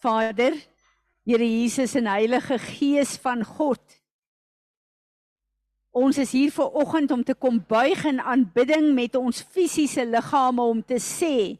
Vader, 0.00 0.54
Here 1.26 1.44
Jesus 1.44 1.96
en 1.98 2.06
Heilige 2.06 2.58
Gees 2.58 3.16
van 3.18 3.42
God. 3.44 3.82
Ons 5.90 6.20
is 6.22 6.30
hier 6.30 6.52
vir 6.54 6.76
oggend 6.78 7.10
om 7.10 7.24
te 7.26 7.34
kom 7.34 7.58
buig 7.66 8.04
in 8.06 8.20
aanbidding 8.22 8.92
met 8.94 9.16
ons 9.18 9.40
fisiese 9.42 10.04
liggame 10.06 10.62
om 10.62 10.82
te 10.86 11.00
sê, 11.02 11.58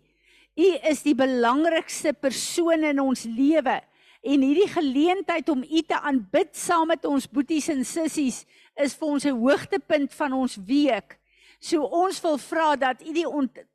U 0.59 0.69
is 0.90 1.03
die 1.03 1.14
belangrikste 1.19 2.12
persoon 2.14 2.87
in 2.87 3.01
ons 3.03 3.24
lewe 3.27 3.77
en 4.23 4.45
hierdie 4.46 4.70
geleentheid 4.70 5.50
om 5.50 5.62
U 5.62 5.82
te 5.86 5.98
aanbid 5.98 6.55
saam 6.59 6.89
met 6.91 7.07
ons 7.07 7.27
boeties 7.30 7.68
en 7.75 7.82
sissies 7.86 8.45
is 8.79 8.95
vir 8.95 9.09
ons 9.09 9.27
'n 9.27 9.34
hoogtepunt 9.39 10.14
van 10.14 10.32
ons 10.32 10.59
week. 10.66 11.18
So 11.59 11.82
ons 11.82 12.20
wil 12.23 12.39
vra 12.39 12.77
dat 12.77 13.02
U 13.02 13.12
die 13.12 13.27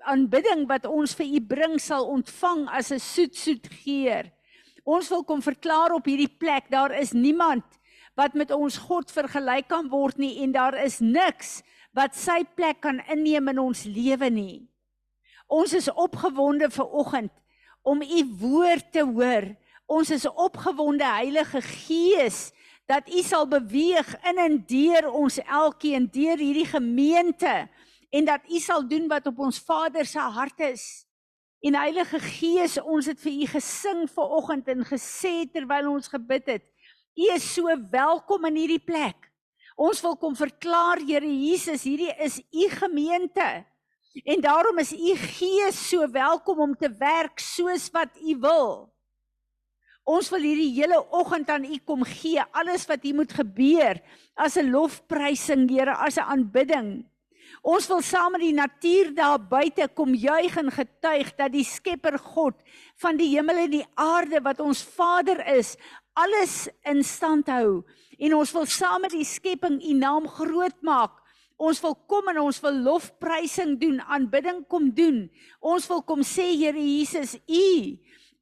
aanbidding 0.08 0.68
wat 0.68 0.86
ons 0.86 1.14
vir 1.16 1.28
U 1.28 1.40
bring 1.42 1.80
sal 1.80 2.08
ontvang 2.08 2.70
as 2.72 2.92
'n 2.92 3.00
soet 3.00 3.36
soet 3.36 3.68
geur. 3.84 4.32
Ons 4.84 5.08
wil 5.10 5.24
kom 5.24 5.42
verklaar 5.42 5.94
op 5.96 6.08
hierdie 6.10 6.32
plek, 6.32 6.68
daar 6.70 6.92
is 7.00 7.14
niemand 7.16 7.64
wat 8.20 8.36
met 8.38 8.52
ons 8.54 8.78
God 8.78 9.10
vergelyk 9.12 9.70
kan 9.72 9.88
word 9.90 10.20
nie 10.22 10.36
en 10.44 10.52
daar 10.54 10.76
is 10.78 11.00
niks 11.02 11.62
wat 11.98 12.14
sy 12.18 12.44
plek 12.58 12.82
kan 12.84 13.00
inneem 13.10 13.48
in 13.54 13.62
ons 13.64 13.86
lewe 13.90 14.30
nie. 14.30 14.58
Ons 15.48 15.74
is 15.78 15.90
opgewonde 15.90 16.70
vir 16.74 16.94
oggend 17.02 17.34
om 17.82 18.02
u 18.02 18.22
woord 18.42 18.92
te 18.94 19.04
hoor. 19.06 19.50
Ons 19.90 20.12
is 20.16 20.28
opgewonde 20.30 21.06
Heilige 21.06 21.62
Gees 21.62 22.52
dat 22.90 23.08
u 23.08 23.24
sal 23.24 23.48
beweeg 23.48 24.10
in 24.30 24.40
en 24.42 24.60
deur 24.68 25.10
ons 25.12 25.40
elkeen, 25.44 26.10
deur 26.12 26.38
hierdie 26.38 26.68
gemeente 26.68 27.68
en 28.14 28.26
dat 28.26 28.46
u 28.50 28.60
sal 28.60 28.86
doen 28.88 29.08
wat 29.10 29.28
op 29.32 29.40
ons 29.40 29.60
Vader 29.64 30.06
se 30.06 30.20
hart 30.20 30.60
is. 30.60 31.06
En 31.64 31.78
Heilige 31.80 32.20
Gees, 32.20 32.76
ons 32.84 33.08
het 33.08 33.22
vir 33.24 33.32
u 33.32 33.46
gesing 33.54 34.02
ver 34.12 34.32
oggend 34.36 34.68
en 34.68 34.84
gesê 34.84 35.46
terwyl 35.48 35.94
ons 35.94 36.10
gebid 36.12 36.50
het, 36.52 36.64
u 37.16 37.28
is 37.32 37.46
so 37.54 37.72
welkom 37.94 38.50
in 38.50 38.58
hierdie 38.60 38.84
plek. 38.84 39.30
Ons 39.80 40.02
wil 40.04 40.18
kom 40.20 40.36
verklaar 40.36 41.00
Here 41.00 41.24
Jesus, 41.24 41.86
hierdie 41.88 42.12
is 42.20 42.42
u 42.52 42.68
gemeente. 42.74 43.48
En 44.28 44.44
daarom 44.44 44.82
is 44.84 44.92
u 44.92 45.16
Gees 45.22 45.80
so 45.88 46.04
welkom 46.12 46.60
om 46.68 46.76
te 46.76 46.92
werk 47.00 47.40
soos 47.40 47.88
wat 47.96 48.12
u 48.20 48.36
wil. 48.44 48.68
Ons 50.04 50.34
wil 50.36 50.44
hierdie 50.44 50.74
hele 50.82 51.00
oggend 51.16 51.48
aan 51.48 51.64
u 51.64 51.80
kom 51.88 52.04
gee, 52.04 52.44
alles 52.52 52.84
wat 52.92 53.08
hier 53.08 53.16
moet 53.16 53.32
gebeur 53.32 54.04
as 54.36 54.60
'n 54.60 54.68
lofprysing, 54.68 55.70
Here, 55.72 55.96
as 55.96 56.20
'n 56.20 56.28
aanbidding. 56.28 57.08
Ons 57.64 57.86
wil 57.88 58.02
saam 58.04 58.34
met 58.36 58.42
die 58.44 58.56
natuur 58.56 59.14
daar 59.16 59.40
buite 59.40 59.86
kom 59.96 60.12
juig 60.20 60.56
en 60.60 60.68
getuig 60.68 61.30
dat 61.38 61.54
die 61.54 61.64
Skepper 61.64 62.18
God 62.20 62.58
van 63.00 63.16
die 63.16 63.30
hemel 63.32 63.62
en 63.64 63.72
die 63.72 63.86
aarde 63.96 64.42
wat 64.44 64.60
ons 64.60 64.82
Vader 64.84 65.40
is, 65.56 65.78
alles 66.20 66.68
in 66.84 67.00
stand 67.08 67.48
hou. 67.48 67.86
En 68.20 68.36
ons 68.36 68.52
wil 68.52 68.68
saam 68.68 69.06
met 69.08 69.16
die 69.16 69.24
skepping 69.24 69.80
U 69.80 69.94
naam 69.96 70.28
groot 70.28 70.76
maak. 70.84 71.16
Ons 71.56 71.80
wil 71.86 71.96
kom 72.12 72.28
en 72.34 72.42
ons 72.44 72.60
wil 72.66 72.82
lofprysing 72.84 73.78
doen, 73.80 74.02
aanbidding 74.12 74.66
kom 74.68 74.92
doen. 74.92 75.30
Ons 75.64 75.88
wil 75.88 76.04
kom 76.04 76.20
sê 76.28 76.50
Here 76.52 76.84
Jesus, 76.84 77.38
U 77.48 77.68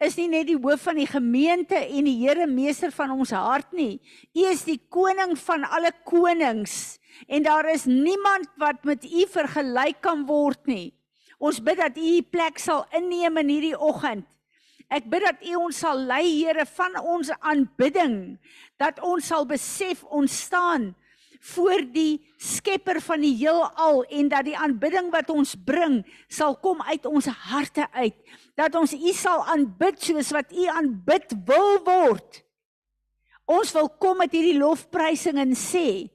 is 0.01 0.17
nie 0.17 0.31
net 0.31 0.47
die 0.49 0.57
hoof 0.57 0.87
van 0.87 0.97
die 0.97 1.05
gemeente 1.05 1.77
en 1.77 2.09
die 2.09 2.17
Here 2.23 2.47
meester 2.49 2.89
van 2.95 3.13
ons 3.13 3.35
hart 3.37 3.69
nie. 3.77 3.99
U 4.33 4.47
is 4.49 4.65
die 4.65 4.79
koning 4.89 5.37
van 5.45 5.67
alle 5.69 5.93
konings 6.09 6.97
en 7.27 7.43
daar 7.43 7.69
is 7.73 7.85
niemand 7.85 8.49
wat 8.61 8.83
met 8.87 9.05
u 9.05 9.25
vergelyk 9.29 10.01
kan 10.01 10.25
word 10.25 10.65
nie. 10.69 10.93
Ons 11.41 11.61
bid 11.63 11.77
dat 11.77 11.97
u 11.97 12.05
u 12.17 12.21
plek 12.21 12.59
sal 12.61 12.85
inneem 12.97 13.37
in 13.41 13.49
hierdie 13.49 13.77
oggend. 13.77 14.27
Ek 14.91 15.07
bid 15.09 15.23
dat 15.23 15.43
u 15.47 15.55
ons 15.55 15.77
sal 15.79 16.01
lei 16.03 16.25
Here 16.43 16.65
van 16.75 16.97
ons 16.99 17.31
aanbidding 17.39 18.37
dat 18.81 18.99
ons 18.99 19.27
sal 19.31 19.47
besef 19.47 20.03
ons 20.03 20.41
staan 20.47 20.91
voor 21.41 21.81
die 21.89 22.21
skepper 22.37 22.99
van 23.01 23.23
die 23.23 23.33
heelal 23.39 24.03
en 24.13 24.29
dat 24.29 24.45
die 24.45 24.57
aanbidding 24.57 25.09
wat 25.13 25.31
ons 25.33 25.55
bring 25.57 26.01
sal 26.29 26.53
kom 26.61 26.83
uit 26.85 27.05
ons 27.09 27.25
harte 27.49 27.87
uit 27.97 28.17
dat 28.59 28.75
ons 28.77 28.93
u 28.93 29.13
sal 29.17 29.41
aanbid 29.49 29.97
soos 30.05 30.29
wat 30.35 30.53
u 30.53 30.67
aanbid 30.69 31.33
wil 31.49 31.79
word 31.87 32.43
ons 33.49 33.73
wil 33.73 33.89
kom 33.97 34.21
met 34.21 34.35
hierdie 34.37 34.59
lofprysing 34.59 35.41
en 35.41 35.55
sê 35.57 36.11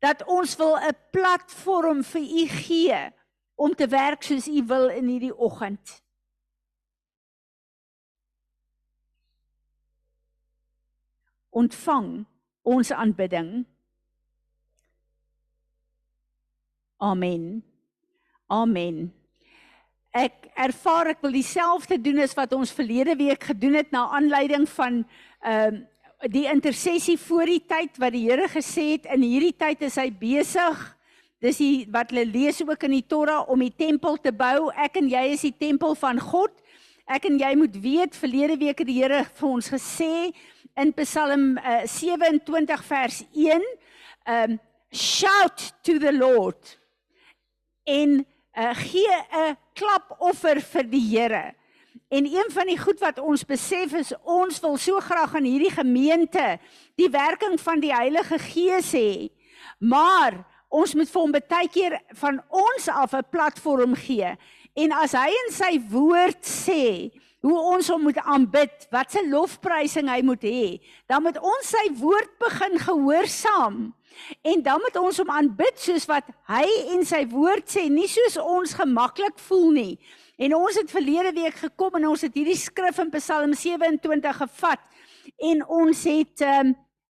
dat 0.00 0.24
ons 0.24 0.56
wil 0.56 0.76
'n 0.76 0.96
platform 1.10 2.02
vir 2.04 2.22
u 2.22 2.46
gee 2.48 3.12
om 3.54 3.74
te 3.74 3.86
werk 3.86 4.22
soos 4.22 4.48
u 4.48 4.64
wil 4.66 4.88
in 4.88 5.06
hierdie 5.06 5.36
oggend. 5.36 6.02
Ontvang 11.50 12.24
ons 12.62 12.92
aanbidding. 12.92 13.66
Amen. 16.96 17.64
Amen. 18.46 19.14
Ek 20.10 20.50
ervaar 20.54 21.06
ek 21.06 21.20
wil 21.20 21.32
dieselfde 21.32 22.00
doen 22.00 22.18
as 22.18 22.34
wat 22.34 22.52
ons 22.52 22.72
verlede 22.72 23.16
week 23.16 23.44
gedoen 23.44 23.74
het 23.74 23.90
na 23.90 24.08
aanleiding 24.08 24.68
van 24.68 25.04
ehm 25.40 25.74
uh, 25.74 25.88
die 26.28 26.44
intersessie 26.50 27.16
voor 27.18 27.48
die 27.48 27.62
tyd 27.64 27.96
wat 28.00 28.12
die 28.12 28.26
Here 28.28 28.48
gesê 28.52 28.92
het 28.94 29.06
in 29.14 29.22
hierdie 29.24 29.54
tyd 29.56 29.80
is 29.86 29.96
hy 29.96 30.10
besig. 30.12 30.80
Dis 31.40 31.60
die 31.62 31.86
wat 31.88 32.10
hulle 32.12 32.26
lees 32.28 32.60
ook 32.60 32.82
in 32.84 32.98
die 32.98 33.06
Torah 33.08 33.48
om 33.48 33.62
die 33.64 33.72
tempel 33.72 34.18
te 34.20 34.32
bou. 34.32 34.68
Ek 34.76 34.98
en 35.00 35.08
jy 35.08 35.22
is 35.32 35.46
die 35.48 35.56
tempel 35.56 35.96
van 35.96 36.20
God. 36.20 36.52
Ek 37.08 37.24
en 37.24 37.38
jy 37.40 37.54
moet 37.56 37.78
weet 37.80 38.18
verlede 38.18 38.58
week 38.60 38.82
het 38.82 38.90
die 38.90 38.98
Here 39.00 39.22
vir 39.24 39.48
ons 39.48 39.70
gesê 39.72 40.30
in 40.78 40.92
Psalm 41.00 41.54
uh, 41.58 41.86
27 41.88 42.84
vers 42.90 43.22
1 43.32 43.64
um 44.30 44.58
shout 44.92 45.70
to 45.86 45.98
the 46.02 46.12
Lord 46.12 46.76
en 47.88 48.20
uh, 48.20 48.74
gee 48.76 49.16
'n 49.32 49.56
klapoffer 49.74 50.60
vir 50.60 50.84
die 50.84 51.06
Here. 51.16 51.54
En 52.10 52.26
een 52.26 52.48
van 52.50 52.66
die 52.66 52.78
goed 52.78 52.98
wat 52.98 53.20
ons 53.22 53.44
besef 53.46 53.92
is 53.94 54.08
ons 54.26 54.56
wil 54.60 54.74
so 54.82 54.98
graag 54.98 55.36
aan 55.38 55.46
hierdie 55.46 55.70
gemeente 55.70 56.56
die 56.98 57.06
werking 57.10 57.54
van 57.62 57.78
die 57.78 57.92
Heilige 57.94 58.38
Gees 58.42 58.90
hê. 58.98 59.28
Maar 59.78 60.40
ons 60.74 60.94
moet 60.98 61.10
vir 61.10 61.20
hom 61.22 61.34
baie 61.36 61.68
keer 61.70 62.00
van 62.18 62.40
ons 62.50 62.88
af 62.90 63.14
'n 63.14 63.30
platform 63.30 63.94
gee. 63.94 64.34
En 64.74 64.92
as 64.92 65.12
hy 65.12 65.30
in 65.30 65.52
sy 65.54 65.78
woord 65.90 66.42
sê 66.42 67.14
hoe 67.40 67.58
ons 67.58 67.88
hom 67.88 68.02
moet 68.02 68.18
aanbid, 68.18 68.86
wat 68.90 69.12
se 69.12 69.22
lofprysing 69.28 70.08
hy 70.08 70.20
moet 70.22 70.42
hê, 70.42 70.80
dan 71.06 71.22
moet 71.22 71.38
ons 71.38 71.70
sy 71.70 71.86
woord 71.94 72.38
begin 72.38 72.78
gehoorsaam. 72.78 73.94
En 74.42 74.62
dan 74.62 74.80
moet 74.80 74.96
ons 74.96 75.18
hom 75.18 75.30
aanbid 75.30 75.78
soos 75.78 76.06
wat 76.10 76.26
hy 76.50 76.66
en 76.90 77.04
sy 77.04 77.26
woord 77.30 77.70
sê, 77.70 77.88
nie 77.88 78.08
soos 78.08 78.36
ons 78.36 78.74
gemaklik 78.74 79.38
voel 79.38 79.70
nie. 79.70 79.98
En 80.40 80.54
ons 80.56 80.76
het 80.76 80.88
verlede 80.90 81.32
week 81.36 81.58
gekom 81.60 81.98
en 81.98 82.06
ons 82.08 82.22
het 82.24 82.36
hierdie 82.38 82.56
skrif 82.56 82.96
in 83.02 83.10
Psalm 83.12 83.50
27 83.52 84.38
gevat 84.38 84.80
en 85.50 85.60
ons 85.68 86.04
het 86.08 86.44
um, 86.46 86.70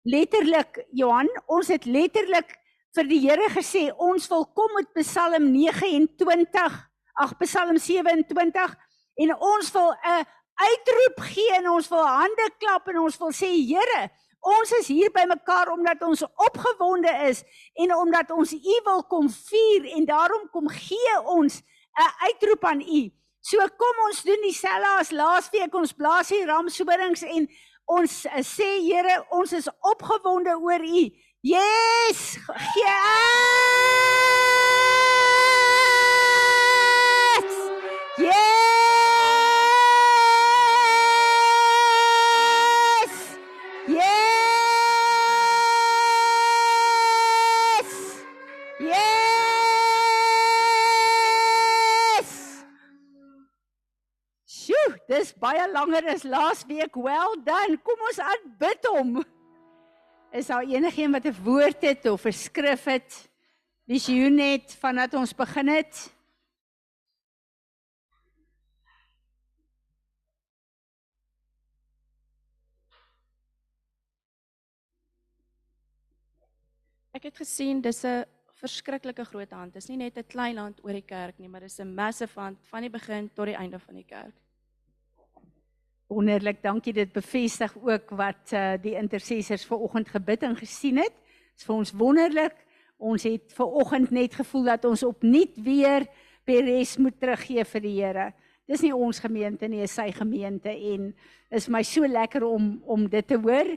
letterlik 0.10 0.80
Johan, 0.98 1.30
ons 1.46 1.70
het 1.70 1.86
letterlik 1.86 2.56
vir 2.98 3.10
die 3.12 3.20
Here 3.28 3.52
gesê 3.54 3.84
ons 4.02 4.26
wil 4.32 4.48
kom 4.58 4.74
met 4.80 4.90
Psalm 4.98 5.46
29, 5.54 6.82
ag 7.22 7.38
Psalm 7.44 7.78
27 7.78 8.74
en 9.22 9.38
ons 9.38 9.72
wil 9.78 9.94
'n 9.94 10.26
uitroep 10.66 11.22
gee 11.30 11.54
en 11.62 11.70
ons 11.70 11.94
wil 11.94 12.06
hande 12.08 12.50
klap 12.58 12.90
en 12.90 13.04
ons 13.06 13.20
wil 13.22 13.32
sê 13.32 13.54
Here, 13.62 14.10
ons 14.42 14.72
is 14.82 14.88
hier 14.90 15.14
by 15.14 15.30
mekaar 15.30 15.70
omdat 15.70 16.02
ons 16.02 16.26
opgewonde 16.26 17.14
is 17.30 17.46
en 17.78 17.94
omdat 17.94 18.32
ons 18.32 18.54
U 18.58 18.82
wil 18.90 19.04
kom 19.04 19.30
vier 19.30 19.86
en 19.94 20.06
daarom 20.06 20.50
kom 20.50 20.66
gee 20.66 21.22
ons 21.26 21.62
'n 21.98 22.12
uitroep 22.28 22.64
aan 22.66 22.82
U. 22.82 23.12
So 23.42 23.58
kom 23.78 24.04
ons 24.08 24.24
doen 24.24 24.42
dieselfde 24.44 24.90
as 25.00 25.12
laasweek 25.16 25.74
ons 25.76 25.94
blaas 25.96 26.30
hier 26.30 26.48
ramsoberings 26.48 27.24
en 27.24 27.48
ons 27.90 28.26
uh, 28.28 28.44
sê 28.46 28.68
Here 28.84 29.24
ons 29.36 29.54
is 29.56 29.70
opgewonde 29.80 30.54
oor 30.60 30.84
u. 30.84 31.10
Yes! 31.42 32.38
Yes! 32.76 33.10
Yes! 38.20 38.49
dis 55.20 55.34
baie 55.36 55.66
langer 55.72 56.08
as 56.14 56.24
laas 56.24 56.64
week. 56.68 56.96
Well 56.96 57.36
done. 57.46 57.78
Kom 57.84 58.08
ons 58.10 58.22
aanbid 58.24 58.88
hom. 58.94 59.20
Is 60.32 60.48
daar 60.52 60.64
enigiemand 60.64 61.26
wat 61.26 61.34
'n 61.34 61.44
woord 61.44 61.82
het 61.82 62.06
of 62.06 62.26
'n 62.26 62.32
skrif 62.32 62.84
het? 62.86 63.30
Visioen 63.88 64.38
het 64.38 64.78
vandat 64.80 65.14
ons 65.14 65.34
begin 65.34 65.68
het? 65.68 66.14
Ek 77.12 77.24
het 77.24 77.38
gesien 77.38 77.82
dis 77.82 78.06
'n 78.06 78.26
verskriklike 78.54 79.26
groot 79.26 79.52
hand. 79.52 79.74
Dis 79.74 79.88
nie 79.90 79.98
net 79.98 80.18
'n 80.18 80.28
klein 80.28 80.58
hand 80.58 80.80
oor 80.84 80.94
die 80.94 81.02
kerk 81.02 81.40
nie, 81.40 81.50
maar 81.50 81.62
dis 81.62 81.80
'n 81.80 81.96
massive 81.96 82.40
hand 82.40 82.58
van 82.70 82.82
die 82.82 82.90
begin 82.90 83.30
tot 83.34 83.46
die 83.46 83.56
einde 83.56 83.80
van 83.80 83.96
die 83.96 84.06
kerk. 84.06 84.49
Wonderlik, 86.10 86.64
dankie. 86.64 86.94
Dit 86.94 87.12
bevestig 87.14 87.76
ook 87.78 88.10
wat 88.18 88.50
uh, 88.54 88.72
die 88.82 88.96
intercessors 88.98 89.66
vanoggend 89.70 90.08
gebid 90.10 90.42
en 90.42 90.56
gesien 90.58 90.98
het. 90.98 91.14
Dit 91.14 91.62
is 91.62 91.68
vir 91.68 91.76
ons 91.76 91.92
wonderlik. 91.94 92.56
Ons 92.98 93.28
het 93.30 93.54
vanoggend 93.54 94.10
net 94.10 94.34
gevoel 94.34 94.72
dat 94.72 94.88
ons 94.90 95.04
opnuut 95.06 95.60
weer 95.62 96.08
Peres 96.50 96.96
moet 96.98 97.14
teruggee 97.22 97.62
vir 97.62 97.84
die 97.84 97.92
Here. 98.00 98.26
Dis 98.66 98.82
nie 98.82 98.90
ons 98.96 99.22
gemeente 99.22 99.70
nie, 99.70 99.84
is 99.86 99.94
sy 99.94 100.08
gemeente 100.16 100.74
en 100.74 101.12
is 101.54 101.70
my 101.70 101.84
so 101.86 102.10
lekker 102.10 102.42
om 102.48 102.72
om 102.90 103.06
dit 103.06 103.28
te 103.30 103.38
hoor. 103.38 103.70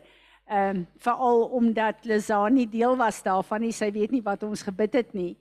Ehm 0.49 0.79
um, 0.79 0.87
veral 1.05 1.45
omdat 1.61 2.01
Lizani 2.09 2.65
deel 2.65 2.97
was 2.97 3.21
daarvan, 3.23 3.61
nie 3.67 3.77
sy 3.77 3.91
weet 3.93 4.11
nie 4.11 4.25
wat 4.25 4.43
ons 4.49 4.65
gebid 4.65 4.97
het 5.03 5.13
nie. 5.13 5.37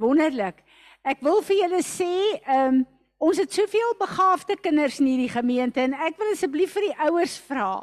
Wonderlik. 0.00 0.64
Ek 1.04 1.20
wil 1.20 1.44
vir 1.44 1.66
julle 1.66 1.84
sê, 1.84 2.08
ehm 2.46 2.80
um, 2.80 2.80
ons 3.20 3.38
het 3.40 3.52
soveel 3.52 3.92
begaafde 4.00 4.56
kinders 4.56 4.98
in 5.02 5.10
hierdie 5.12 5.32
gemeente 5.32 5.82
en 5.84 5.94
ek 6.08 6.16
wil 6.20 6.32
asseblief 6.32 6.72
vir 6.76 6.88
die 6.88 6.96
ouers 7.06 7.36
vra, 7.44 7.82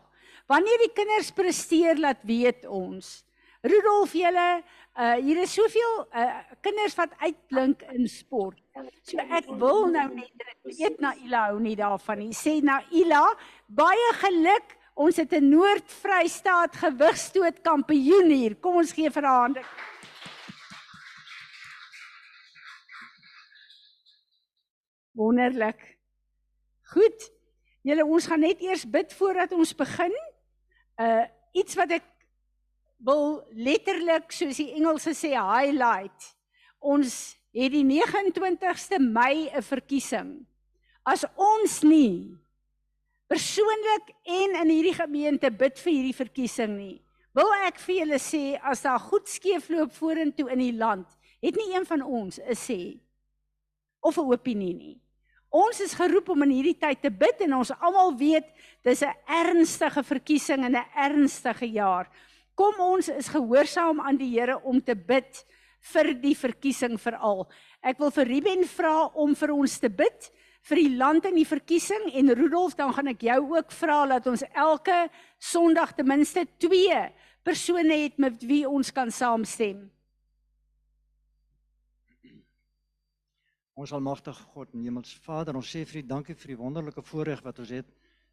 wanneer 0.49 0.83
die 0.85 0.93
kinders 0.97 1.29
presteer, 1.35 1.99
laat 2.01 2.23
weet 2.25 2.65
ons. 2.65 3.21
Rudolf, 3.67 4.15
julle 4.17 4.47
uh 4.97 5.13
hier 5.21 5.43
is 5.43 5.53
soveel 5.53 5.99
uh 6.09 6.39
kinders 6.65 6.95
wat 6.97 7.13
uitblink 7.21 7.83
in 7.93 8.09
sport. 8.09 8.57
So 9.05 9.21
ek 9.21 9.49
wil 9.61 9.85
nou 9.93 10.07
net 10.17 10.57
weet 10.65 10.97
na 11.01 11.13
Ila 11.25 11.43
hou 11.51 11.61
nie 11.61 11.75
daarvan 11.77 12.23
nie. 12.23 12.33
Sê 12.33 12.57
na 12.65 12.81
Ila, 12.89 13.23
baie 13.67 14.09
geluk 14.23 14.77
Ons 14.97 15.19
het 15.21 15.31
'n 15.31 15.49
Noord-Vrystaat 15.49 16.75
gewigstoot 16.75 17.61
kampioen 17.61 18.31
hier. 18.33 18.55
Kom 18.55 18.77
ons 18.81 18.91
gee 18.91 19.09
vir 19.09 19.23
haar 19.23 19.41
hande. 19.41 19.61
Wonderlik. 25.17 25.97
Goed. 26.93 27.31
Julle 27.81 28.05
ons 28.05 28.27
gaan 28.29 28.43
net 28.45 28.61
eers 28.61 28.85
bid 28.85 29.13
voordat 29.17 29.55
ons 29.57 29.73
begin. 29.75 30.13
Uh 31.01 31.25
iets 31.57 31.73
wat 31.73 31.89
ek 31.95 32.05
wil 33.01 33.39
letterlik 33.57 34.29
soos 34.35 34.59
die 34.59 34.75
Engelse 34.77 35.15
sê 35.17 35.31
highlight. 35.33 36.27
Ons 36.77 37.33
het 37.55 37.73
die 37.73 37.85
29ste 37.87 38.99
Mei 39.01 39.49
'n 39.49 39.63
verkiesing. 39.65 40.45
As 41.01 41.25
ons 41.33 41.81
nie 41.81 42.37
persoonlik 43.27 44.13
en 44.23 44.55
in 44.61 44.69
hierdie 44.69 44.93
gemeente 44.93 45.49
bid 45.51 45.79
vir 45.79 45.93
hierdie 45.93 46.19
verkiesing 46.19 46.77
nie. 46.77 47.01
Wil 47.33 47.49
ek 47.65 47.79
vir 47.79 47.95
julle 48.03 48.19
sê 48.21 48.59
as 48.61 48.85
daar 48.85 48.99
goed 48.99 49.27
skeefloop 49.27 49.91
vorentoe 49.97 50.49
in 50.53 50.59
die 50.59 50.77
land, 50.77 51.07
het 51.41 51.55
nie 51.55 51.73
een 51.73 51.85
van 51.85 52.01
ons 52.01 52.39
'n 52.39 52.53
sê 52.53 52.99
of 54.01 54.17
'n 54.17 54.29
opinie 54.31 54.73
nie. 54.73 55.01
Ons 55.49 55.79
is 55.79 55.93
geroep 55.95 56.29
om 56.29 56.43
in 56.43 56.51
hierdie 56.57 56.77
tyd 56.79 56.99
te 57.01 57.09
bid 57.09 57.39
en 57.45 57.59
ons 57.61 57.71
almal 57.79 58.11
weet 58.19 58.47
dis 58.83 59.01
'n 59.01 59.15
ernstige 59.27 60.03
verkiesing 60.03 60.65
en 60.65 60.75
'n 60.75 60.91
ernstige 60.95 61.65
jaar. 61.71 62.09
Kom 62.55 62.73
ons 62.79 63.07
is 63.09 63.27
gehoorsaam 63.27 64.01
aan 64.01 64.17
die 64.17 64.31
Here 64.33 64.59
om 64.63 64.81
te 64.81 64.95
bid 64.95 65.45
vir 65.93 66.13
die 66.13 66.35
verkiesing 66.35 66.99
veral. 66.99 67.47
Ek 67.83 67.99
wil 67.99 68.11
vir 68.11 68.25
Ruben 68.25 68.65
vra 68.65 69.05
om 69.15 69.35
vir 69.35 69.51
ons 69.53 69.79
te 69.79 69.89
bid 69.89 70.31
vir 70.67 70.75
die 70.75 70.95
land 70.97 71.25
in 71.25 71.35
die 71.35 71.47
verkiesing 71.47 72.09
en 72.13 72.33
Rudolf 72.35 72.75
dan 72.75 72.93
gaan 72.93 73.07
ek 73.07 73.21
jou 73.21 73.39
ook 73.55 73.71
vra 73.71 74.05
dat 74.05 74.27
ons 74.27 74.43
elke 74.53 75.09
Sondag 75.39 75.95
ten 75.95 76.07
minste 76.07 76.45
2 76.59 77.13
persone 77.43 78.03
het 78.03 78.17
met 78.17 78.41
wie 78.43 78.67
ons 78.67 78.91
kan 78.91 79.11
saamstem. 79.11 79.89
Ons 83.77 83.91
almagtige 83.93 84.41
God 84.55 84.71
en 84.73 84.81
Hemelse 84.81 85.19
Vader, 85.21 85.53
ons 85.53 85.67
sê 85.69 85.83
vir 85.85 85.99
U 85.99 86.07
dankie 86.09 86.33
vir 86.33 86.55
die 86.55 86.57
wonderlike 86.57 87.03
voorreg 87.05 87.43
wat 87.45 87.59
ons 87.61 87.69
het 87.75 87.85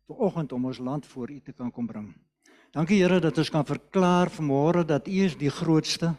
ver 0.08 0.20
oggend 0.25 0.55
om 0.56 0.62
ons 0.70 0.79
land 0.81 1.05
voor 1.05 1.29
U 1.35 1.37
te 1.44 1.52
kan 1.52 1.69
kom 1.69 1.85
bring. 1.85 2.06
Dankie 2.73 3.02
Here 3.02 3.19
dat 3.20 3.37
ons 3.37 3.50
kan 3.52 3.67
verklaar 3.69 4.32
vanmôre 4.32 4.87
dat 4.88 5.05
U 5.05 5.19
is 5.26 5.37
die 5.37 5.52
grootste. 5.52 6.14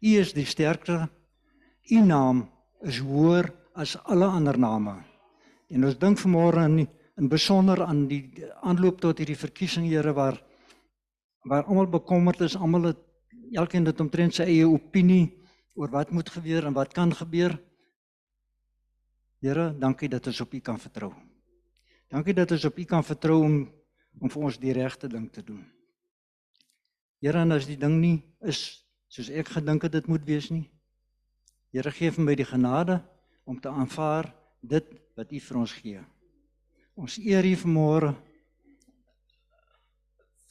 U 0.00 0.14
is 0.16 0.32
die 0.32 0.46
sterkste. 0.48 1.10
U 1.92 1.98
naam 2.06 2.40
is 2.88 3.02
hoër 3.04 3.50
as 3.76 3.98
alle 4.08 4.30
ander 4.32 4.56
name. 4.56 4.96
En 5.68 5.84
ons 5.84 6.00
dink 6.00 6.22
vanmôre 6.24 6.64
in 6.64 6.86
in 7.20 7.28
besonder 7.30 7.84
aan 7.84 8.08
die 8.08 8.48
aanloop 8.64 8.96
tot 9.04 9.20
hierdie 9.20 9.38
verkiesing 9.38 9.84
Here 9.90 10.16
waar 10.16 10.40
waar 11.44 11.68
almal 11.68 11.86
bekommerd 11.92 12.40
is, 12.40 12.56
almal 12.56 12.94
het 12.94 13.04
elkeen 13.52 13.84
het 13.84 14.00
omtrent 14.00 14.40
sy 14.40 14.48
eie 14.48 14.64
opinie 14.64 15.36
oor 15.76 15.92
wat 15.92 16.16
moet 16.16 16.32
gebeur 16.32 16.64
en 16.64 16.72
wat 16.72 16.96
kan 16.96 17.12
gebeur. 17.12 17.60
Here, 19.44 19.74
dankie 19.76 20.08
dat 20.08 20.24
ons 20.30 20.40
op 20.40 20.54
U 20.56 20.58
kan 20.64 20.78
vertrou. 20.80 21.10
Dankie 22.08 22.32
dat 22.32 22.54
ons 22.54 22.64
op 22.64 22.78
U 22.80 22.84
kan 22.88 23.04
vertrou 23.04 23.42
om 23.44 23.56
om 24.22 24.30
vir 24.30 24.44
ons 24.46 24.56
die 24.62 24.72
regte 24.72 25.08
ding 25.10 25.24
te 25.34 25.42
doen. 25.42 25.64
Here, 27.18 27.40
en 27.42 27.50
as 27.52 27.66
die 27.66 27.76
ding 27.76 27.96
nie 27.98 28.20
is 28.46 28.86
soos 29.10 29.26
ek 29.28 29.50
gedink 29.56 29.82
het 29.84 29.92
dit 29.96 30.06
moet 30.08 30.22
wees 30.24 30.46
nie. 30.54 30.68
Here, 31.74 31.90
gee 31.90 32.12
vir 32.14 32.24
my 32.24 32.36
die 32.38 32.46
genade 32.46 33.00
om 33.44 33.58
te 33.60 33.68
aanvaar 33.68 34.30
dit 34.62 34.86
wat 35.18 35.34
U 35.34 35.40
vir 35.48 35.58
ons 35.60 35.74
gee. 35.80 36.04
Ons 36.94 37.18
eer 37.18 37.44
U 37.44 37.52
vanmôre 37.64 38.14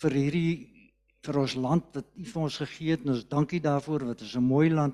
vir 0.04 0.18
hierdie 0.20 0.54
vir 1.24 1.40
ons 1.40 1.56
land 1.56 1.88
wat 1.96 2.12
U 2.20 2.28
vir 2.36 2.44
ons 2.44 2.60
gegee 2.66 2.98
het 2.98 3.08
en 3.08 3.16
ons 3.16 3.26
dankie 3.32 3.64
daarvoor 3.64 4.12
wat 4.12 4.22
is 4.22 4.36
'n 4.36 4.44
mooi 4.44 4.70
land. 4.70 4.94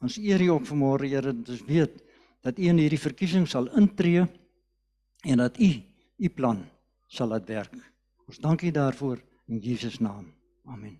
Ons 0.00 0.18
eer 0.18 0.40
U 0.40 0.50
ook 0.56 0.66
vanmôre 0.66 1.06
Here 1.06 1.36
dat 1.36 1.48
ons 1.48 1.62
weet 1.68 2.02
dat 2.40 2.58
U 2.58 2.68
in 2.68 2.78
hierdie 2.78 3.00
verkiesing 3.00 3.48
sal 3.48 3.70
intree 3.78 4.26
en 5.24 5.38
dat 5.38 5.58
U 5.60 5.70
U 6.16 6.28
plan 6.28 6.64
sal 7.06 7.28
laat 7.28 7.48
werk. 7.48 7.74
Ons 8.26 8.38
dankie 8.42 8.72
daarvoor 8.72 9.20
in 9.46 9.58
Jesus 9.58 9.98
naam. 9.98 10.32
Amen. 10.64 10.96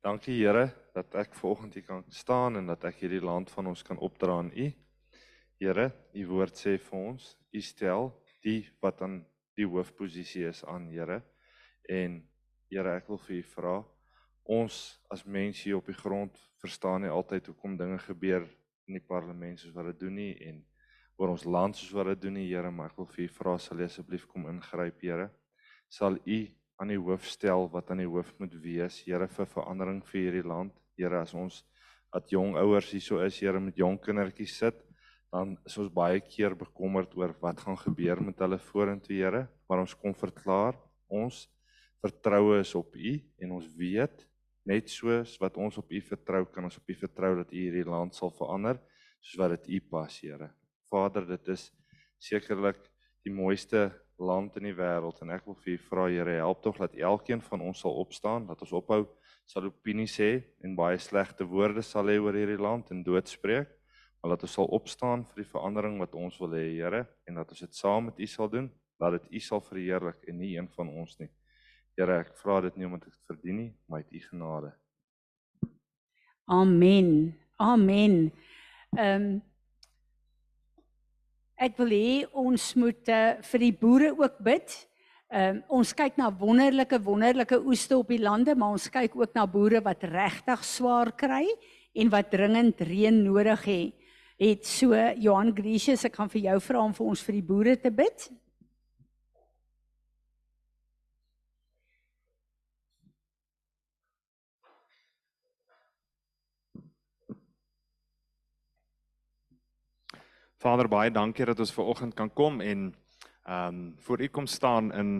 Dankie 0.00 0.38
Here 0.40 0.70
dat 0.96 1.12
ek 1.20 1.34
vanoggend 1.36 1.74
hier 1.76 1.84
kan 1.84 2.04
staan 2.08 2.56
en 2.56 2.70
dat 2.72 2.86
ek 2.88 3.02
hierdie 3.02 3.20
land 3.20 3.50
van 3.52 3.68
ons 3.68 3.82
kan 3.84 3.98
opdra 4.00 4.38
aan 4.40 4.48
U. 4.56 4.70
Here, 5.60 5.90
U 6.16 6.22
woord 6.30 6.56
sê 6.56 6.78
vir 6.80 6.96
ons, 6.96 7.24
U 7.52 7.60
stel 7.60 8.06
die 8.40 8.62
wat 8.80 9.02
aan 9.04 9.18
die 9.60 9.66
hoofposisie 9.68 10.46
is 10.48 10.62
aan 10.64 10.86
Here. 10.88 11.18
En 11.84 12.14
Here, 12.72 12.94
ek 12.96 13.10
wil 13.12 13.20
vir 13.26 13.34
U 13.36 13.40
vra, 13.50 13.74
ons 14.56 14.78
as 15.12 15.26
mense 15.28 15.66
hier 15.66 15.76
op 15.76 15.90
die 15.92 15.98
grond 15.98 16.40
verstaan 16.64 17.04
nie 17.04 17.12
altyd 17.12 17.52
hoekom 17.52 17.76
dinge 17.76 18.00
gebeur 18.06 18.48
in 18.88 18.96
die 18.96 19.04
parlement 19.04 19.60
soos 19.60 19.76
wat 19.76 19.90
dit 19.90 20.00
doen 20.00 20.16
nie 20.16 20.32
en 20.48 20.64
oor 21.20 21.34
ons 21.34 21.44
land 21.44 21.76
soos 21.76 21.92
wat 21.92 22.08
dit 22.14 22.24
doen 22.24 22.38
nie, 22.40 22.48
Here, 22.48 22.72
maar 22.72 22.94
ek 22.94 23.02
wil 23.02 23.12
vir 23.12 23.26
U 23.26 23.30
vra 23.36 23.58
sal 23.60 23.84
U 23.84 23.84
asseblief 23.84 24.24
kom 24.32 24.48
ingryp, 24.48 25.04
Here. 25.04 25.28
Sal 25.92 26.16
U 26.24 26.42
aan 26.80 26.94
die 26.96 27.02
hoof 27.04 27.28
stel 27.28 27.68
wat 27.68 27.92
aan 27.92 28.00
die 28.00 28.08
hoof 28.08 28.32
moet 28.40 28.56
wees. 28.64 29.02
Here 29.04 29.28
vir 29.28 29.52
verandering 29.58 30.00
vir 30.08 30.24
hierdie 30.24 30.48
land. 30.56 30.72
Here 30.96 31.20
as 31.20 31.36
ons 31.36 31.66
at 32.16 32.32
jong 32.32 32.56
ouers 32.56 32.94
hierso 32.96 33.20
is, 33.20 33.44
Here 33.44 33.60
met 33.60 33.76
jong 33.76 34.00
kindertjies 34.00 34.56
sit, 34.64 34.86
dan 35.30 35.54
is 35.66 35.76
ons 35.78 35.92
baie 35.94 36.20
keer 36.20 36.56
bekommerd 36.58 37.14
oor 37.18 37.32
wat 37.42 37.62
gaan 37.62 37.78
gebeur 37.78 38.20
met 38.22 38.38
hulle 38.42 38.58
vorentoe, 38.70 39.16
Here. 39.16 39.46
Maar 39.68 39.84
ons 39.84 39.94
kom 39.94 40.14
verklaar, 40.14 40.78
ons 41.06 41.44
vertroue 42.02 42.58
is 42.60 42.74
op 42.74 42.96
U 42.96 43.14
en 43.38 43.56
ons 43.58 43.68
weet 43.78 44.26
net 44.66 44.90
soos 44.90 45.36
wat 45.40 45.56
ons 45.56 45.78
op 45.78 45.90
U 45.90 46.00
vertrou, 46.04 46.44
kan 46.50 46.66
ons 46.66 46.78
op 46.80 46.90
U 46.90 46.96
vertrou 46.98 47.34
dat 47.38 47.52
U 47.52 47.58
hierdie 47.58 47.86
land 47.86 48.14
sal 48.16 48.32
verander 48.34 48.80
soos 49.20 49.38
wat 49.40 49.54
dit 49.58 49.76
U 49.78 49.80
pas, 49.94 50.18
Here. 50.18 50.50
Vader, 50.90 51.26
dit 51.30 51.52
is 51.54 51.70
sekerlik 52.20 52.80
die 53.24 53.32
mooiste 53.32 53.90
land 54.20 54.56
in 54.60 54.68
die 54.68 54.76
wêreld 54.76 55.20
en 55.24 55.32
ek 55.32 55.46
wil 55.48 55.56
vir 55.64 55.74
u 55.74 55.80
vra 55.88 56.06
Here 56.12 56.36
help 56.40 56.62
tog 56.64 56.78
dat 56.80 56.96
elkeen 56.96 57.40
van 57.44 57.62
ons 57.64 57.80
sal 57.84 57.96
opstaan 58.02 58.46
dat 58.48 58.60
ons 58.64 58.74
ophou 58.76 59.02
sal 59.48 59.68
opinie 59.70 60.08
sê 60.10 60.30
en 60.64 60.76
baie 60.76 60.98
slegte 61.00 61.46
woorde 61.48 61.82
sal 61.86 62.10
hê 62.12 62.18
oor 62.20 62.36
hierdie 62.36 62.60
land 62.60 62.92
en 62.92 63.02
doodspreek 63.06 63.72
maar 64.20 64.34
dat 64.34 64.42
ons 64.42 64.52
sal 64.52 64.68
opstaan 64.76 65.24
vir 65.32 65.42
die 65.42 65.50
verandering 65.50 65.98
wat 65.98 66.14
ons 66.14 66.36
wil 66.40 66.52
hê 66.52 66.66
Here 66.76 67.06
en 67.26 67.40
dat 67.40 67.50
ons 67.50 67.60
dit 67.64 67.74
saam 67.74 68.10
met 68.10 68.20
u 68.20 68.26
sal 68.26 68.50
doen. 68.52 68.70
Dat 69.00 69.16
dit 69.16 69.32
u 69.32 69.40
sal 69.40 69.60
verheerlik 69.64 70.24
en 70.28 70.38
nie 70.38 70.56
een 70.56 70.68
van 70.76 70.88
ons 70.88 71.16
nie. 71.18 71.30
Here 71.96 72.20
ek 72.20 72.34
vra 72.36 72.60
dit 72.66 72.76
nie 72.76 72.86
omdat 72.86 73.08
ek 73.08 73.16
dit 73.16 73.30
verdien 73.32 73.56
nie 73.56 73.70
maar 73.88 74.04
uit 74.04 74.12
u 74.12 74.20
genade. 74.28 74.74
Amen. 76.44 77.38
Amen. 77.56 78.32
Ehm 78.96 79.22
um, 79.22 79.30
Ek 81.60 81.74
wil 81.76 81.90
hê 81.92 82.12
ons 82.40 82.62
moet 82.80 83.10
uh, 83.12 83.34
vir 83.50 83.60
die 83.60 83.74
boere 83.76 84.14
ook 84.16 84.38
bid. 84.40 84.72
Ehm 85.28 85.58
um, 85.58 85.80
ons 85.80 85.92
kyk 85.92 86.16
na 86.18 86.30
wonderlike 86.32 86.98
wonderlike 87.04 87.58
oeste 87.68 87.98
op 87.98 88.08
die 88.08 88.18
lande, 88.18 88.54
maar 88.56 88.72
ons 88.74 88.88
kyk 88.88 89.12
ook 89.14 89.36
na 89.36 89.44
boere 89.46 89.82
wat 89.84 90.06
regtig 90.08 90.64
swaar 90.64 91.12
kry 91.12 91.44
en 91.92 92.08
wat 92.10 92.32
dringend 92.32 92.80
reën 92.80 93.20
nodig 93.26 93.66
het. 93.68 93.99
Het 94.40 94.64
so 94.64 94.96
Johan 95.20 95.50
Gracious, 95.52 96.06
ek 96.08 96.14
gaan 96.16 96.30
vir 96.32 96.40
jou 96.46 96.54
vra 96.64 96.80
om 96.80 96.94
vir 96.96 97.08
ons 97.12 97.22
vir 97.26 97.36
die 97.36 97.42
boere 97.44 97.74
te 97.76 97.90
bid. 97.92 98.22
Vader, 110.60 110.88
baie 110.88 111.12
dankie 111.12 111.44
dat 111.44 111.60
ons 111.60 111.74
ver 111.76 111.92
oggend 111.92 112.16
kan 112.16 112.32
kom 112.32 112.64
en 112.64 112.88
ehm 113.44 113.76
um, 113.76 113.94
voor 114.00 114.24
U 114.24 114.28
kom 114.28 114.48
staan 114.48 114.88
in 114.92 115.14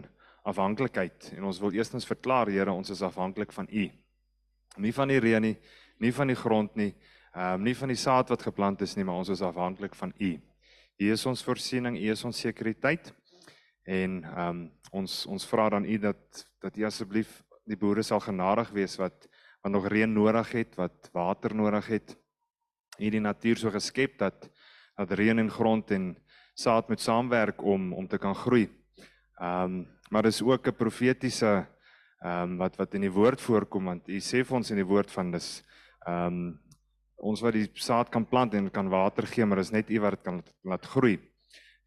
afhanklikheid 0.49 1.35
en 1.37 1.45
ons 1.45 1.61
wil 1.61 1.77
eerstens 1.77 2.09
verklaar 2.09 2.49
Here, 2.49 2.73
ons 2.73 2.89
is 2.91 3.03
afhanklik 3.03 3.53
van 3.53 3.69
U. 3.69 3.91
Nie 4.77 4.97
van 4.97 5.09
die 5.13 5.21
reën 5.21 5.43
nie, 5.43 5.57
nie 5.99 6.13
van 6.13 6.33
die 6.33 6.41
grond 6.41 6.73
nie, 6.75 6.95
ehm 7.31 7.55
um, 7.55 7.63
nie 7.63 7.77
van 7.77 7.89
die 7.89 7.97
saad 7.99 8.29
wat 8.29 8.43
geplant 8.43 8.81
is 8.83 8.97
nie, 8.97 9.05
maar 9.05 9.21
ons 9.23 9.29
is 9.29 9.43
afhanklik 9.43 9.95
van 9.95 10.13
U. 10.19 10.31
U 10.99 11.11
is 11.13 11.27
ons 11.27 11.43
voorsiening, 11.43 11.97
U 11.97 12.11
is 12.11 12.25
ons 12.25 12.41
sekuriteit. 12.41 13.13
En 13.85 14.25
ehm 14.25 14.49
um, 14.49 14.65
ons 14.91 15.27
ons 15.27 15.47
vra 15.47 15.69
dan 15.71 15.85
U 15.85 15.99
dat 15.99 16.47
dat 16.61 16.77
U 16.77 16.85
asseblief 16.85 17.43
die 17.65 17.79
boere 17.79 18.03
sal 18.03 18.21
genadig 18.21 18.71
wees 18.75 18.97
wat 18.99 19.29
wat 19.63 19.73
nog 19.73 19.87
reën 19.93 20.13
nodig 20.13 20.53
het, 20.53 20.75
wat 20.77 21.11
water 21.13 21.55
nodig 21.55 21.87
het. 21.87 22.17
U 22.99 23.11
die 23.11 23.21
natuur 23.21 23.57
so 23.57 23.71
geskep 23.71 24.19
dat 24.19 24.51
dat 24.97 25.13
reën 25.13 25.39
en 25.39 25.51
grond 25.51 25.91
en 25.91 26.17
saad 26.55 26.89
moet 26.89 27.01
saamwerk 27.01 27.63
om 27.63 27.93
om 27.93 28.09
te 28.09 28.19
kan 28.19 28.35
groei. 28.35 28.69
Ehm 29.41 29.65
um, 29.65 29.87
maar 30.11 30.23
dis 30.23 30.43
ook 30.43 30.67
'n 30.67 30.77
profetiese 30.77 31.67
ehm 32.21 32.43
um, 32.43 32.57
wat 32.57 32.77
wat 32.77 32.95
in 32.95 33.01
die 33.01 33.13
woord 33.13 33.41
voorkom 33.41 33.85
want 33.85 34.09
u 34.09 34.19
sê 34.19 34.45
vir 34.45 34.57
ons 34.57 34.71
in 34.71 34.77
die 34.77 34.91
woord 34.93 35.11
van 35.11 35.31
dis 35.31 35.63
ehm 36.07 36.27
um, 36.27 36.61
ons 37.21 37.43
wat 37.45 37.55
die 37.57 37.69
saad 37.77 38.11
kan 38.13 38.25
plant 38.25 38.55
en 38.57 38.71
kan 38.73 38.89
water 38.89 39.27
gee 39.29 39.45
maar 39.45 39.61
is 39.61 39.73
net 39.73 39.91
u 39.91 40.01
wat 40.01 40.17
dit 40.17 40.25
kan 40.25 40.43
laat 40.65 40.87
groei. 40.87 41.19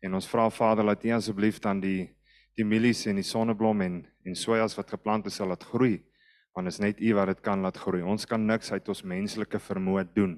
En 0.03 0.13
ons 0.13 0.27
vra 0.29 0.49
Vader 0.49 0.85
dat 0.85 1.05
u 1.05 1.13
asseblief 1.15 1.59
dan 1.59 1.81
die 1.81 2.11
die 2.53 2.65
mielies 2.65 3.07
en 3.09 3.17
die 3.17 3.25
sonneblom 3.25 3.81
en 3.81 4.03
en 4.25 4.35
sojas 4.37 4.75
wat 4.77 4.91
geplant 4.93 5.25
is 5.25 5.39
sal 5.41 5.49
laat 5.49 5.63
groei 5.63 6.03
want 6.53 6.69
is 6.69 6.77
net 6.79 7.01
u 7.01 7.13
wat 7.17 7.31
dit 7.31 7.41
kan 7.41 7.61
laat 7.65 7.77
groei. 7.77 8.03
Ons 8.03 8.27
kan 8.29 8.45
niks 8.45 8.71
uit 8.71 8.89
ons 8.89 9.03
menslike 9.03 9.59
vermoë 9.59 10.05
doen 10.13 10.37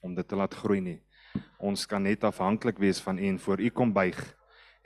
om 0.00 0.14
dit 0.14 0.28
te 0.28 0.36
laat 0.36 0.54
groei 0.54 0.80
nie. 0.80 1.00
Ons 1.60 1.84
kan 1.86 2.02
net 2.02 2.24
afhanklik 2.24 2.78
wees 2.80 3.00
van 3.04 3.18
U 3.18 3.28
en 3.28 3.38
voor 3.38 3.60
U 3.60 3.70
kom 3.70 3.92
buig 3.92 4.16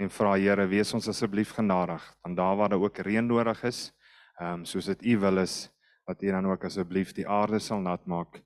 en 0.01 0.11
vra 0.11 0.35
Here, 0.41 0.67
wees 0.67 0.95
ons 0.95 1.09
asseblief 1.09 1.55
genadig 1.55 2.03
want 2.25 2.37
daar 2.37 2.57
waar 2.57 2.69
daar 2.69 2.83
ook 2.83 2.99
reën 2.99 3.27
nodig 3.27 3.63
is, 3.65 3.93
ehm 4.41 4.61
um, 4.61 4.65
soos 4.65 4.91
dit 4.91 5.05
U 5.15 5.19
wil 5.19 5.39
is, 5.39 5.71
dat 6.07 6.23
U 6.23 6.31
dan 6.31 6.47
ook 6.47 6.65
asseblief 6.65 7.13
die 7.15 7.29
aarde 7.29 7.59
sal 7.59 7.81
nat 7.81 8.07
maak 8.07 8.43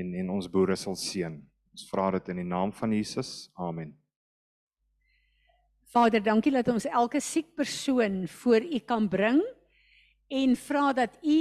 en 0.00 0.14
en 0.14 0.34
ons 0.38 0.50
boere 0.50 0.76
sal 0.76 0.96
seën. 0.96 1.38
Ons 1.72 1.86
vra 1.90 2.10
dit 2.16 2.28
in 2.32 2.42
die 2.42 2.48
naam 2.48 2.72
van 2.72 2.92
Jesus. 2.92 3.50
Amen. 3.54 3.94
Vader, 5.88 6.20
dankie 6.20 6.52
dat 6.52 6.68
ons 6.68 6.84
elke 6.90 7.20
siek 7.20 7.54
persoon 7.56 8.26
voor 8.28 8.60
U 8.60 8.78
kan 8.84 9.08
bring 9.08 9.40
en 10.28 10.56
vra 10.56 10.92
dat 10.92 11.16
U 11.22 11.40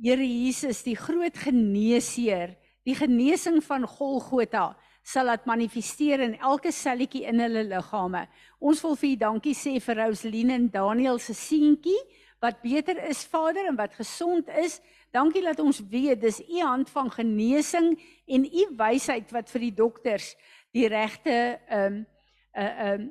Here 0.00 0.24
Jesus, 0.24 0.84
die 0.86 0.94
groot 0.96 1.36
geneesheer, 1.36 2.54
die 2.88 2.94
genesing 2.96 3.58
van 3.66 3.82
Golgotha 3.84 4.70
sal 5.04 5.28
dit 5.32 5.48
manifesteer 5.48 6.22
in 6.24 6.36
elke 6.38 6.70
selletjie 6.72 7.26
in 7.28 7.42
hulle 7.42 7.66
liggame. 7.66 8.22
Ons 8.62 8.80
wil 8.84 8.96
vir 9.00 9.10
U 9.10 9.18
dankie 9.24 9.56
sê 9.56 9.74
vir 9.82 9.98
Rosaline 10.04 10.56
en 10.56 10.68
Daniel 10.72 11.18
se 11.20 11.34
seentjie 11.36 11.98
wat 12.40 12.62
beter 12.62 13.02
is 13.10 13.26
Vader 13.28 13.68
en 13.68 13.76
wat 13.76 13.98
gesond 13.98 14.48
is. 14.62 14.78
Dankie 15.10 15.42
dat 15.42 15.58
ons 15.58 15.80
weet 15.90 16.20
dis 16.22 16.38
U 16.40 16.60
hand 16.62 16.90
van 16.90 17.10
genesing 17.10 17.96
en 18.26 18.44
U 18.46 18.66
wysheid 18.78 19.32
wat 19.34 19.50
vir 19.50 19.66
die 19.66 19.74
dokters 19.74 20.34
die 20.70 20.86
regte 20.88 21.58
ehm 21.66 21.86
um, 21.86 22.06
'n 22.50 22.62
uh, 22.62 22.78
ehm 22.84 23.00
um, 23.00 23.10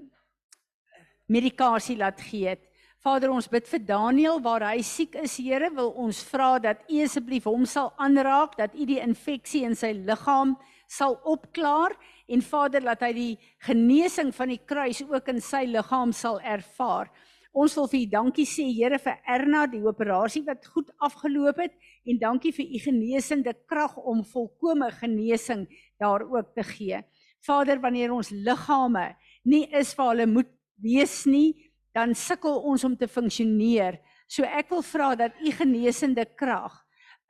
medikasie 1.30 1.98
laat 1.98 2.22
gee. 2.22 2.56
Vader, 3.00 3.32
ons 3.32 3.48
bid 3.48 3.68
vir 3.68 3.80
Daniel 3.80 4.42
waar 4.44 4.66
hy 4.74 4.82
siek 4.84 5.14
is, 5.16 5.38
Here, 5.38 5.70
wil 5.72 5.94
ons 5.96 6.24
vra 6.28 6.58
dat 6.60 6.82
U 6.92 6.98
asseblief 7.04 7.46
hom 7.48 7.66
sal 7.66 7.94
aanraak, 7.96 8.58
dat 8.58 8.76
U 8.76 8.86
die 8.86 9.00
infeksie 9.00 9.64
in 9.64 9.76
sy 9.76 9.94
liggaam 9.94 10.58
sal 10.88 11.20
opklaar 11.24 11.96
en 12.28 12.42
Vader 12.42 12.84
laat 12.84 13.06
hy 13.06 13.14
die 13.14 13.38
genesing 13.64 14.34
van 14.36 14.52
die 14.52 14.60
kruis 14.66 15.00
ook 15.06 15.32
in 15.32 15.40
sy 15.40 15.64
liggaam 15.70 16.12
sal 16.12 16.42
ervaar. 16.42 17.08
Ons 17.54 17.78
wil 17.80 17.88
vir 17.88 18.02
U 18.02 18.10
dankie 18.12 18.46
sê 18.46 18.68
Here 18.68 19.00
vir 19.00 19.18
Erna 19.26 19.64
die 19.68 19.82
operasie 19.88 20.44
wat 20.46 20.68
goed 20.68 20.92
afgeloop 21.00 21.64
het 21.64 21.80
en 22.10 22.20
dankie 22.20 22.52
vir 22.56 22.66
U 22.66 22.82
genesende 22.88 23.54
krag 23.70 23.96
om 23.98 24.24
volkomme 24.26 24.90
genesing 24.98 25.68
daar 26.02 26.26
ook 26.26 26.54
te 26.56 26.64
gee. 26.64 27.02
Vader, 27.46 27.80
wanneer 27.80 28.12
ons 28.12 28.32
liggame 28.34 29.14
nie 29.44 29.66
is 29.72 29.94
waar 29.96 30.14
hulle 30.14 30.28
moet 30.28 30.50
wees 30.82 31.24
nie, 31.26 31.72
dan 31.96 32.16
sukkel 32.16 32.62
ons 32.70 32.84
om 32.84 32.96
te 32.98 33.08
funksioneer. 33.08 34.00
So 34.30 34.46
ek 34.46 34.70
wil 34.74 34.84
vra 34.86 35.14
dat 35.20 35.38
U 35.42 35.52
genesende 35.52 36.26
krag 36.26 36.86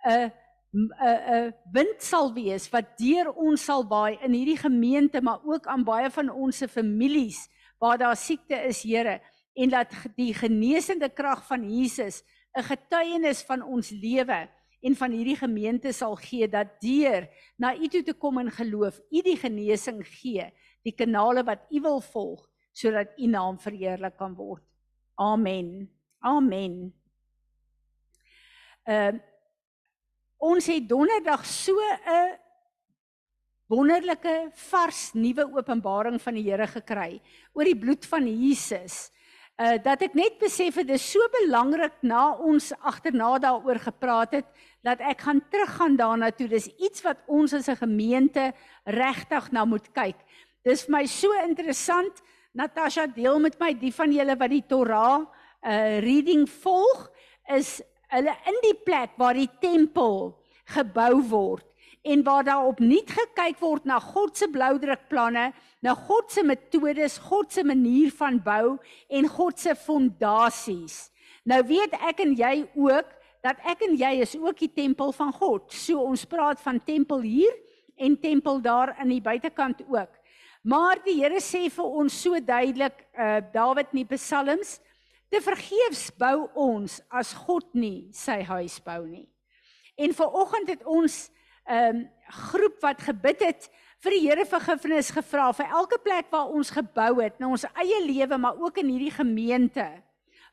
'n 0.06 0.32
'n 0.74 0.90
'n 1.02 1.54
wind 1.74 2.02
sal 2.02 2.34
wees 2.34 2.70
wat 2.70 2.98
deur 2.98 3.32
ons 3.34 3.64
sal 3.64 3.84
waai 3.88 4.20
in 4.22 4.34
hierdie 4.34 4.58
gemeente 4.58 5.22
maar 5.22 5.42
ook 5.44 5.66
aan 5.66 5.84
baie 5.84 6.10
van 6.10 6.30
ons 6.30 6.64
families 6.70 7.50
waar 7.80 7.98
daar 7.98 8.16
siekte 8.16 8.56
is 8.68 8.84
Here 8.84 9.20
en 9.56 9.70
dat 9.70 9.90
die 10.16 10.34
genesende 10.34 11.10
krag 11.10 11.42
van 11.48 11.66
Jesus 11.66 12.24
'n 12.58 12.64
getuienis 12.64 13.42
van 13.42 13.64
ons 13.64 13.90
lewe 13.90 14.48
en 14.82 14.96
van 14.96 15.12
hierdie 15.12 15.38
gemeente 15.40 15.94
sal 15.94 16.16
gee 16.16 16.48
dat 16.48 16.78
deur 16.82 17.28
na 17.58 17.76
U 17.76 17.88
toe 17.88 18.04
te 18.04 18.14
kom 18.14 18.40
in 18.40 18.52
geloof 18.52 19.00
U 19.12 19.22
die 19.22 19.38
genesing 19.38 20.04
gee 20.08 20.48
die 20.88 20.96
kanale 20.96 21.44
wat 21.44 21.66
U 21.72 21.82
wil 21.82 22.02
volg 22.02 22.46
sodat 22.72 23.12
U 23.20 23.28
naam 23.28 23.58
verheerlik 23.60 24.16
kan 24.18 24.36
word. 24.38 24.64
Amen. 25.20 25.90
Amen. 26.24 26.94
Uh 28.88 29.20
Ons 30.40 30.70
het 30.72 30.86
donderdag 30.88 31.44
so 31.44 31.76
'n 31.76 32.40
wonderlike 33.68 34.52
vars 34.72 35.12
nuwe 35.14 35.44
openbaring 35.52 36.22
van 36.22 36.34
die 36.34 36.44
Here 36.48 36.68
gekry 36.68 37.22
oor 37.54 37.66
die 37.66 37.76
bloed 37.76 38.06
van 38.06 38.24
Jesus. 38.26 39.12
Uh 39.60 39.76
dat 39.84 40.00
ek 40.06 40.14
net 40.16 40.38
besef 40.40 40.78
het 40.80 40.88
dis 40.88 41.04
so 41.04 41.20
belangrik 41.34 41.98
na 42.08 42.30
ons 42.40 42.70
agterna 42.80 43.34
daaroor 43.44 43.80
gepraat 43.84 44.38
het 44.38 44.46
dat 44.88 45.02
ek 45.04 45.26
gaan 45.26 45.42
teruggaan 45.52 45.98
daarna 46.00 46.30
toe. 46.32 46.48
Dis 46.48 46.70
iets 46.80 47.04
wat 47.04 47.20
ons 47.28 47.54
as 47.54 47.68
'n 47.68 47.76
gemeente 47.76 48.54
regtig 48.86 49.52
na 49.52 49.66
moet 49.66 49.92
kyk. 49.92 50.16
Dis 50.64 50.86
vir 50.86 50.92
my 50.92 51.06
so 51.06 51.34
interessant. 51.44 52.24
Natasha 52.54 53.08
deel 53.08 53.40
met 53.40 53.60
my 53.60 53.74
die 53.74 53.92
van 53.94 54.12
julle 54.12 54.38
wat 54.40 54.50
die 54.50 54.64
Torah 54.68 55.28
uh 55.62 56.00
reading 56.00 56.48
volg 56.48 57.12
is 57.52 57.82
hulle 58.08 58.36
in 58.48 58.58
die 58.62 58.78
plek 58.86 59.10
waar 59.18 59.34
die 59.34 59.52
tempel 59.60 60.40
gebou 60.66 61.22
word 61.22 61.66
en 62.02 62.24
waar 62.24 62.44
daar 62.44 62.66
opnuut 62.66 63.12
gekyk 63.12 63.60
word 63.60 63.86
na 63.86 64.00
God 64.00 64.38
se 64.38 64.48
bloudrukplanne, 64.48 65.52
na 65.82 65.94
God 65.96 66.32
se 66.32 66.44
metodes, 66.44 67.18
God 67.30 67.54
se 67.54 67.64
manier 67.64 68.12
van 68.12 68.40
bou 68.44 68.78
en 69.08 69.28
God 69.28 69.60
se 69.60 69.76
fondasies. 69.76 71.10
Nou 71.46 71.62
weet 71.68 71.96
ek 72.10 72.20
en 72.26 72.36
jy 72.36 72.68
ook 72.76 73.16
dat 73.44 73.60
ek 73.64 73.86
en 73.88 73.96
jy 73.96 74.12
is 74.20 74.36
ook 74.36 74.60
die 74.60 74.74
tempel 74.74 75.14
van 75.16 75.32
God. 75.34 75.72
So 75.72 76.04
ons 76.04 76.28
praat 76.28 76.60
van 76.62 76.82
tempel 76.84 77.24
hier 77.24 77.56
en 77.96 78.20
tempel 78.20 78.60
daar 78.62 78.94
aan 79.00 79.10
die 79.10 79.24
buitekant 79.24 79.82
ook. 79.88 80.12
Maar 80.64 81.00
die 81.06 81.22
Here 81.22 81.40
sê 81.40 81.70
vir 81.72 81.86
ons 81.88 82.14
so 82.14 82.36
duidelik, 82.44 83.08
uh 83.16 83.40
Dawid 83.54 83.94
in 83.94 84.04
die 84.04 84.10
Psalms, 84.18 84.80
Te 85.30 85.42
vergeefs 85.46 86.08
bou 86.18 86.48
ons 86.58 86.98
as 87.14 87.36
God 87.46 87.68
nie 87.78 88.10
sy 88.18 88.40
huis 88.48 88.80
bou 88.82 89.04
nie. 89.06 89.28
En 90.00 90.16
ver 90.18 90.38
oggend 90.42 90.72
het 90.74 90.86
ons 90.90 91.30
'n 91.70 91.74
um, 91.78 92.00
groep 92.50 92.82
wat 92.82 93.02
gebid 93.02 93.40
het 93.46 93.70
vir 94.04 94.16
die 94.16 94.22
Here 94.28 94.46
vergifnis 94.48 95.12
gevra 95.12 95.50
vir 95.56 95.72
elke 95.76 96.00
plek 96.04 96.30
waar 96.32 96.52
ons 96.56 96.72
gebou 96.72 97.20
het, 97.20 97.40
na 97.40 97.50
ons 97.52 97.66
eie 97.74 98.00
lewe, 98.06 98.38
maar 98.40 98.60
ook 98.60 98.80
in 98.84 98.94
hierdie 98.94 99.16
gemeente 99.16 99.88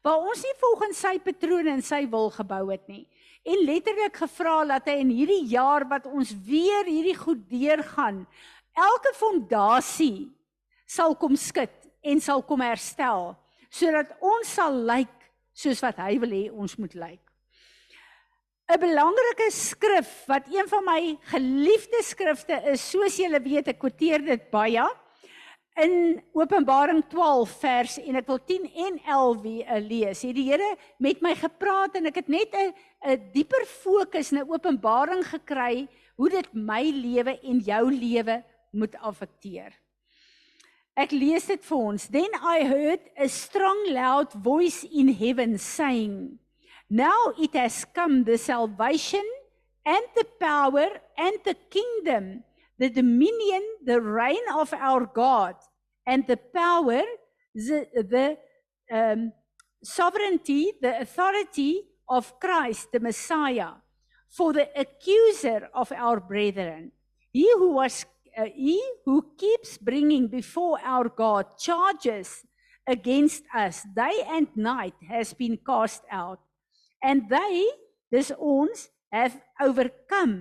waar 0.07 0.23
ons 0.23 0.38
nie 0.45 0.55
volgens 0.61 1.00
sy 1.03 1.17
patrone 1.19 1.73
en 1.73 1.81
sy 1.83 2.05
wil 2.07 2.29
gebou 2.31 2.69
het 2.71 2.85
nie. 2.87 3.09
En 3.43 3.65
letterlik 3.67 4.21
gevra 4.21 4.61
dat 4.69 4.87
hy 4.87 5.00
in 5.03 5.11
hierdie 5.11 5.49
jaar 5.50 5.83
wat 5.91 6.07
ons 6.07 6.31
weer 6.47 6.87
hierdie 6.87 7.17
goed 7.19 7.41
deurgaan, 7.50 8.21
elke 8.76 9.11
fondasie 9.19 10.29
sal 10.87 11.17
kom 11.19 11.35
skud 11.35 11.75
en 12.07 12.23
sal 12.23 12.45
kom 12.47 12.62
herstel 12.62 13.33
sodat 13.67 14.15
ons 14.23 14.47
sal 14.47 14.79
lyk 14.87 15.11
soos 15.57 15.83
wat 15.83 15.99
hy 16.05 16.15
wil 16.23 16.35
hê 16.38 16.45
ons 16.55 16.79
moet 16.79 16.95
lyk. 16.95 17.25
'n 18.66 18.80
Belangrike 18.82 19.46
skrif 19.54 20.08
wat 20.26 20.49
een 20.50 20.66
van 20.68 20.85
my 20.85 21.00
geliefde 21.30 22.00
skrifte 22.02 22.56
is, 22.73 22.82
soos 22.90 23.16
julle 23.16 23.38
weet, 23.40 23.68
ek 23.70 23.78
kwoteer 23.78 24.25
dit 24.26 24.49
baie, 24.50 24.82
in 25.76 26.23
Openbaring 26.32 27.02
12 27.12 27.52
vers 27.61 27.96
en 28.00 28.16
ek 28.16 28.26
wil 28.26 28.40
10 28.49 28.66
en 28.87 28.99
11 29.04 29.40
wie, 29.44 29.61
uh, 29.62 29.78
lees. 29.85 30.23
Het 30.25 30.35
die 30.35 30.46
Here 30.49 30.70
met 30.99 31.20
my 31.23 31.35
gepraat 31.37 31.99
en 32.00 32.08
ek 32.08 32.23
het 32.23 32.28
net 32.32 32.54
'n 32.54 32.73
'n 33.06 33.30
dieper 33.32 33.64
fokus 33.66 34.32
en 34.32 34.40
'n 34.40 34.50
openbaring 34.50 35.23
gekry 35.25 35.87
hoe 36.16 36.30
dit 36.30 36.49
my 36.54 36.82
lewe 36.82 37.38
en 37.42 37.61
jou 37.61 37.92
lewe 37.92 38.42
moet 38.73 38.96
affekteer. 38.96 39.73
Ek 40.96 41.12
lees 41.12 41.46
dit 41.46 41.64
vir 41.64 41.78
ons. 41.78 42.08
Then 42.08 42.32
I 42.40 42.64
heard 42.64 43.00
a 43.18 43.28
strong 43.28 43.92
loud 43.92 44.32
voice 44.32 44.82
in 44.90 45.08
heaven 45.08 45.58
saying, 45.58 46.38
Now 46.88 47.33
it 47.38 47.55
has 47.55 47.85
come 47.85 48.25
the 48.25 48.38
salvation 48.38 49.25
and 49.85 50.05
the 50.14 50.26
power 50.40 50.88
and 51.16 51.38
the 51.45 51.57
kingdom 51.71 52.45
the 52.78 52.90
dominion, 52.90 53.62
the 53.85 54.00
reign 54.00 54.43
of 54.55 54.73
our 54.75 55.07
God, 55.07 55.55
and 56.07 56.26
the 56.26 56.37
power, 56.37 57.02
the, 57.55 57.87
the 57.95 58.37
um, 58.95 59.33
sovereignty, 59.83 60.73
the 60.81 61.00
authority 61.00 61.83
of 62.09 62.38
Christ, 62.38 62.93
the 62.93 63.00
Messiah, 63.00 63.71
for 64.28 64.52
the 64.52 64.69
accuser 64.78 65.69
of 65.75 65.90
our 65.93 66.21
brethren. 66.21 66.93
He 67.33 67.50
who 67.55 67.73
was 67.73 68.05
uh, 68.37 68.45
he 68.55 68.83
who 69.07 69.33
keeps 69.38 69.78
bringing 69.78 70.28
before 70.28 70.78
our 70.85 71.09
God 71.09 71.57
charges 71.59 72.45
against 72.87 73.45
us 73.55 73.83
day 73.97 74.23
and 74.28 74.47
night 74.55 74.95
has 75.09 75.33
been 75.33 75.59
cast 75.66 76.02
out 76.12 76.40
and 77.10 77.28
they 77.30 77.56
dis 78.10 78.32
ons 78.54 78.88
have 79.16 79.34
overcome 79.66 80.34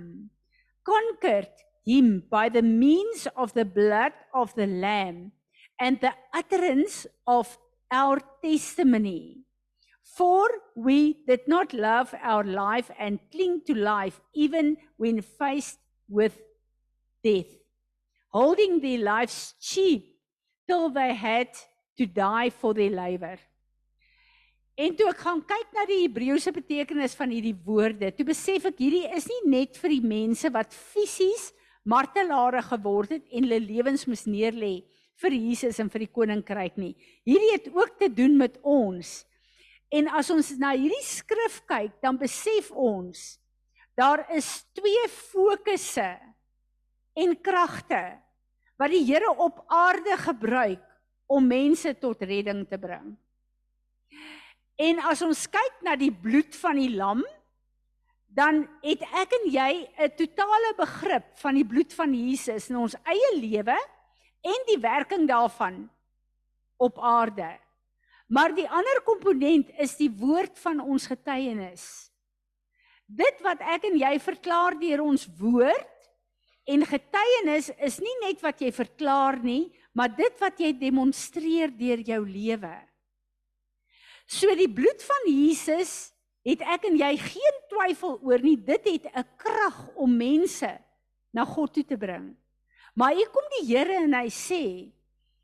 conquered 0.91 1.53
him 1.86 2.24
by 2.29 2.50
the 2.50 2.62
means 2.62 3.27
of 3.36 3.53
the 3.53 3.65
blood 3.65 4.13
of 4.34 4.53
the 4.55 4.67
lamb 4.67 5.31
and 5.79 6.00
the 6.01 6.13
utterance 6.34 7.05
of 7.27 7.57
our 7.91 8.19
testimony. 8.43 9.43
For 10.03 10.50
we 10.75 11.17
did 11.27 11.48
not 11.48 11.74
love 11.74 12.13
our 12.22 12.43
life 12.43 12.89
and 12.98 13.19
cling 13.31 13.62
to 13.67 13.75
life 13.75 14.22
even 14.34 14.77
when 14.98 15.22
faced 15.22 15.79
with 16.07 16.39
death, 17.24 17.51
holding 18.29 18.79
their 18.79 19.00
lives 19.00 19.55
cheap 19.60 20.15
till 20.67 20.89
they 20.89 21.13
had 21.13 21.50
to 21.98 22.05
die 22.05 22.50
for 22.50 22.74
their 22.74 22.91
labor. 22.91 23.38
En 24.75 24.96
toe 24.96 25.08
ek 25.08 25.22
gaan 25.24 25.39
kyk 25.48 25.70
na 25.72 25.86
die 25.88 26.01
Hebreëse 26.01 26.51
betekenis 26.51 27.13
van 27.15 27.32
hierdie 27.32 27.55
woorde, 27.63 28.10
toe 28.12 28.25
besef 28.27 28.65
ek 28.67 28.82
hierdie 28.84 29.05
is 29.15 29.27
nie 29.32 29.53
net 29.53 29.79
vir 29.79 29.94
die 29.96 30.03
mense 30.03 30.51
wat 30.51 30.75
fisies 30.75 31.53
martelare 31.88 32.60
geword 32.65 33.13
het 33.15 33.29
en 33.32 33.46
hulle 33.46 33.62
lewens 33.63 34.03
moes 34.10 34.25
neerlê 34.27 34.82
vir 35.24 35.38
Jesus 35.38 35.79
en 35.79 35.88
vir 35.94 36.03
die 36.03 36.12
koninkryk 36.12 36.75
nie. 36.82 36.91
Hierdie 37.24 37.53
het 37.53 37.72
ook 37.72 37.96
te 38.01 38.10
doen 38.12 38.36
met 38.36 38.60
ons. 38.67 39.22
En 39.96 40.10
as 40.20 40.32
ons 40.34 40.51
na 40.60 40.74
hierdie 40.75 41.05
skrif 41.08 41.62
kyk, 41.70 41.96
dan 42.03 42.20
besef 42.20 42.72
ons 42.72 43.38
daar 43.96 44.25
is 44.36 44.65
twee 44.75 45.08
fokusse 45.08 46.10
en 47.15 47.36
kragte 47.39 48.01
wat 48.75 48.91
die 48.91 49.05
Here 49.08 49.29
op 49.39 49.62
aarde 49.72 50.17
gebruik 50.20 50.84
om 51.32 51.48
mense 51.48 51.94
tot 52.01 52.25
redding 52.27 52.65
te 52.67 52.75
bring. 52.75 53.13
En 54.75 55.00
as 55.08 55.22
ons 55.24 55.46
kyk 55.48 55.84
na 55.88 55.96
die 55.96 56.12
bloed 56.12 56.55
van 56.60 56.75
die 56.79 56.91
lam, 56.91 57.24
dan 58.36 58.65
het 58.84 59.03
ek 59.15 59.32
en 59.38 59.46
jy 59.48 59.72
'n 59.88 60.15
totale 60.20 60.74
begrip 60.77 61.38
van 61.39 61.55
die 61.55 61.63
bloed 61.63 61.94
van 61.94 62.13
Jesus 62.13 62.70
in 62.70 62.75
ons 62.75 62.96
eie 63.08 63.32
lewe 63.39 63.77
en 64.44 64.60
die 64.67 64.79
werking 64.79 65.27
daarvan 65.27 65.89
op 66.77 67.00
aarde. 67.00 67.58
Maar 68.27 68.55
die 68.55 68.67
ander 68.70 69.01
komponent 69.05 69.70
is 69.79 69.96
die 69.96 70.10
woord 70.10 70.60
van 70.60 70.79
ons 70.79 71.08
getuienis. 71.08 72.12
Dit 73.05 73.39
wat 73.46 73.62
ek 73.62 73.86
en 73.86 73.98
jy 73.98 74.20
verklaar 74.20 74.75
deur 74.79 75.02
ons 75.06 75.28
woord 75.39 76.10
en 76.65 76.86
getuienis 76.86 77.69
is 77.78 78.00
nie 78.02 78.17
net 78.26 78.41
wat 78.41 78.60
jy 78.60 78.71
verklaar 78.73 79.38
nie, 79.43 79.71
maar 79.93 80.10
dit 80.10 80.39
wat 80.41 80.60
jy 80.60 80.73
demonstreer 80.73 81.71
deur 81.78 82.02
jou 82.02 82.26
lewe. 82.26 82.76
So 84.26 84.50
die 84.58 84.70
bloed 84.72 85.04
van 85.06 85.28
Jesus 85.30 86.12
het 86.46 86.62
ek 86.62 86.88
en 86.90 86.98
jy 86.98 87.12
geen 87.22 87.62
twyfel 87.72 88.20
oor 88.26 88.42
nie 88.42 88.58
dit 88.58 88.86
het 88.86 89.06
'n 89.14 89.26
krag 89.38 89.90
om 89.96 90.18
mense 90.18 90.70
na 91.34 91.46
God 91.46 91.74
toe 91.74 91.84
te 91.84 91.98
bring. 91.98 92.36
Maar 92.96 93.16
hier 93.16 93.30
kom 93.30 93.44
die 93.60 93.76
Here 93.76 94.04
en 94.04 94.14
hy 94.14 94.30
sê 94.30 94.92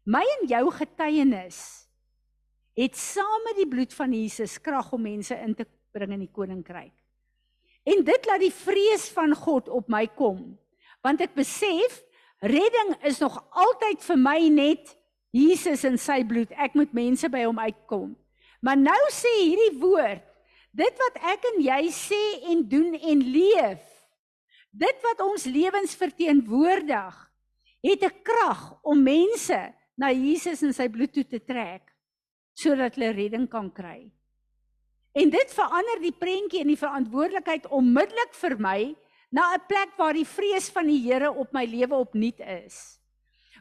my 0.05 0.23
en 0.39 0.47
jou 0.47 0.71
getuienis 0.71 1.87
het 2.73 2.95
saam 2.95 3.43
met 3.45 3.55
die 3.55 3.67
bloed 3.67 3.93
van 3.93 4.13
Jesus 4.13 4.61
krag 4.61 4.93
om 4.93 5.01
mense 5.01 5.35
in 5.35 5.55
te 5.55 5.65
bring 5.91 6.11
in 6.11 6.19
die 6.19 6.31
koninkryk. 6.31 6.93
En 7.83 8.03
dit 8.03 8.25
laat 8.25 8.39
die 8.39 8.53
vrees 8.53 9.09
van 9.09 9.35
God 9.35 9.69
op 9.69 9.89
my 9.89 10.07
kom 10.07 10.57
want 11.01 11.21
ek 11.21 11.33
besef 11.33 12.03
redding 12.41 12.95
is 13.03 13.19
nog 13.19 13.37
altyd 13.49 14.03
vir 14.05 14.17
my 14.17 14.39
net 14.49 14.97
Jesus 15.31 15.85
en 15.87 15.97
sy 15.97 16.23
bloed. 16.27 16.51
Ek 16.51 16.75
moet 16.75 16.91
mense 16.93 17.29
by 17.31 17.45
hom 17.47 17.59
uitkom. 17.59 18.11
Maar 18.61 18.77
nou 18.77 19.01
sê 19.09 19.31
hierdie 19.41 19.79
woord 19.79 20.31
Dit 20.71 20.95
wat 21.03 21.17
ek 21.33 21.45
en 21.49 21.57
jy 21.65 21.81
sê 21.91 22.21
en 22.53 22.61
doen 22.63 22.93
en 22.95 23.23
leef, 23.33 23.83
dit 24.71 25.03
wat 25.03 25.23
ons 25.25 25.47
lewens 25.51 25.95
verteenwoordig, 25.99 27.17
het 27.83 28.03
'n 28.07 28.23
krag 28.23 28.79
om 28.83 29.03
mense 29.03 29.59
na 29.97 30.11
Jesus 30.11 30.63
en 30.63 30.73
sy 30.73 30.87
bloed 30.87 31.11
toe 31.11 31.27
te 31.27 31.39
trek 31.39 31.83
sodat 32.53 32.95
hulle 32.95 33.11
redding 33.11 33.49
kan 33.49 33.71
kry. 33.71 34.11
En 35.13 35.29
dit 35.29 35.53
verander 35.53 35.99
die 35.99 36.15
prentjie 36.15 36.61
en 36.61 36.67
die 36.67 36.77
verantwoordelikheid 36.77 37.67
onmiddellik 37.67 38.33
vir 38.33 38.55
my 38.59 38.95
na 39.31 39.55
'n 39.55 39.65
plek 39.67 39.97
waar 39.97 40.13
die 40.13 40.25
vrees 40.25 40.69
van 40.69 40.87
die 40.87 41.01
Here 41.01 41.31
op 41.31 41.51
my 41.51 41.65
lewe 41.65 41.95
opnuut 41.95 42.39
is. 42.39 42.99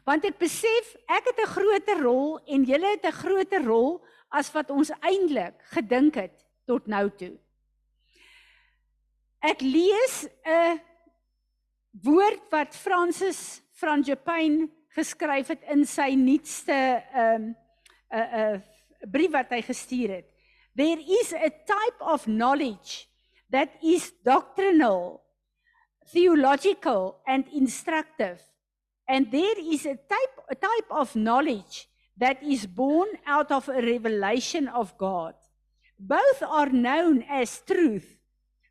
Want 0.05 0.25
ek 0.25 0.37
besef 0.37 0.95
ek 1.07 1.25
het 1.25 1.39
'n 1.39 1.53
groter 1.55 1.99
rol 2.01 2.39
en 2.47 2.63
julle 2.63 2.87
het 2.87 3.05
'n 3.05 3.11
groter 3.11 3.63
rol 3.63 4.01
as 4.31 4.51
wat 4.55 4.71
ons 4.71 4.91
eintlik 5.01 5.59
gedink 5.75 6.15
het 6.15 6.45
tot 6.69 6.87
nou 6.87 7.09
toe. 7.19 7.35
Ek 9.41 9.61
lees 9.61 10.27
'n 10.45 10.79
woord 12.03 12.43
wat 12.51 12.75
Francis 12.75 13.61
Frangipane 13.73 14.69
geskryf 14.95 15.47
het 15.47 15.63
in 15.73 15.85
sy 15.85 16.13
nuutste 16.15 16.73
'n 16.73 17.19
um, 17.19 17.55
'n 18.11 18.61
'n 19.03 19.09
brief 19.11 19.31
wat 19.31 19.49
hy 19.49 19.61
gestuur 19.61 20.09
het. 20.09 20.27
There 20.75 20.99
is 20.99 21.33
a 21.33 21.49
type 21.49 21.99
of 21.99 22.25
knowledge 22.25 23.07
that 23.49 23.69
is 23.83 24.13
doctrinal, 24.23 25.21
theological 26.13 27.21
and 27.25 27.47
instructive. 27.51 28.39
And 29.07 29.31
there 29.31 29.59
is 29.59 29.85
a 29.85 29.95
type 29.95 30.35
a 30.49 30.55
type 30.55 30.89
of 30.89 31.13
knowledge 31.15 31.90
that 32.21 32.41
is 32.43 32.67
born 32.67 33.09
out 33.25 33.51
of 33.51 33.67
a 33.67 33.81
revelation 33.81 34.67
of 34.67 34.95
God. 34.95 35.33
Both 35.99 36.43
are 36.47 36.69
known 36.69 37.25
as 37.27 37.63
truth. 37.65 38.19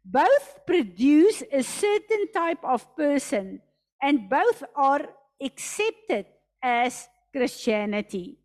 Both 0.04 0.60
produce 0.66 1.42
a 1.52 1.62
certain 1.64 2.30
type 2.32 2.62
of 2.62 2.86
person 2.96 3.60
and 4.00 4.30
both 4.30 4.62
are 4.76 5.02
accepted 5.42 6.26
as 6.62 7.08
Christianity. 7.32 8.38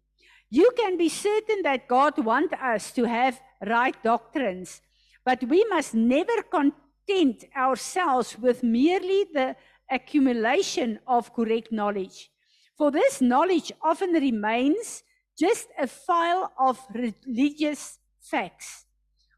You 0.49 0.71
can 0.75 0.97
be 0.97 1.09
certain 1.09 1.61
that 1.61 1.87
God 1.87 2.17
wants 2.17 2.55
us 2.59 2.91
to 2.93 3.03
have 3.05 3.39
right 3.63 3.95
doctrines, 4.03 4.81
but 5.23 5.43
we 5.43 5.63
must 5.69 5.93
never 5.93 6.41
content 6.41 7.45
ourselves 7.55 8.39
with 8.39 8.63
merely 8.63 9.25
the 9.31 9.55
accumulation 9.89 10.97
of 11.05 11.33
correct 11.33 11.71
knowledge. 11.71 12.31
For 12.77 12.91
this 12.91 13.21
knowledge 13.21 13.71
often 13.81 14.11
remains 14.11 15.03
just 15.37 15.67
a 15.79 15.87
file 15.87 16.51
of 16.59 16.79
religious 16.93 17.99
facts, 18.19 18.85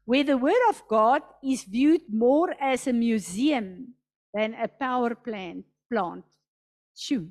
where 0.04 0.24
the 0.24 0.36
Word 0.36 0.62
of 0.68 0.82
God 0.88 1.22
is 1.42 1.64
viewed 1.64 2.02
more 2.08 2.54
as 2.60 2.86
a 2.86 2.92
museum 2.92 3.94
than 4.34 4.54
a 4.54 4.68
power 4.68 5.14
plant. 5.14 5.64
plant. 5.90 6.24
Shoo. 6.96 7.28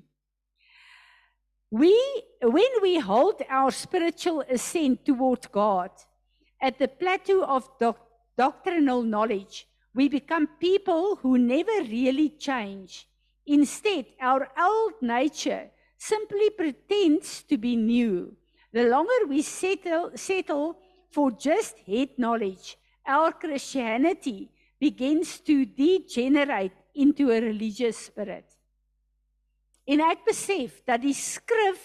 We, 1.70 1.94
when 2.42 2.72
we 2.82 3.00
hold 3.00 3.42
our 3.50 3.72
spiritual 3.72 4.42
ascent 4.50 5.06
toward 5.06 5.52
God 5.52 5.92
at 6.62 6.80
the 6.80 6.88
plateau 6.88 7.44
of 7.44 7.70
doc, 7.80 8.00
doctrinal 8.38 9.04
knowledge, 9.04 9.68
we 9.94 10.08
become 10.08 10.48
people 10.60 11.18
who 11.18 11.38
never 11.38 11.82
really 11.82 12.30
change. 12.30 13.08
Instead, 13.46 14.06
our 14.22 14.48
old 14.58 14.94
nature 15.02 15.70
simply 15.98 16.50
pretends 16.52 17.44
to 17.44 17.58
be 17.58 17.76
new. 17.76 18.36
The 18.72 18.88
longer 18.88 19.28
we 19.28 19.42
settle, 19.42 20.12
settle 20.16 20.78
for 21.10 21.32
just 21.32 21.80
head 21.80 22.10
knowledge, 22.18 22.78
our 23.06 23.32
Christianity 23.32 24.50
begins 24.80 25.40
to 25.42 25.66
degenerate 25.66 26.74
into 26.94 27.32
a 27.32 27.42
religious 27.42 27.98
spirit. 27.98 28.46
En 29.88 30.04
ek 30.04 30.26
besef 30.28 30.82
dat 30.86 31.00
die 31.02 31.16
skrif 31.16 31.80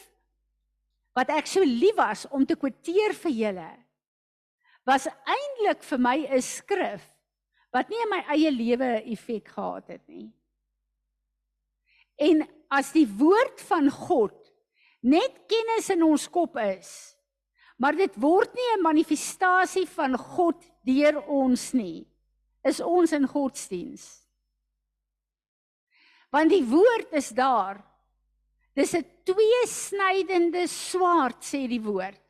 wat 1.15 1.31
ek 1.31 1.47
so 1.47 1.63
lief 1.63 1.95
was 1.97 2.27
om 2.35 2.45
te 2.49 2.57
kwoteer 2.59 3.15
vir 3.15 3.35
julle 3.37 3.71
was 4.89 5.07
eintlik 5.07 5.85
vir 5.87 6.01
my 6.03 6.17
'n 6.27 6.43
skrif 6.43 7.03
wat 7.73 7.89
nie 7.89 8.03
in 8.03 8.11
my 8.11 8.23
eie 8.35 8.51
lewe 8.51 8.91
effek 9.15 9.49
gehad 9.49 9.89
het 9.89 10.09
nie. 10.09 10.33
En 12.17 12.45
as 12.73 12.93
die 12.93 13.07
woord 13.07 13.61
van 13.69 13.91
God 13.91 14.37
net 15.03 15.43
kennis 15.51 15.91
in 15.91 16.03
ons 16.07 16.29
kop 16.31 16.57
is, 16.63 17.17
maar 17.79 17.97
dit 17.99 18.15
word 18.21 18.53
nie 18.55 18.69
'n 18.77 18.83
manifestasie 18.83 19.87
van 19.87 20.17
God 20.17 20.63
deur 20.85 21.23
ons 21.27 21.73
nie, 21.73 22.07
is 22.65 22.81
ons 22.81 23.13
in 23.13 23.27
godsdiens. 23.27 24.23
Want 26.31 26.51
die 26.51 26.65
woord 26.65 27.13
is 27.13 27.29
daar. 27.29 27.83
Dis 28.75 28.95
'n 28.95 29.05
tweesnydende 29.25 30.67
swaard 30.67 31.43
sê 31.43 31.69
die 31.69 31.83
woord 31.83 32.22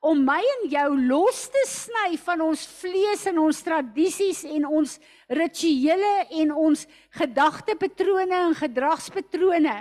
om 0.00 0.20
my 0.22 0.38
en 0.38 0.64
jou 0.70 0.88
los 1.08 1.40
te 1.50 1.62
sny 1.66 2.16
van 2.22 2.42
ons 2.46 2.62
vlees 2.78 3.24
en 3.30 3.40
ons 3.42 3.62
tradisies 3.66 4.44
en 4.46 4.68
ons 4.80 4.94
rituele 5.34 6.12
en 6.42 6.52
ons 6.54 6.84
gedagtepatrone 7.18 8.42
en 8.46 8.54
gedragspatrone 8.58 9.78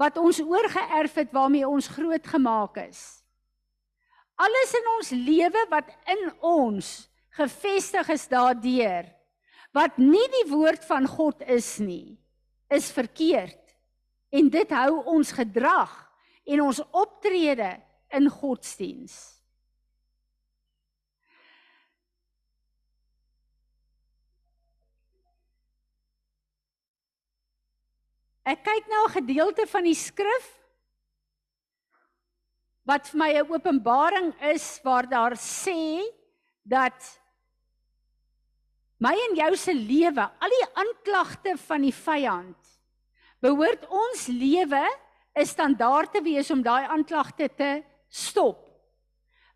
wat 0.00 0.16
ons 0.18 0.40
oorgeerf 0.42 1.18
het 1.20 1.32
waarmee 1.36 1.68
ons 1.68 1.90
groot 1.92 2.26
gemaak 2.26 2.80
is. 2.88 3.20
Alles 4.40 4.72
in 4.74 4.86
ons 4.96 5.10
lewe 5.12 5.64
wat 5.70 5.90
in 6.08 6.30
ons 6.40 6.90
gefestig 7.36 8.08
is 8.16 8.26
daardeur 8.30 9.06
wat 9.76 10.00
nie 10.02 10.24
die 10.40 10.46
woord 10.50 10.82
van 10.82 11.04
God 11.06 11.44
is 11.46 11.76
nie, 11.78 12.18
is 12.74 12.88
verkeerd. 12.90 13.60
En 14.34 14.48
dit 14.50 14.72
hou 14.74 15.02
ons 15.14 15.30
gedrag 15.34 15.92
en 16.50 16.62
ons 16.64 16.80
optrede 16.90 17.70
in 18.16 18.28
godsdiens. 18.28 19.40
Ek 28.50 28.64
kyk 28.66 28.88
nou 28.88 29.04
'n 29.06 29.16
gedeelte 29.20 29.66
van 29.66 29.84
die 29.84 29.94
skrif 29.94 30.46
wat 32.82 33.06
vir 33.08 33.18
my 33.18 33.30
'n 33.32 33.52
openbaring 33.52 34.34
is 34.50 34.80
waar 34.82 35.06
daar 35.06 35.36
sê 35.36 36.02
dat 36.64 36.98
my 38.98 39.14
en 39.14 39.36
jou 39.36 39.56
se 39.56 39.72
lewe, 39.72 40.20
al 40.40 40.48
die 40.48 40.66
aanklagte 40.74 41.56
van 41.56 41.82
die 41.82 41.94
vyand, 41.94 42.58
behoort 43.40 43.86
ons 43.88 44.26
lewe 44.26 44.84
'n 45.36 45.46
standaard 45.46 46.12
te 46.12 46.22
wees 46.22 46.50
om 46.50 46.62
daai 46.62 46.84
aanklagte 46.86 47.48
te 47.48 47.84
stop. 48.10 48.66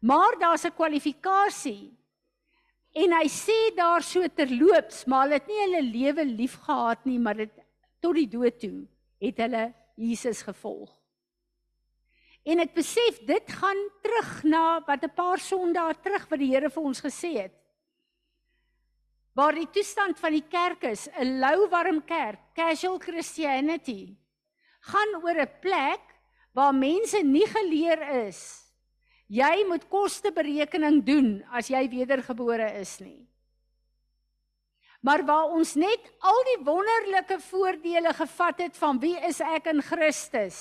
Maar 0.01 0.38
daar's 0.38 0.64
'n 0.64 0.75
kwalifikasie. 0.75 1.93
En 2.95 3.12
hy 3.12 3.27
sê 3.29 3.75
daar 3.75 4.03
so 4.03 4.23
terloops, 4.29 5.05
maar 5.05 5.23
hulle 5.23 5.35
het 5.35 5.47
nie 5.47 5.61
hulle 5.61 5.83
lewe 5.83 6.25
lief 6.25 6.55
gehad 6.62 7.05
nie, 7.05 7.19
maar 7.19 7.35
dit 7.35 7.51
tot 8.01 8.14
die 8.14 8.29
dood 8.29 8.61
toe 8.61 8.87
het 9.19 9.37
hulle 9.37 9.75
Jesus 9.97 10.43
gevolg. 10.43 10.93
En 12.45 12.61
ek 12.61 12.75
besef 12.77 13.19
dit 13.27 13.53
gaan 13.57 13.81
terug 14.05 14.45
na 14.45 14.81
wat 14.87 15.03
'n 15.03 15.14
paar 15.17 15.38
sondae 15.38 15.95
terug 16.03 16.29
wat 16.31 16.38
die 16.38 16.53
Here 16.53 16.71
vir 16.71 16.83
ons 16.83 17.01
gesê 17.01 17.33
het. 17.43 17.55
Waar 19.35 19.55
die 19.55 19.71
toestand 19.71 20.19
van 20.19 20.33
die 20.33 20.47
kerk 20.49 20.85
is, 20.85 21.09
'n 21.09 21.40
lou 21.40 21.69
warm 21.69 22.05
kerk, 22.05 22.55
casual 22.55 22.99
Christianity, 22.99 24.17
gaan 24.81 25.14
oor 25.23 25.40
'n 25.40 25.61
plek 25.61 26.13
waar 26.55 26.75
mense 26.75 27.21
nie 27.27 27.47
geleer 27.51 28.01
is. 28.25 28.40
Jy 29.27 29.64
moet 29.67 29.88
kosteberekening 29.90 31.01
doen 31.05 31.31
as 31.51 31.71
jy 31.73 31.83
wedergebore 31.90 32.69
is 32.79 32.99
nie. 33.03 33.27
Maar 35.05 35.25
waar 35.27 35.53
ons 35.53 35.75
net 35.77 36.07
al 36.25 36.38
die 36.49 36.61
wonderlike 36.64 37.37
voordele 37.51 38.14
gevat 38.17 38.62
het 38.64 38.79
van 38.81 39.01
wie 39.03 39.17
is 39.29 39.43
ek 39.45 39.69
in 39.73 39.83
Christus. 39.85 40.59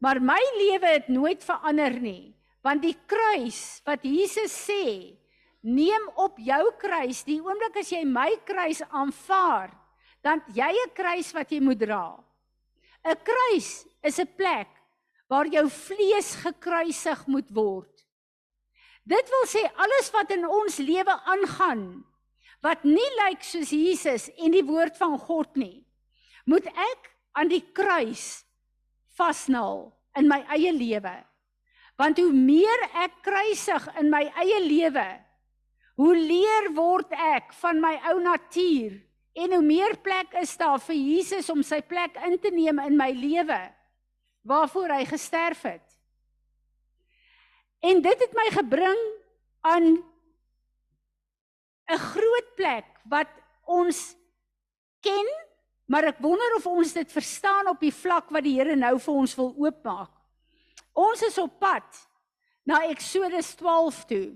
Maar 0.00 0.20
my 0.20 0.40
lewe 0.60 0.94
het 0.94 1.10
nooit 1.12 1.44
verander 1.44 1.98
nie, 2.00 2.32
want 2.64 2.84
die 2.84 2.96
kruis 3.08 3.82
wat 3.84 4.04
Jesus 4.04 4.52
sê, 4.52 5.16
neem 5.64 6.08
op 6.20 6.38
jou 6.40 6.62
kruis 6.80 7.22
die 7.24 7.40
oomblik 7.40 7.76
as 7.80 7.92
jy 7.92 8.02
my 8.08 8.30
kruis 8.48 8.82
aanvaar, 8.90 9.72
dan 10.24 10.40
jy 10.56 10.72
'n 10.72 10.92
kruis 10.96 11.32
wat 11.32 11.52
jy 11.52 11.60
moet 11.60 11.80
dra. 11.80 12.16
'n 13.04 13.16
Kruis 13.24 13.84
is 14.04 14.20
'n 14.20 14.28
plek 14.36 14.70
waar 15.28 15.46
jou 15.48 15.66
vlees 15.68 16.34
gekruisig 16.44 17.26
moet 17.26 17.50
word. 17.50 18.06
Dit 19.04 19.28
wil 19.28 19.46
sê 19.48 19.64
alles 19.76 20.10
wat 20.12 20.30
in 20.30 20.46
ons 20.48 20.76
lewe 20.78 21.14
aangaan 21.24 22.04
wat 22.62 22.84
nie 22.84 23.10
lyk 23.20 23.42
soos 23.42 23.70
Jesus 23.70 24.30
en 24.40 24.50
die 24.50 24.64
woord 24.64 24.96
van 24.96 25.18
God 25.18 25.56
nie, 25.56 25.84
moet 26.46 26.64
ek 26.66 27.10
aan 27.32 27.48
die 27.48 27.64
kruis 27.72 28.44
vasnaal 29.16 29.92
in 30.16 30.28
my 30.28 30.40
eie 30.48 30.72
lewe. 30.72 31.24
Want 31.98 32.18
hoe 32.18 32.32
meer 32.32 32.80
ek 33.04 33.20
kruisig 33.22 33.84
in 34.00 34.08
my 34.10 34.24
eie 34.40 34.60
lewe, 34.64 35.20
hoe 35.96 36.16
leer 36.16 36.72
word 36.72 37.12
ek 37.12 37.52
van 37.52 37.80
my 37.80 38.00
ou 38.08 38.20
natuur 38.20 38.96
En 39.34 39.52
hoe 39.52 39.62
meer 39.62 39.96
plek 39.98 40.36
is 40.38 40.54
daar 40.56 40.78
vir 40.78 40.94
Jesus 40.94 41.48
om 41.50 41.62
sy 41.66 41.80
plek 41.82 42.14
in 42.26 42.36
te 42.38 42.52
neem 42.54 42.78
in 42.84 42.94
my 42.96 43.10
lewe 43.10 43.58
waarvoor 44.44 44.92
hy 44.92 45.04
gesterf 45.08 45.62
het. 45.62 45.86
En 47.84 48.00
dit 48.04 48.20
het 48.20 48.32
my 48.36 48.48
gebring 48.52 49.00
aan 49.60 50.04
'n 51.92 52.00
groot 52.12 52.48
plek 52.56 52.86
wat 53.08 53.28
ons 53.64 54.16
ken, 55.00 55.28
maar 55.84 56.04
ek 56.04 56.18
wonder 56.18 56.56
of 56.56 56.66
ons 56.66 56.92
dit 56.92 57.12
verstaan 57.12 57.68
op 57.68 57.80
die 57.80 57.94
vlak 57.94 58.30
wat 58.30 58.44
die 58.44 58.56
Here 58.56 58.76
nou 58.76 58.98
vir 58.98 59.14
ons 59.14 59.34
wil 59.34 59.54
oopmaak. 59.56 60.10
Ons 60.92 61.22
is 61.22 61.38
op 61.38 61.58
pad 61.58 62.08
na 62.64 62.84
Eksodus 62.88 63.54
12 63.54 64.04
toe 64.04 64.32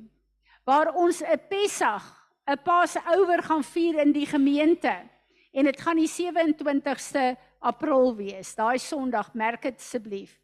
waar 0.65 0.93
ons 0.95 1.23
'n 1.23 1.41
Pessach 1.49 2.29
'n 2.47 2.63
Pasouer 2.63 3.43
gaan 3.43 3.65
vier 3.65 3.99
in 4.01 4.13
die 4.13 4.27
gemeente. 4.27 5.09
En 5.53 5.65
dit 5.65 5.81
gaan 5.81 5.97
die 5.97 6.09
27ste 6.09 7.37
April 7.59 8.15
wees. 8.17 8.55
Daai 8.55 8.79
Sondag, 8.79 9.33
merk 9.35 9.63
dit 9.63 9.79
asseblief. 9.79 10.39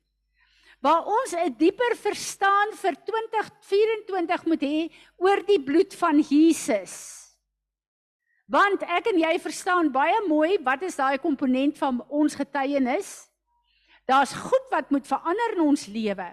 Waar 0.80 1.06
ons 1.06 1.32
'n 1.32 1.54
dieper 1.56 1.96
verstaan 1.96 2.72
vir 2.76 2.94
2024 3.04 4.44
moet 4.44 4.60
hê 4.60 4.90
oor 5.16 5.40
die 5.46 5.62
bloed 5.62 5.94
van 5.94 6.20
Jesus. 6.20 7.24
Want 8.46 8.82
ek 8.82 9.06
en 9.06 9.18
jy 9.18 9.38
verstaan 9.40 9.92
baie 9.92 10.20
mooi 10.28 10.58
wat 10.62 10.82
is 10.82 10.96
daai 10.96 11.18
komponent 11.18 11.78
van 11.78 12.04
ons 12.08 12.34
getuienis? 12.34 13.30
Daar's 14.04 14.34
goed 14.34 14.66
wat 14.70 14.90
moet 14.90 15.06
verander 15.06 15.56
in 15.56 15.60
ons 15.60 15.86
lewe. 15.86 16.28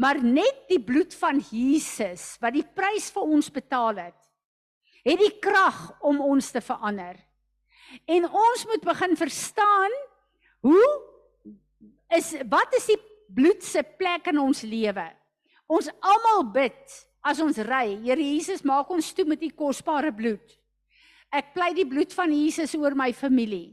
Maar 0.00 0.22
net 0.24 0.64
die 0.68 0.80
bloed 0.80 1.14
van 1.14 1.42
Jesus 1.50 2.38
wat 2.40 2.56
die 2.56 2.64
prys 2.64 3.10
vir 3.12 3.22
ons 3.22 3.50
betaal 3.52 4.00
het, 4.00 4.20
het 5.04 5.18
die 5.18 5.34
krag 5.42 6.00
om 6.00 6.20
ons 6.20 6.50
te 6.50 6.62
verander. 6.64 7.18
En 8.06 8.28
ons 8.28 8.66
moet 8.66 8.84
begin 8.84 9.16
verstaan 9.16 9.94
hoe 10.60 10.88
is 12.16 12.34
wat 12.48 12.74
is 12.78 12.86
die 12.92 12.98
bloed 13.32 13.64
se 13.64 13.82
plek 13.98 14.28
in 14.32 14.38
ons 14.38 14.62
lewe? 14.62 15.06
Ons 15.66 15.88
almal 16.00 16.44
bid 16.52 16.98
as 17.22 17.40
ons 17.40 17.58
ry, 17.64 17.96
Here 18.02 18.20
Jesus, 18.20 18.64
maak 18.66 18.90
ons 18.90 19.12
toe 19.14 19.24
met 19.28 19.42
u 19.42 19.50
kosbare 19.54 20.10
bloed. 20.14 20.58
Ek 21.32 21.54
pleit 21.54 21.78
die 21.78 21.88
bloed 21.88 22.12
van 22.12 22.32
Jesus 22.34 22.74
oor 22.76 22.96
my 22.98 23.12
familie. 23.16 23.72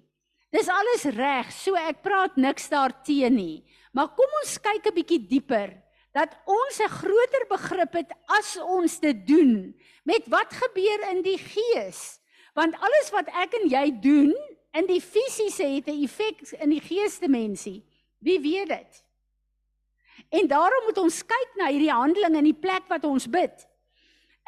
Dis 0.54 0.70
alles 0.72 1.04
reg, 1.14 1.50
so 1.54 1.78
ek 1.78 2.02
praat 2.06 2.38
niks 2.40 2.70
daarteen 2.72 3.36
nie. 3.36 3.58
Maar 3.94 4.14
kom 4.18 4.40
ons 4.42 4.58
kyk 4.58 4.86
'n 4.86 4.96
bietjie 4.96 5.22
dieper 5.28 5.76
dat 6.14 6.34
ons 6.46 6.80
'n 6.80 6.90
groter 6.90 7.46
begrip 7.50 7.94
het 7.94 8.12
as 8.28 8.58
ons 8.58 9.00
dit 9.00 9.28
doen 9.28 9.76
met 10.06 10.24
wat 10.28 10.54
gebeur 10.54 11.10
in 11.12 11.22
die 11.22 11.38
gees. 11.38 12.20
Want 12.54 12.76
alles 12.76 13.12
wat 13.12 13.28
ek 13.28 13.54
en 13.62 13.70
jy 13.70 13.86
doen 14.02 14.34
in 14.78 14.88
die 14.90 15.02
fisiese 15.02 15.64
het 15.64 15.88
'n 15.88 16.04
effek 16.04 16.42
in 16.62 16.70
die 16.70 16.82
geesdimensie. 16.82 17.84
Wie 18.20 18.40
weet 18.40 18.68
dit? 18.68 19.04
En 20.30 20.48
daarom 20.48 20.86
moet 20.86 20.98
ons 20.98 21.26
kyk 21.26 21.50
na 21.56 21.68
hierdie 21.68 21.92
handeling 21.92 22.36
in 22.36 22.44
die 22.44 22.60
plek 22.60 22.88
wat 22.88 23.04
ons 23.04 23.30
bid. 23.30 23.68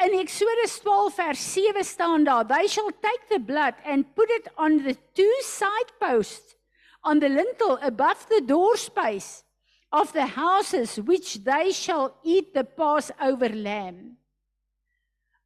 In 0.04 0.20
Eksodus 0.20 0.80
12 0.80 1.16
vers 1.16 1.54
7 1.54 1.84
staan 1.84 2.24
daar: 2.24 2.48
"They 2.48 2.68
shall 2.68 2.92
take 3.02 3.26
the 3.30 3.40
blood 3.40 3.74
and 3.84 4.14
put 4.14 4.30
it 4.30 4.50
on 4.56 4.84
the 4.84 4.98
two 5.14 5.36
side 5.42 5.92
posts 6.00 6.56
on 7.02 7.20
the 7.20 7.30
lintel 7.30 7.78
above 7.80 8.26
the 8.28 8.42
door 8.46 8.78
space." 8.78 9.44
of 9.92 10.14
the 10.14 10.26
houses 10.26 10.98
which 10.98 11.44
they 11.44 11.72
shall 11.72 12.16
eat 12.24 12.54
the 12.54 12.64
Passover 12.64 13.50
lamb. 13.50 14.18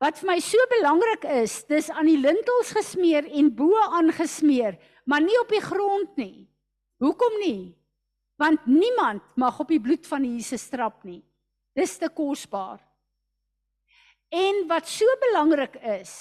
Wat 0.01 0.19
vir 0.19 0.27
my 0.27 0.39
so 0.43 0.59
belangrik 0.73 1.23
is, 1.37 1.61
dis 1.69 1.87
aan 1.93 2.09
die 2.09 2.19
lintels 2.19 2.73
gesmeer 2.75 3.29
en 3.31 3.51
bo 3.55 3.77
aangesmeer, 3.85 4.75
maar 5.07 5.23
nie 5.23 5.37
op 5.39 5.53
die 5.53 5.63
grond 5.63 6.17
nie. 6.19 6.47
Hoekom 7.03 7.39
nie? 7.39 7.75
Want 8.39 8.67
niemand 8.67 9.23
mag 9.39 9.59
op 9.63 9.71
die 9.71 9.79
bloed 9.79 10.03
van 10.07 10.25
Jesus 10.27 10.67
trap 10.71 11.05
nie. 11.07 11.21
Dis 11.75 11.95
te 11.99 12.09
kosbaar. 12.11 12.81
En 14.35 14.65
wat 14.67 14.89
so 14.91 15.07
belangrik 15.21 15.77
is, 16.01 16.11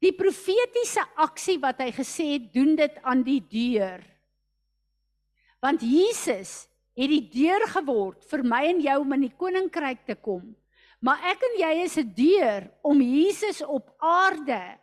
die 0.00 0.12
profetiese 0.16 1.04
aksie 1.20 1.58
wat 1.60 1.80
hy 1.84 1.90
gesê 1.96 2.30
het, 2.36 2.48
doen 2.54 2.76
dit 2.78 3.00
aan 3.04 3.24
die 3.26 3.42
deur. 3.44 4.00
Want 5.60 5.84
Jesus 5.84 6.66
het 6.96 7.12
die 7.12 7.24
deur 7.32 7.66
geword 7.74 8.24
vir 8.30 8.44
my 8.44 8.62
en 8.70 8.80
jou 8.84 9.00
om 9.02 9.16
in 9.16 9.26
die 9.26 9.36
koninkryk 9.36 10.06
te 10.08 10.16
kom. 10.16 10.54
Maar 10.98 11.18
ek 11.32 11.42
en 11.42 11.58
jy 11.60 11.72
is 11.84 11.96
'n 11.98 12.12
deur 12.14 12.70
om 12.82 13.00
Jesus 13.00 13.62
op 13.62 13.94
aarde 13.98 14.78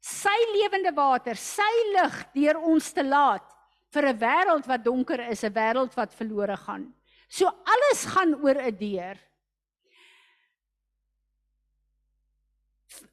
sy 0.00 0.36
lewende 0.56 0.92
water, 0.96 1.36
sy 1.36 1.72
lig 1.94 2.16
deur 2.34 2.56
ons 2.56 2.92
te 2.92 3.04
laat 3.04 3.44
vir 3.92 4.06
'n 4.08 4.18
wêreld 4.18 4.66
wat 4.66 4.84
donker 4.84 5.20
is, 5.30 5.44
'n 5.44 5.52
wêreld 5.52 5.94
wat 5.94 6.14
verlore 6.14 6.56
gaan. 6.56 6.94
So 7.28 7.46
alles 7.46 8.04
gaan 8.06 8.34
oor 8.42 8.56
'n 8.56 8.76
deur. 8.76 9.16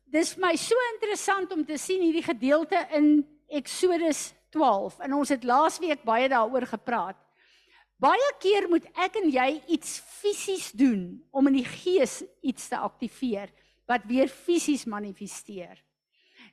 Dis 0.05 0.37
my 0.37 0.55
so 0.55 0.75
interessant 0.93 1.51
om 1.51 1.65
te 1.65 1.77
sien 1.77 2.01
hierdie 2.01 2.23
gedeelte 2.23 2.87
in 2.91 3.27
Eksodus 3.49 4.33
12 4.51 4.99
en 4.99 5.13
ons 5.13 5.29
het 5.29 5.43
laasweek 5.43 6.03
baie 6.03 6.29
daaroor 6.29 6.65
gepraat. 6.65 7.26
Baie 7.97 8.29
keer 8.37 8.67
moet 8.69 8.85
ek 8.93 9.15
en 9.17 9.31
jy 9.33 9.47
iets 9.73 9.97
fisies 10.19 10.69
doen 10.77 11.17
om 11.33 11.49
in 11.49 11.57
die 11.57 11.65
gees 11.65 12.19
iets 12.45 12.69
te 12.69 12.77
aktiveer 12.77 13.49
wat 13.89 14.05
weer 14.05 14.29
fisies 14.29 14.85
manifesteer. 14.85 15.79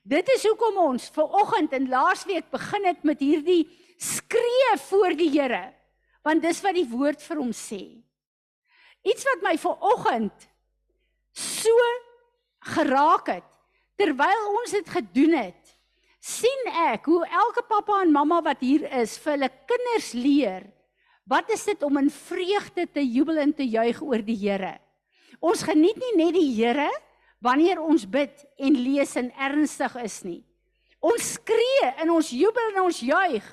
Dit 0.04 0.28
is 0.32 0.44
hoekom 0.48 0.78
ons 0.80 1.10
ver 1.12 1.28
oggend 1.36 1.74
en 1.76 1.90
laasweek 1.92 2.48
begin 2.52 2.88
het 2.88 3.04
met 3.04 3.20
hierdie 3.20 3.66
skree 4.00 4.72
voor 4.88 5.16
die 5.18 5.28
Here, 5.34 5.66
want 6.24 6.44
dis 6.44 6.62
wat 6.64 6.76
die 6.78 6.88
woord 6.88 7.20
vir 7.20 7.40
hom 7.40 7.52
sê. 7.56 7.82
Iets 9.04 9.26
wat 9.28 9.44
my 9.44 9.54
ver 9.60 9.84
oggend 9.84 10.48
so 11.36 11.88
geraak 12.74 13.28
het 13.34 13.50
terwyl 14.00 14.46
ons 14.62 14.72
dit 14.72 14.88
gedoen 14.90 15.36
het, 15.36 15.74
sien 16.24 16.70
ek 16.88 17.04
hoe 17.10 17.20
elke 17.28 17.66
pappa 17.68 18.00
en 18.00 18.14
mamma 18.16 18.40
wat 18.46 18.64
hier 18.64 18.88
is 18.96 19.18
vir 19.20 19.36
hulle 19.36 19.50
kinders 19.68 20.14
leer 20.16 20.64
Wat 21.24 21.48
is 21.50 21.64
dit 21.64 21.82
om 21.82 21.96
in 21.96 22.10
vreugde 22.10 22.84
te 22.92 23.00
jubel 23.00 23.40
en 23.40 23.54
te 23.56 23.64
juig 23.64 24.00
oor 24.04 24.20
die 24.24 24.36
Here? 24.36 24.76
Ons 25.40 25.64
geniet 25.64 25.96
nie 25.96 26.14
net 26.20 26.34
die 26.36 26.50
Here 26.52 26.90
wanneer 27.44 27.80
ons 27.80 28.04
bid 28.08 28.44
en 28.60 28.76
lees 28.76 29.14
en 29.20 29.30
ernstig 29.32 29.96
is 30.04 30.18
nie. 30.24 30.42
Ons 31.04 31.34
skree 31.36 31.90
en 32.00 32.12
ons 32.14 32.30
jubel 32.32 32.74
en 32.74 32.84
ons 32.86 33.00
juig. 33.04 33.46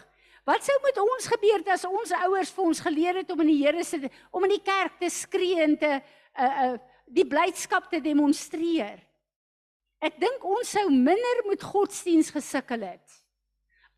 Wat 0.48 0.64
sou 0.66 0.76
met 0.84 1.00
ons 1.00 1.30
gebeur 1.32 1.64
as 1.72 1.86
ons 1.88 2.12
ouers 2.26 2.52
vir 2.56 2.66
ons 2.66 2.84
geleer 2.88 3.22
het 3.22 3.32
om 3.32 3.44
in 3.44 3.52
die 3.54 3.62
Here 3.64 3.84
se 3.88 4.00
om 4.32 4.48
in 4.48 4.56
die 4.58 4.64
kerk 4.66 5.00
te 5.00 5.12
skree 5.12 5.64
en 5.64 5.78
te 5.80 6.00
uh 6.00 6.52
uh 6.66 6.74
die 7.12 7.28
blydskap 7.28 7.90
te 7.92 8.00
demonstreer? 8.00 9.00
Ek 10.00 10.16
dink 10.20 10.44
ons 10.48 10.70
sou 10.76 10.86
minder 10.90 11.42
met 11.50 11.64
godsdiens 11.64 12.32
gesukkel 12.32 12.88
het 12.88 13.18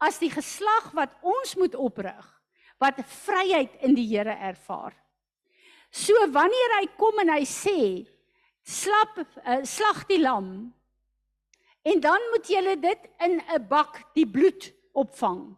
as 0.01 0.17
die 0.19 0.31
geslag 0.33 0.89
wat 0.97 1.13
ons 1.21 1.53
moet 1.55 1.77
oprig 1.79 2.25
wat 2.81 3.01
vryheid 3.25 3.75
in 3.81 3.95
die 3.95 4.07
Here 4.07 4.33
ervaar. 4.33 4.93
So 5.93 6.13
wanneer 6.33 6.79
hy 6.79 6.87
kom 6.97 7.19
en 7.21 7.29
hy 7.29 7.43
sê 7.45 7.79
slap 8.63 9.19
uh, 9.19 9.61
slag 9.67 10.05
die 10.09 10.21
lam 10.23 10.71
en 11.83 11.99
dan 12.01 12.29
moet 12.31 12.47
jy 12.49 12.75
dit 12.79 13.09
in 13.21 13.41
'n 13.41 13.67
bak 13.67 14.01
die 14.15 14.25
bloed 14.25 14.71
opvang. 14.93 15.55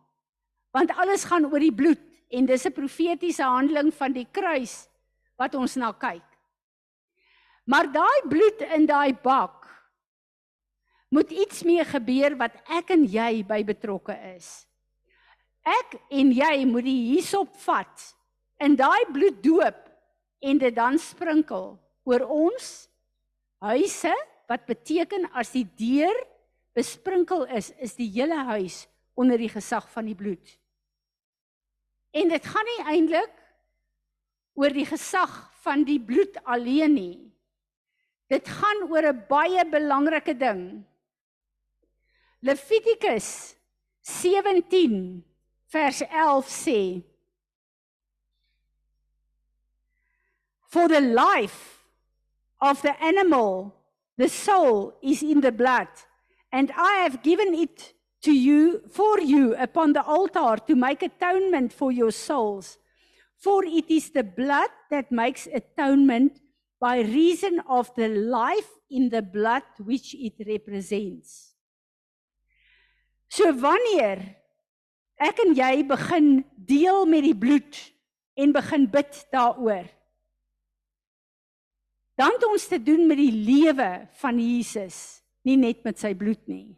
Want 0.74 0.92
alles 0.98 1.24
gaan 1.24 1.46
oor 1.46 1.60
die 1.60 1.72
bloed 1.72 2.02
en 2.30 2.46
dis 2.46 2.66
'n 2.66 2.74
profetiese 2.74 3.44
handeling 3.44 3.94
van 3.94 4.14
die 4.14 4.28
kruis 4.32 4.90
wat 5.38 5.56
ons 5.56 5.76
na 5.76 5.92
kyk. 5.92 6.26
Maar 7.66 7.92
daai 7.92 8.22
bloed 8.30 8.62
in 8.76 8.86
daai 8.86 9.14
bak 9.14 9.66
moet 11.10 11.32
iets 11.32 11.64
mee 11.64 11.84
gebeur 11.86 12.36
wat 12.38 12.56
ek 12.68 12.92
en 12.92 13.06
jy 13.06 13.44
by 13.48 13.64
betrokke 13.64 14.16
is. 14.36 14.68
Ek 15.66 15.98
en 16.14 16.30
jy 16.36 16.66
moet 16.70 16.86
die 16.86 17.16
hysop 17.16 17.56
vat 17.66 18.04
in 18.62 18.78
daai 18.78 19.10
bloed 19.12 19.42
doop 19.44 19.80
en 20.46 20.62
dit 20.62 20.76
dan 20.76 21.00
sprinkel 21.02 21.74
oor 22.06 22.26
ons 22.30 22.68
huise 23.66 24.14
wat 24.50 24.68
beteken 24.70 25.26
as 25.34 25.56
die 25.56 25.66
deur 25.80 26.14
besprinkel 26.78 27.48
is 27.58 27.72
is 27.82 27.96
die 27.98 28.12
hele 28.14 28.38
huis 28.52 28.84
onder 29.18 29.40
die 29.42 29.50
gesag 29.50 29.88
van 29.90 30.06
die 30.06 30.18
bloed. 30.18 30.44
En 32.16 32.30
dit 32.30 32.48
gaan 32.52 32.70
nie 32.70 32.82
eintlik 32.94 33.34
oor 34.56 34.72
die 34.76 34.88
gesag 34.88 35.34
van 35.66 35.84
die 35.88 36.00
bloed 36.00 36.38
alleen 36.46 36.94
nie. 36.96 37.18
Dit 38.32 38.48
gaan 38.48 38.86
oor 38.90 39.06
'n 39.12 39.26
baie 39.30 39.66
belangrike 39.66 40.38
ding. 40.38 40.86
Levitikus 42.42 43.56
17 44.02 45.24
vers 45.72 46.02
11 46.02 46.50
sê 46.50 47.04
For 50.68 50.88
the 50.88 51.02
life 51.02 51.86
of 52.60 52.82
the 52.82 52.96
animal 53.02 53.74
the 54.18 54.28
soul 54.28 54.98
is 55.02 55.24
in 55.24 55.42
the 55.42 55.52
blood 55.52 55.88
and 56.52 56.72
I 56.76 57.04
have 57.04 57.24
given 57.24 57.54
it 57.54 57.94
to 58.22 58.32
you 58.32 58.82
for 58.90 59.20
you 59.20 59.56
upon 59.56 59.94
the 59.94 60.04
altar 60.04 60.58
to 60.68 60.76
make 60.76 61.04
atonement 61.04 61.72
for 61.72 61.92
your 61.92 62.12
souls. 62.12 62.78
For 63.38 63.64
it 63.64 63.92
is 63.92 64.10
the 64.10 64.24
blood 64.24 64.70
that 64.90 65.12
makes 65.12 65.48
atonement 65.48 66.42
by 66.80 67.02
reason 67.02 67.62
of 67.70 67.94
the 67.96 68.08
life 68.08 68.70
in 68.90 69.10
the 69.10 69.22
blood 69.22 69.64
which 69.78 70.16
it 70.16 70.34
represents. 70.48 71.54
So 73.30 73.54
wanneer 73.54 74.38
ek 75.22 75.42
en 75.46 75.54
jy 75.56 75.84
begin 75.88 76.30
deel 76.56 77.06
met 77.10 77.24
die 77.24 77.38
bloed 77.38 77.80
en 78.36 78.56
begin 78.56 78.88
bid 78.92 79.22
daaroor. 79.34 79.88
Dan 82.16 82.36
het 82.38 82.46
ons 82.48 82.68
te 82.72 82.80
doen 82.80 83.08
met 83.08 83.20
die 83.20 83.32
lewe 83.32 84.08
van 84.22 84.40
Jesus, 84.40 85.22
nie 85.44 85.58
net 85.60 85.84
met 85.84 86.00
sy 86.00 86.14
bloed 86.16 86.42
nie. 86.48 86.76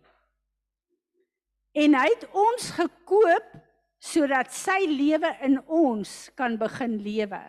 En 1.78 1.94
hy 1.94 2.08
het 2.10 2.26
ons 2.34 2.72
gekoop 2.74 3.54
sodat 4.02 4.50
sy 4.54 4.80
lewe 4.90 5.30
in 5.46 5.60
ons 5.66 6.14
kan 6.38 6.58
begin 6.58 6.98
lewe. 7.06 7.42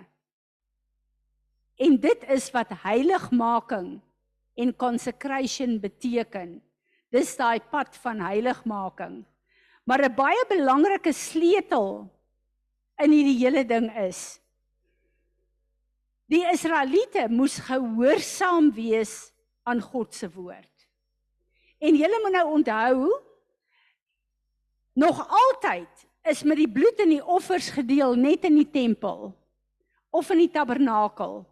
En 1.79 1.97
dit 2.01 2.25
is 2.35 2.49
wat 2.53 2.73
heiligmaking 2.83 3.99
en 4.59 4.77
consecration 4.77 5.79
beteken. 5.81 6.59
Dis 7.15 7.37
daai 7.39 7.61
pad 7.71 7.97
van 8.03 8.21
heiligmaking. 8.21 9.23
Maar 9.89 10.05
'n 10.05 10.15
baie 10.15 10.45
belangrike 10.49 11.13
sleutel 11.13 12.05
in 13.01 13.11
hierdie 13.11 13.39
hele 13.41 13.65
ding 13.65 13.89
is 13.97 14.41
die 16.29 16.45
Israeliete 16.45 17.25
moes 17.33 17.57
gehoorsaam 17.65 18.69
wees 18.77 19.33
aan 19.65 19.81
God 19.81 20.13
se 20.15 20.29
woord. 20.29 20.75
En 21.81 21.97
julle 21.97 22.21
moet 22.21 22.37
nou 22.37 22.47
onthou 22.59 23.23
nog 24.93 25.25
altyd 25.25 26.05
is 26.29 26.43
met 26.43 26.61
die 26.61 26.69
bloed 26.69 27.01
in 27.01 27.15
die 27.17 27.25
offers 27.25 27.71
gedeel 27.73 28.13
net 28.15 28.45
in 28.45 28.59
die 28.61 28.71
tempel 28.71 29.33
of 30.11 30.29
in 30.31 30.43
die 30.45 30.53
tabernakel. 30.53 31.47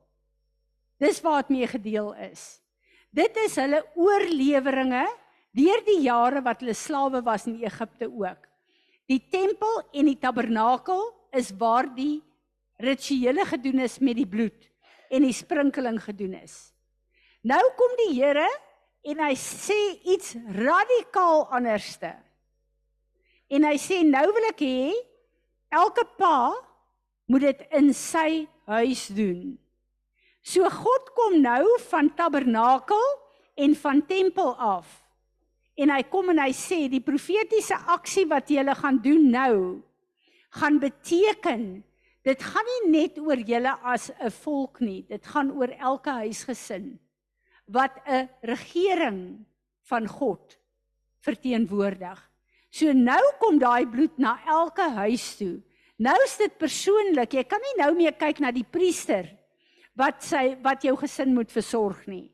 Dis 1.01 1.23
waar 1.25 1.41
dit 1.47 1.57
mee 1.57 1.67
gedeel 1.67 2.13
is. 2.29 2.61
Dit 3.09 3.37
is 3.47 3.57
hulle 3.57 3.81
oorleweringe 3.95 5.07
deur 5.57 5.83
die 5.87 6.03
jare 6.05 6.43
wat 6.45 6.61
hulle 6.61 6.77
slawe 6.77 7.23
was 7.25 7.47
in 7.49 7.57
Egipte 7.65 8.09
ook. 8.11 8.45
Die 9.09 9.23
tempel 9.33 9.81
en 9.95 10.11
die 10.11 10.19
tabernakel 10.21 11.03
is 11.37 11.53
waar 11.57 11.89
die 11.95 12.21
rituele 12.83 13.47
gedoen 13.49 13.85
is 13.87 13.99
met 14.03 14.19
die 14.19 14.29
bloed 14.29 14.69
en 15.09 15.25
die 15.25 15.35
sprinkeling 15.37 16.01
gedoen 16.03 16.35
is. 16.43 16.75
Nou 17.47 17.63
kom 17.79 17.93
die 18.03 18.13
Here 18.19 18.49
en 19.07 19.23
hy 19.23 19.35
sê 19.39 19.79
iets 20.13 20.35
radikaal 20.57 21.47
anderste. 21.55 22.11
En 23.47 23.65
hy 23.69 23.77
sê 23.79 24.03
nou 24.03 24.25
wil 24.35 24.49
ek 24.51 24.65
hê 24.67 24.91
elke 25.71 26.03
pa 26.19 26.51
moet 27.31 27.47
dit 27.47 27.63
in 27.79 27.93
sy 27.95 28.45
huis 28.67 29.07
doen. 29.15 29.55
So 30.43 30.67
God 30.71 31.11
kom 31.15 31.41
nou 31.43 31.63
van 31.89 32.11
tabernakel 32.19 33.07
en 33.63 33.75
van 33.79 34.03
tempel 34.07 34.53
af 34.59 35.06
en 35.77 35.93
hy 35.93 36.03
kom 36.11 36.31
en 36.33 36.41
hy 36.41 36.53
sê 36.57 36.87
die 36.93 37.03
profetiese 37.05 37.77
aksie 37.93 38.27
wat 38.31 38.51
julle 38.51 38.75
gaan 38.75 39.01
doen 39.05 39.29
nou 39.33 39.57
gaan 40.61 40.79
beteken 40.83 41.67
dit 42.27 42.43
gaan 42.43 42.71
nie 42.73 42.93
net 42.93 43.19
oor 43.23 43.39
julle 43.39 43.75
as 43.83 44.11
'n 44.11 44.31
volk 44.31 44.81
nie 44.81 45.03
dit 45.09 45.27
gaan 45.27 45.53
oor 45.53 45.71
elke 45.79 46.11
huisgesin 46.11 46.99
wat 47.67 47.93
'n 48.07 48.29
regering 48.43 49.45
van 49.83 50.07
God 50.07 50.59
verteenwoordig 51.21 52.19
so 52.71 52.93
nou 52.93 53.23
kom 53.39 53.59
daai 53.59 53.87
bloed 53.87 54.19
na 54.19 54.39
elke 54.47 54.91
huis 54.91 55.37
toe 55.37 55.63
Nou 55.97 56.17
is 56.27 56.37
dit 56.37 56.53
persoonlik. 56.61 57.39
Jy 57.39 57.45
kan 57.49 57.63
nie 57.65 57.77
nou 57.81 57.93
meer 57.97 58.17
kyk 58.21 58.43
na 58.45 58.53
die 58.53 58.67
priester 58.69 59.31
wat 59.97 60.21
sy 60.25 60.51
wat 60.65 60.85
jou 60.85 60.93
gesin 61.01 61.33
moet 61.33 61.53
versorg 61.53 62.03
nie. 62.09 62.29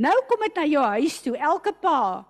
Nou 0.00 0.14
kom 0.28 0.40
dit 0.46 0.56
na 0.56 0.64
jou 0.64 0.84
huis 0.96 1.18
toe. 1.22 1.34
Elke 1.36 1.74
pa, 1.76 2.24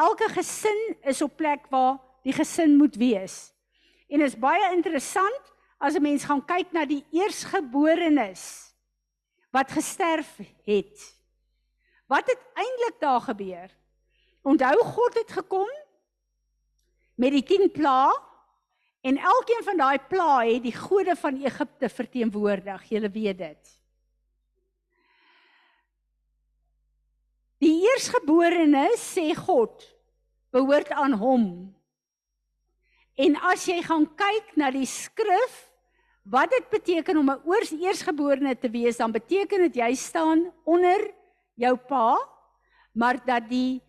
elke 0.00 0.28
gesin 0.32 0.96
is 1.12 1.22
op 1.22 1.36
plek 1.36 1.68
waar 1.70 1.98
die 2.24 2.32
gesin 2.32 2.76
moet 2.76 2.96
wees. 2.96 3.52
En 4.08 4.24
is 4.24 4.38
baie 4.38 4.72
interessant 4.72 5.52
as 5.78 5.94
'n 5.94 6.02
mens 6.02 6.24
gaan 6.24 6.44
kyk 6.44 6.72
na 6.72 6.84
die 6.84 7.04
eersgeborenes 7.10 8.74
wat 9.50 9.70
gesterf 9.70 10.38
het. 10.64 11.14
Wat 12.06 12.26
het 12.26 12.40
eintlik 12.54 13.00
daar 13.00 13.20
gebeur? 13.20 13.70
Onthou 14.42 14.76
God 14.84 15.14
het 15.14 15.32
gekom 15.32 15.68
met 17.14 17.30
die 17.30 17.42
10 17.42 17.70
plaae 17.70 18.14
en 19.00 19.16
elkeen 19.16 19.64
van 19.64 19.76
daai 19.76 19.98
plaae 19.98 20.54
het 20.54 20.62
die 20.62 20.76
gode 20.76 21.16
van 21.16 21.42
Egipte 21.42 21.88
verteenwoordig. 21.88 22.88
Julle 22.88 23.10
weet 23.10 23.38
dit. 23.38 23.80
Die 27.60 27.79
eersgeborenes 27.90 29.02
sê 29.14 29.34
God 29.34 29.84
behoort 30.50 30.90
aan 30.90 31.12
hom 31.12 31.46
En 33.20 33.36
as 33.50 33.66
jy 33.68 33.80
gaan 33.84 34.06
kyk 34.16 34.54
na 34.60 34.70
die 34.72 34.86
skrif 34.88 35.66
wat 36.30 36.50
dit 36.52 36.66
beteken 36.72 37.18
om 37.20 37.30
'n 37.30 37.40
eersgeborene 37.80 38.54
te 38.54 38.70
wees, 38.70 38.96
dan 38.96 39.12
beteken 39.12 39.68
dit 39.68 39.74
jy 39.76 39.94
staan 39.94 40.52
onder 40.64 41.12
jou 41.54 41.76
pa, 41.76 42.16
maar 42.92 43.24
dat 43.24 43.48
die 43.48 43.82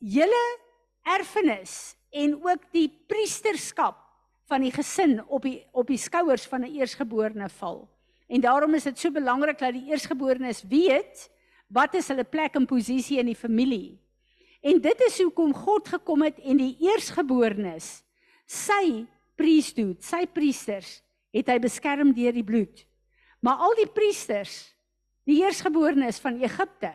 hele 0.00 0.58
erfenis 1.02 1.96
en 2.10 2.34
ook 2.34 2.72
die 2.72 2.88
priesterskap 2.88 3.96
van 4.48 4.60
die 4.60 4.72
gesin 4.72 5.20
op 5.26 5.42
die 5.42 5.66
op 5.72 5.86
die 5.86 5.98
skouers 5.98 6.46
van 6.46 6.64
'n 6.64 6.72
eersgeborene 6.72 7.48
val. 7.48 7.88
En 8.28 8.40
daarom 8.40 8.74
is 8.74 8.84
dit 8.84 8.98
so 8.98 9.10
belangrik 9.10 9.58
dat 9.58 9.72
die 9.72 9.90
eersgeborenes 9.90 10.62
weet 10.62 11.30
wat 11.68 11.94
is 11.98 12.08
hulle 12.08 12.24
plek 12.24 12.56
en 12.56 12.66
posisie 12.68 13.18
in 13.20 13.28
die 13.30 13.38
familie. 13.38 13.98
En 14.64 14.80
dit 14.82 15.02
is 15.06 15.20
hoekom 15.22 15.52
God 15.54 15.88
gekom 15.88 16.24
het 16.26 16.40
en 16.42 16.58
die 16.60 16.74
eersgeborenes 16.82 18.00
sy 18.48 19.04
priesthood, 19.38 20.00
sy 20.02 20.24
priesters 20.26 20.98
het 21.36 21.50
hy 21.52 21.58
beskerm 21.62 22.14
deur 22.16 22.34
die 22.34 22.46
bloed. 22.46 22.82
Maar 23.44 23.60
al 23.68 23.76
die 23.78 23.90
priesters, 23.92 24.72
die 25.28 25.42
eersgeborenes 25.44 26.18
van 26.24 26.40
Egipte, 26.42 26.90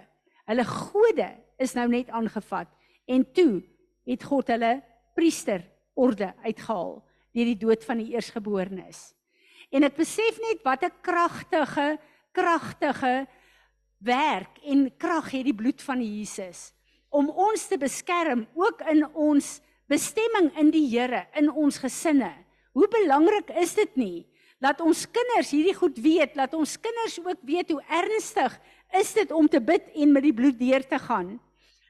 hulle 0.49 0.65
gode 0.67 1.29
is 1.61 1.75
nou 1.77 1.85
net 1.87 2.09
aangevat 2.11 2.67
en 3.07 3.23
toe 3.35 3.61
het 4.09 4.25
God 4.27 4.49
hulle 4.51 4.73
priesterorde 5.15 6.33
uitgehaal 6.43 6.97
deur 7.33 7.49
die 7.49 7.59
dood 7.61 7.85
van 7.87 8.01
die 8.01 8.11
eersgeborenes. 8.17 9.13
En 9.73 9.85
ek 9.87 9.95
besef 9.97 10.37
net 10.41 10.65
wat 10.65 10.83
'n 10.83 10.93
kragtige 11.01 11.97
kragtige 12.33 13.27
werk 14.03 14.59
en 14.63 14.87
krag 14.97 15.31
het 15.31 15.47
die 15.47 15.55
bloed 15.55 15.81
van 15.81 16.01
Jesus 16.03 16.71
om 17.13 17.29
ons 17.29 17.67
te 17.69 17.77
beskerm 17.77 18.47
ook 18.57 18.81
in 18.89 19.05
ons 19.13 19.59
bestemming 19.91 20.49
in 20.57 20.71
die 20.73 20.87
Here 20.89 21.27
in 21.37 21.51
ons 21.51 21.77
gesinne. 21.77 22.31
Hoe 22.73 22.87
belangrik 22.89 23.51
is 23.61 23.75
dit 23.77 23.99
nie 23.99 24.25
dat 24.63 24.79
ons 24.81 25.03
kinders 25.11 25.49
hierdie 25.51 25.75
goed 25.75 25.97
weet, 25.99 26.37
dat 26.39 26.53
ons 26.55 26.77
kinders 26.79 27.17
ook 27.19 27.41
weet 27.43 27.73
hoe 27.73 27.81
ernstig 27.91 28.53
is 28.95 29.11
dit 29.13 29.31
om 29.35 29.49
te 29.51 29.59
bid 29.59 29.89
en 29.91 30.13
met 30.15 30.23
die 30.23 30.33
bloed 30.33 30.55
deur 30.55 30.85
te 30.87 30.99
gaan. 31.03 31.35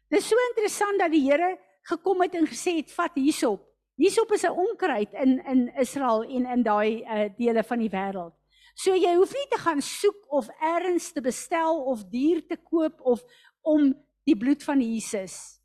Dis 0.10 0.26
so 0.26 0.40
interessant 0.50 0.98
dat 1.00 1.14
die 1.14 1.22
Here 1.28 1.54
gekom 1.90 2.24
het 2.26 2.36
en 2.40 2.50
gesê 2.50 2.80
het 2.80 2.92
vat 2.96 3.14
hierop. 3.20 3.62
Hierop 4.00 4.32
is 4.34 4.44
'n 4.44 4.58
onkruid 4.58 5.14
in 5.14 5.40
in 5.46 5.72
Israel 5.78 6.24
en 6.24 6.46
in 6.46 6.64
daai 6.64 7.04
uh, 7.04 7.30
dele 7.38 7.64
van 7.64 7.80
die 7.80 7.90
wêreld. 7.90 8.34
So 8.74 8.96
jy 8.98 9.14
hoef 9.16 9.34
nie 9.38 9.48
te 9.52 9.60
gaan 9.62 9.82
soek 9.82 10.26
of 10.34 10.50
erns 10.62 11.12
te 11.14 11.22
bestel 11.22 11.84
of 11.92 12.06
dier 12.10 12.42
te 12.42 12.58
koop 12.58 13.02
of 13.02 13.22
om 13.62 13.94
die 14.26 14.36
bloed 14.36 14.64
van 14.66 14.82
Jesus 14.82 15.60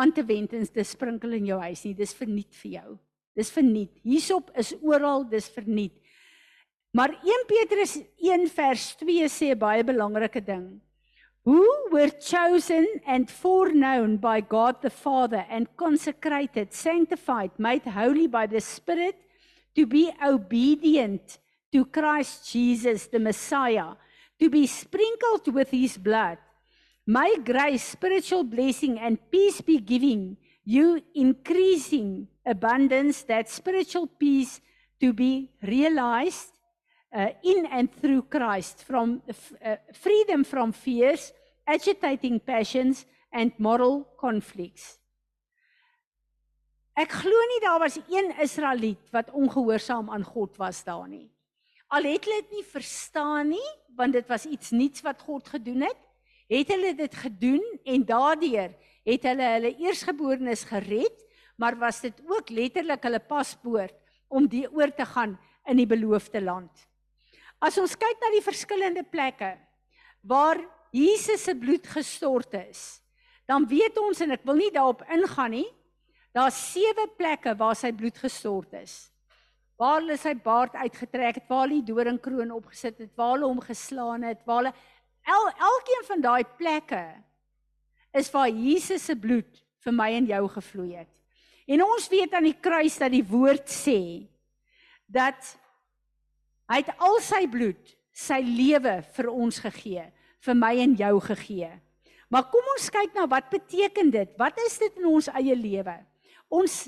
aan 0.00 0.12
te 0.16 0.24
wend 0.24 0.54
en 0.56 0.64
te 0.64 0.84
sprinkel 0.86 1.36
in 1.36 1.50
jou 1.50 1.58
huis 1.60 1.82
nie. 1.84 1.94
Dis 1.94 2.14
verniet 2.16 2.54
vir 2.62 2.70
jou. 2.78 2.98
Dis 3.36 3.50
verniet. 3.52 3.92
Hierop 4.06 4.48
is 4.58 4.72
oral 4.80 5.26
dis 5.28 5.48
verniet. 5.52 5.96
Maar 6.96 7.12
1 7.22 7.44
Petrus 7.46 7.98
1 8.18 8.48
vers 8.50 8.84
2 8.98 9.28
sê 9.28 9.52
'n 9.52 9.58
baie 9.58 9.84
belangrike 9.84 10.40
ding. 10.40 10.80
Who 11.44 11.64
were 11.92 12.10
chosen 12.20 12.86
and 13.06 13.30
foreknown 13.30 14.16
by 14.16 14.40
God 14.40 14.82
the 14.82 14.90
Father 14.90 15.46
and 15.48 15.68
consecrated, 15.76 16.72
sanctified, 16.72 17.50
made 17.58 17.86
holy 17.86 18.26
by 18.26 18.46
the 18.46 18.60
Spirit 18.60 19.16
to 19.74 19.86
be 19.86 20.12
obedient 20.22 21.38
to 21.72 21.84
Christ 21.84 22.50
Jesus 22.50 23.06
the 23.06 23.18
Messiah, 23.18 23.94
to 24.38 24.50
be 24.50 24.66
sprinkled 24.66 25.52
with 25.52 25.70
his 25.70 25.96
blood 25.96 26.38
May 27.10 27.38
grace, 27.38 27.82
spiritual 27.82 28.44
blessing, 28.44 28.98
and 29.00 29.18
peace 29.32 29.60
be 29.60 29.80
giving 29.80 30.36
you 30.64 31.02
increasing 31.14 32.28
abundance, 32.46 33.22
that 33.22 33.48
spiritual 33.48 34.06
peace 34.06 34.60
to 35.00 35.12
be 35.12 35.50
realized 35.60 36.52
uh, 37.12 37.30
in 37.42 37.66
and 37.66 37.92
through 37.92 38.22
Christ, 38.30 38.84
from 38.84 39.22
uh, 39.64 39.76
freedom 39.92 40.44
from 40.44 40.70
fears, 40.70 41.32
agitating 41.66 42.38
passions, 42.38 43.06
and 43.32 43.50
moral 43.58 44.06
conflicts. 44.14 44.98
Ek 46.94 47.10
glo 47.10 47.42
nie 47.50 47.60
daar 47.64 47.82
was 47.82 47.98
een 48.06 48.30
Israeliet 48.38 49.10
wat 49.10 49.34
ongehoorsaam 49.34 50.10
aan 50.14 50.22
God 50.22 50.58
was 50.62 50.84
daar 50.84 51.08
nie. 51.08 51.26
Al 51.90 52.06
het 52.06 52.24
hulle 52.24 52.42
dit 52.44 52.60
nie 52.60 52.66
verstaan 52.66 53.50
nie, 53.50 53.70
want 53.98 54.14
dit 54.14 54.28
was 54.30 54.46
iets 54.46 54.70
nuuts 54.70 55.02
wat 55.02 55.22
God 55.26 55.48
gedoen 55.50 55.88
het 55.88 55.98
het 56.50 56.70
hulle 56.74 56.94
dit 56.98 57.14
gedoen 57.14 57.62
en 57.86 58.04
daardeur 58.06 58.72
het 59.06 59.26
hulle 59.28 59.50
hulle 59.54 59.70
eersgeborenes 59.84 60.64
gered, 60.68 61.14
maar 61.56 61.78
was 61.78 62.00
dit 62.02 62.16
ook 62.26 62.50
letterlik 62.50 63.04
hulle 63.06 63.20
paspoort 63.22 63.94
om 64.28 64.48
die 64.50 64.66
oor 64.66 64.90
te 64.94 65.06
gaan 65.06 65.36
in 65.68 65.78
die 65.78 65.88
beloofde 65.88 66.42
land. 66.42 66.70
As 67.60 67.78
ons 67.78 67.94
kyk 67.98 68.18
na 68.22 68.32
die 68.34 68.44
verskillende 68.44 69.04
plekke 69.06 69.54
waar 70.26 70.58
Jesus 70.90 71.44
se 71.46 71.54
bloed 71.54 71.86
gestort 71.86 72.56
is, 72.58 73.00
dan 73.46 73.66
weet 73.70 73.98
ons 74.00 74.20
en 74.24 74.34
ek 74.34 74.46
wil 74.46 74.58
nie 74.58 74.72
daarop 74.74 75.04
ingaan 75.12 75.54
nie, 75.54 75.68
daar's 76.34 76.58
sewe 76.72 77.06
plekke 77.18 77.54
waar 77.58 77.78
sy 77.78 77.92
bloed 77.94 78.18
gestort 78.18 78.74
is. 78.80 79.10
Waar 79.80 80.02
hulle 80.02 80.18
sy 80.20 80.34
baard 80.36 80.74
uitgetrek 80.76 81.40
het, 81.40 81.48
waar 81.48 81.64
hulle 81.64 81.80
die 81.80 81.88
doringkroon 81.88 82.52
opgesit 82.52 82.98
het, 83.00 83.12
waar 83.16 83.38
hulle 83.38 83.48
hom 83.48 83.62
geslaan 83.64 84.26
het, 84.28 84.42
waar 84.44 84.64
hulle 84.64 84.74
El, 85.28 85.46
elkeen 85.52 86.04
van 86.08 86.22
daai 86.24 86.44
plekke 86.58 87.02
is 88.16 88.30
waar 88.32 88.48
Jesus 88.48 89.04
se 89.04 89.14
bloed 89.14 89.60
vir 89.84 89.94
my 89.94 90.08
en 90.16 90.28
jou 90.28 90.42
gevloei 90.56 90.94
het. 91.02 91.10
En 91.70 91.84
ons 91.84 92.08
weet 92.10 92.32
aan 92.34 92.48
die 92.48 92.56
kruis 92.58 92.96
dat 92.98 93.12
die 93.12 93.24
woord 93.26 93.68
sê 93.70 94.26
dat 95.10 95.52
hy 96.70 96.80
het 96.82 96.90
al 97.02 97.18
sy 97.22 97.44
bloed, 97.50 97.94
sy 98.10 98.40
lewe 98.42 99.00
vir 99.14 99.28
ons 99.30 99.60
gegee, 99.62 100.04
vir 100.42 100.56
my 100.58 100.72
en 100.82 100.96
jou 100.98 101.14
gegee. 101.28 101.70
Maar 102.30 102.46
kom 102.50 102.66
ons 102.76 102.90
kyk 102.94 103.14
na 103.14 103.26
wat 103.30 103.50
beteken 103.50 104.10
dit? 104.14 104.34
Wat 104.38 104.58
is 104.66 104.78
dit 104.78 104.98
in 105.00 105.08
ons 105.10 105.30
eie 105.34 105.56
lewe? 105.58 105.96
Ons 106.50 106.84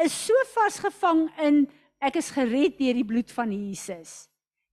is 0.00 0.16
so 0.26 0.36
vasgevang 0.52 1.26
in 1.44 1.62
ek 2.02 2.18
is 2.20 2.30
gered 2.34 2.76
deur 2.78 2.96
die 2.96 3.06
bloed 3.06 3.32
van 3.32 3.52
Jesus. 3.52 4.26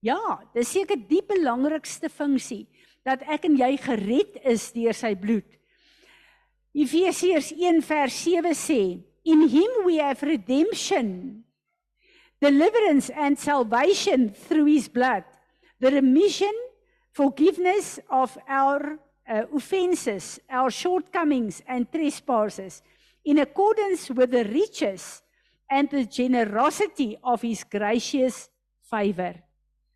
Ja, 0.04 0.20
dis 0.54 0.74
seker 0.76 1.00
die 1.00 1.24
belangrikste 1.24 2.10
funksie 2.12 2.66
dat 3.08 3.24
ek 3.28 3.48
en 3.48 3.56
jy 3.60 3.76
gered 3.80 4.40
is 4.48 4.70
deur 4.76 4.96
sy 4.96 5.14
bloed. 5.20 5.48
Efesiërs 6.74 7.52
1 7.54 7.82
vers 7.86 8.14
7 8.14 8.54
sê, 8.54 9.04
"In 9.24 9.48
him 9.48 9.86
we 9.86 10.00
have 10.00 10.26
redemption, 10.26 11.44
deliverance 12.42 13.10
and 13.10 13.40
salvation 13.40 14.34
through 14.34 14.66
his 14.66 14.90
blood, 14.90 15.24
the 15.80 15.92
remission, 15.92 16.54
forgiveness 17.12 18.00
of 18.10 18.38
our 18.48 19.00
uh, 19.28 19.44
offenses, 19.54 20.40
our 20.50 20.70
shortcomings 20.70 21.62
and 21.68 21.92
trespasses, 21.92 22.82
in 23.24 23.40
accordance 23.40 24.10
with 24.10 24.32
the 24.32 24.44
riches 24.44 25.23
and 25.74 25.90
the 25.90 26.06
generosity 26.06 27.18
of 27.24 27.42
his 27.42 27.64
gracious 27.66 28.46
favor." 28.86 29.42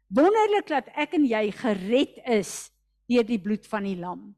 Wonderlik 0.07 0.69
dat 0.71 0.89
ek 0.95 1.13
en 1.19 1.25
jy 1.28 1.51
gered 1.51 2.17
is 2.25 2.71
deur 3.11 3.25
die 3.28 3.39
bloed 3.39 3.67
van 3.67 3.84
die 3.84 3.97
lam. 3.99 4.32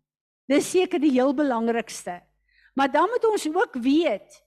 Dis 0.50 0.72
seker 0.74 1.02
die 1.02 1.14
heel 1.14 1.34
belangrikste. 1.38 2.20
Maar 2.74 2.92
dan 2.92 3.10
moet 3.12 3.26
ons 3.30 3.48
ook 3.48 3.76
weet 3.82 4.40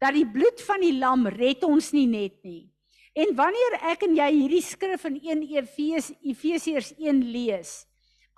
dat 0.00 0.16
die 0.16 0.24
bloed 0.24 0.62
van 0.64 0.80
die 0.80 0.96
lam 0.96 1.26
red 1.28 1.64
ons 1.66 1.90
nie 1.92 2.06
net 2.08 2.38
nie. 2.46 2.70
En 3.12 3.34
wanneer 3.36 3.76
ek 3.90 4.06
en 4.06 4.14
jy 4.16 4.28
hierdie 4.30 4.64
skrif 4.64 5.04
in 5.08 5.18
1 5.18 5.42
Efes 5.58 6.12
Efesiërs 6.22 6.92
1 6.96 7.24
lees, 7.32 7.72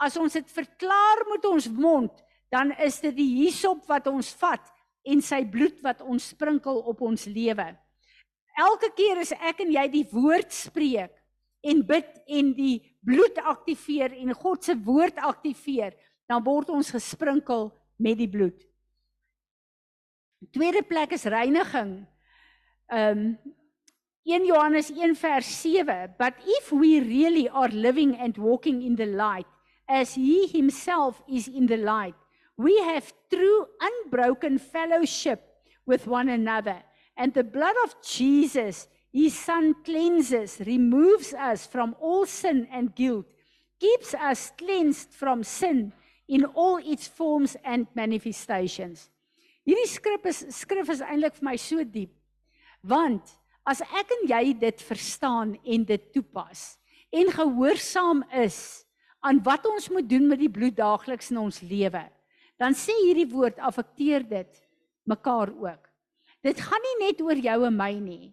as 0.00 0.16
ons 0.18 0.34
dit 0.34 0.48
verklaar 0.50 1.22
met 1.30 1.44
ons 1.46 1.68
mond, 1.70 2.22
dan 2.50 2.72
is 2.82 2.98
dit 3.04 3.14
die 3.16 3.30
hisop 3.44 3.84
wat 3.88 4.08
ons 4.10 4.32
vat 4.40 4.64
en 5.06 5.22
sy 5.22 5.42
bloed 5.48 5.78
wat 5.84 6.02
ons 6.02 6.32
sprinkel 6.32 6.80
op 6.88 7.02
ons 7.04 7.28
lewe. 7.30 7.68
Elke 8.62 8.92
keer 8.96 9.22
as 9.22 9.32
ek 9.34 9.62
en 9.64 9.72
jy 9.74 9.86
die 9.90 10.06
woord 10.12 10.52
spreek 10.54 11.14
en 11.62 11.82
bid 11.86 12.10
en 12.26 12.52
die 12.56 12.78
bloed 13.02 13.38
aktiveer 13.38 14.14
en 14.18 14.34
God 14.34 14.62
se 14.66 14.76
woord 14.86 15.18
aktiveer, 15.22 15.94
dan 16.30 16.44
word 16.44 16.70
ons 16.70 16.92
gesprinkel 16.94 17.70
met 18.02 18.18
die 18.18 18.30
bloed. 18.30 18.58
Tweede 20.54 20.82
plek 20.86 21.14
is 21.18 21.26
reiniging. 21.30 22.02
Ehm 22.92 23.26
um, 23.26 23.26
1 24.24 24.44
Johannes 24.46 24.90
1 24.94 25.16
vers 25.18 25.46
7 25.62 26.14
But 26.16 26.34
if 26.46 26.70
we 26.70 27.00
really 27.00 27.48
are 27.48 27.68
living 27.68 28.14
and 28.20 28.36
walking 28.38 28.82
in 28.82 28.94
the 28.94 29.06
light 29.06 29.46
as 29.88 30.14
he 30.14 30.46
himself 30.46 31.20
is 31.26 31.48
in 31.48 31.66
the 31.66 31.76
light 31.76 32.14
we 32.56 32.78
have 32.82 33.12
true 33.30 33.66
unbroken 33.80 34.58
fellowship 34.58 35.42
with 35.86 36.06
one 36.06 36.28
another 36.28 36.82
and 37.16 37.34
the 37.34 37.44
blood 37.44 37.76
of 37.84 37.94
Jesus 38.02 38.88
his 39.12 39.38
son 39.38 39.74
cleanses 39.84 40.60
removes 40.66 41.34
us 41.34 41.66
from 41.66 41.94
all 42.00 42.26
sin 42.26 42.66
and 42.72 42.94
guilt 42.94 43.26
keeps 43.78 44.14
us 44.14 44.52
cleansed 44.56 45.12
from 45.12 45.42
sin 45.42 45.92
in 46.28 46.44
all 46.54 46.78
its 46.78 47.08
forms 47.08 47.56
and 47.64 47.86
manifestations 47.94 49.10
Hierdie 49.66 49.86
skrif 49.86 50.26
is 50.26 50.42
skrif 50.50 50.88
is 50.90 51.04
eintlik 51.06 51.36
vir 51.38 51.48
my 51.52 51.56
so 51.56 51.84
diep 51.84 52.10
want 52.82 53.38
As 53.62 53.78
ek 53.94 54.10
en 54.10 54.24
jy 54.26 54.54
dit 54.58 54.80
verstaan 54.82 55.54
en 55.54 55.84
dit 55.86 56.06
toepas 56.14 56.62
en 57.14 57.28
gehoorsaam 57.30 58.24
is 58.42 58.58
aan 59.22 59.38
wat 59.46 59.68
ons 59.70 59.86
moet 59.92 60.08
doen 60.08 60.26
met 60.32 60.40
die 60.40 60.50
bloed 60.50 60.74
daagliks 60.74 61.30
in 61.30 61.38
ons 61.44 61.60
lewe, 61.62 62.02
dan 62.58 62.74
sê 62.74 62.94
hierdie 63.04 63.28
woord 63.30 63.60
affekteer 63.62 64.24
dit 64.26 64.62
mekaar 65.06 65.52
ook. 65.54 65.91
Dit 66.43 66.61
gaan 66.61 66.82
nie 66.82 66.97
net 67.07 67.20
oor 67.22 67.38
jou 67.38 67.59
en 67.66 67.76
my 67.76 67.93
nie. 67.99 68.32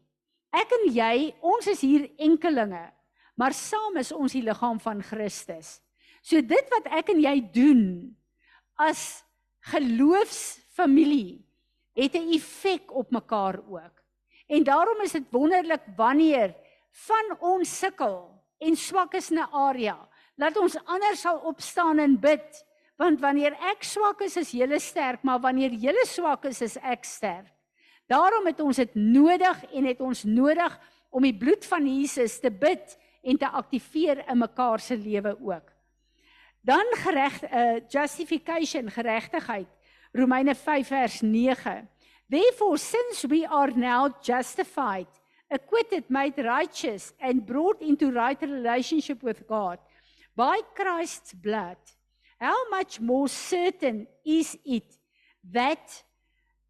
Ek 0.49 0.71
en 0.73 0.87
jy, 0.89 1.29
ons 1.45 1.67
is 1.69 1.81
hier 1.85 2.07
enkelinge, 2.17 2.87
maar 3.37 3.53
saam 3.53 3.99
is 4.01 4.11
ons 4.11 4.33
die 4.33 4.43
liggaam 4.43 4.79
van 4.81 5.03
Christus. 5.05 5.77
So 6.25 6.41
dit 6.41 6.73
wat 6.73 6.89
ek 6.99 7.13
en 7.13 7.21
jy 7.21 7.35
doen 7.53 7.83
as 8.81 9.21
geloofsfamilie 9.69 11.45
het 11.95 12.15
'n 12.15 12.33
effek 12.33 12.91
op 12.91 13.11
mekaar 13.11 13.59
ook. 13.67 13.95
En 14.47 14.63
daarom 14.63 15.01
is 15.01 15.11
dit 15.11 15.31
wonderlik 15.31 15.83
wanneer 15.95 16.55
van 16.91 17.37
ons 17.39 17.79
sukkel 17.79 18.43
en 18.57 18.75
swak 18.75 19.13
is 19.13 19.29
'n 19.31 19.37
area, 19.51 20.09
laat 20.35 20.57
ons 20.57 20.77
ander 20.85 21.15
sal 21.15 21.37
opstaan 21.37 21.99
en 21.99 22.19
bid, 22.19 22.65
want 22.97 23.19
wanneer 23.19 23.53
ek 23.71 23.83
swak 23.83 24.21
is, 24.21 24.37
is 24.37 24.51
julle 24.51 24.79
sterk, 24.79 25.23
maar 25.23 25.39
wanneer 25.39 25.71
julle 25.71 26.05
swak 26.05 26.45
is, 26.45 26.61
is 26.61 26.77
ek 26.77 27.05
sterk. 27.05 27.58
Daarom 28.09 28.47
het 28.49 28.59
ons 28.59 28.79
dit 28.81 28.95
nodig 28.97 29.65
en 29.69 29.85
het 29.85 29.99
ons 30.01 30.23
nodig 30.25 30.79
om 31.13 31.25
die 31.25 31.35
bloed 31.37 31.65
van 31.65 31.85
Jesus 31.85 32.39
te 32.41 32.49
bid 32.49 32.95
en 33.21 33.37
te 33.37 33.49
aktiveer 33.49 34.23
in 34.25 34.39
mekaar 34.41 34.81
se 34.81 34.97
lewe 34.97 35.35
ook. 35.37 35.67
Dan 36.65 36.85
gereg 37.03 37.37
uh, 37.43 37.77
justification, 37.87 38.89
geregtigheid. 38.91 39.67
Romeine 40.11 40.55
5 40.55 40.87
vers 40.87 41.21
9. 41.21 41.87
Therefore, 42.29 42.77
since 42.77 43.27
we 43.27 43.47
are 43.47 43.71
now 43.75 44.09
justified, 44.21 45.07
acquitted, 45.49 46.09
made 46.09 46.37
righteous, 46.37 47.13
and 47.19 47.45
brought 47.45 47.81
into 47.81 48.11
right 48.11 48.41
relationship 48.41 49.23
with 49.23 49.47
God 49.47 49.77
by 50.35 50.61
Christ's 50.73 51.33
blood, 51.33 51.77
how 52.39 52.69
much 52.69 52.99
more 52.99 53.27
certain 53.27 54.07
is 54.25 54.57
it 54.63 54.97
that 55.51 56.03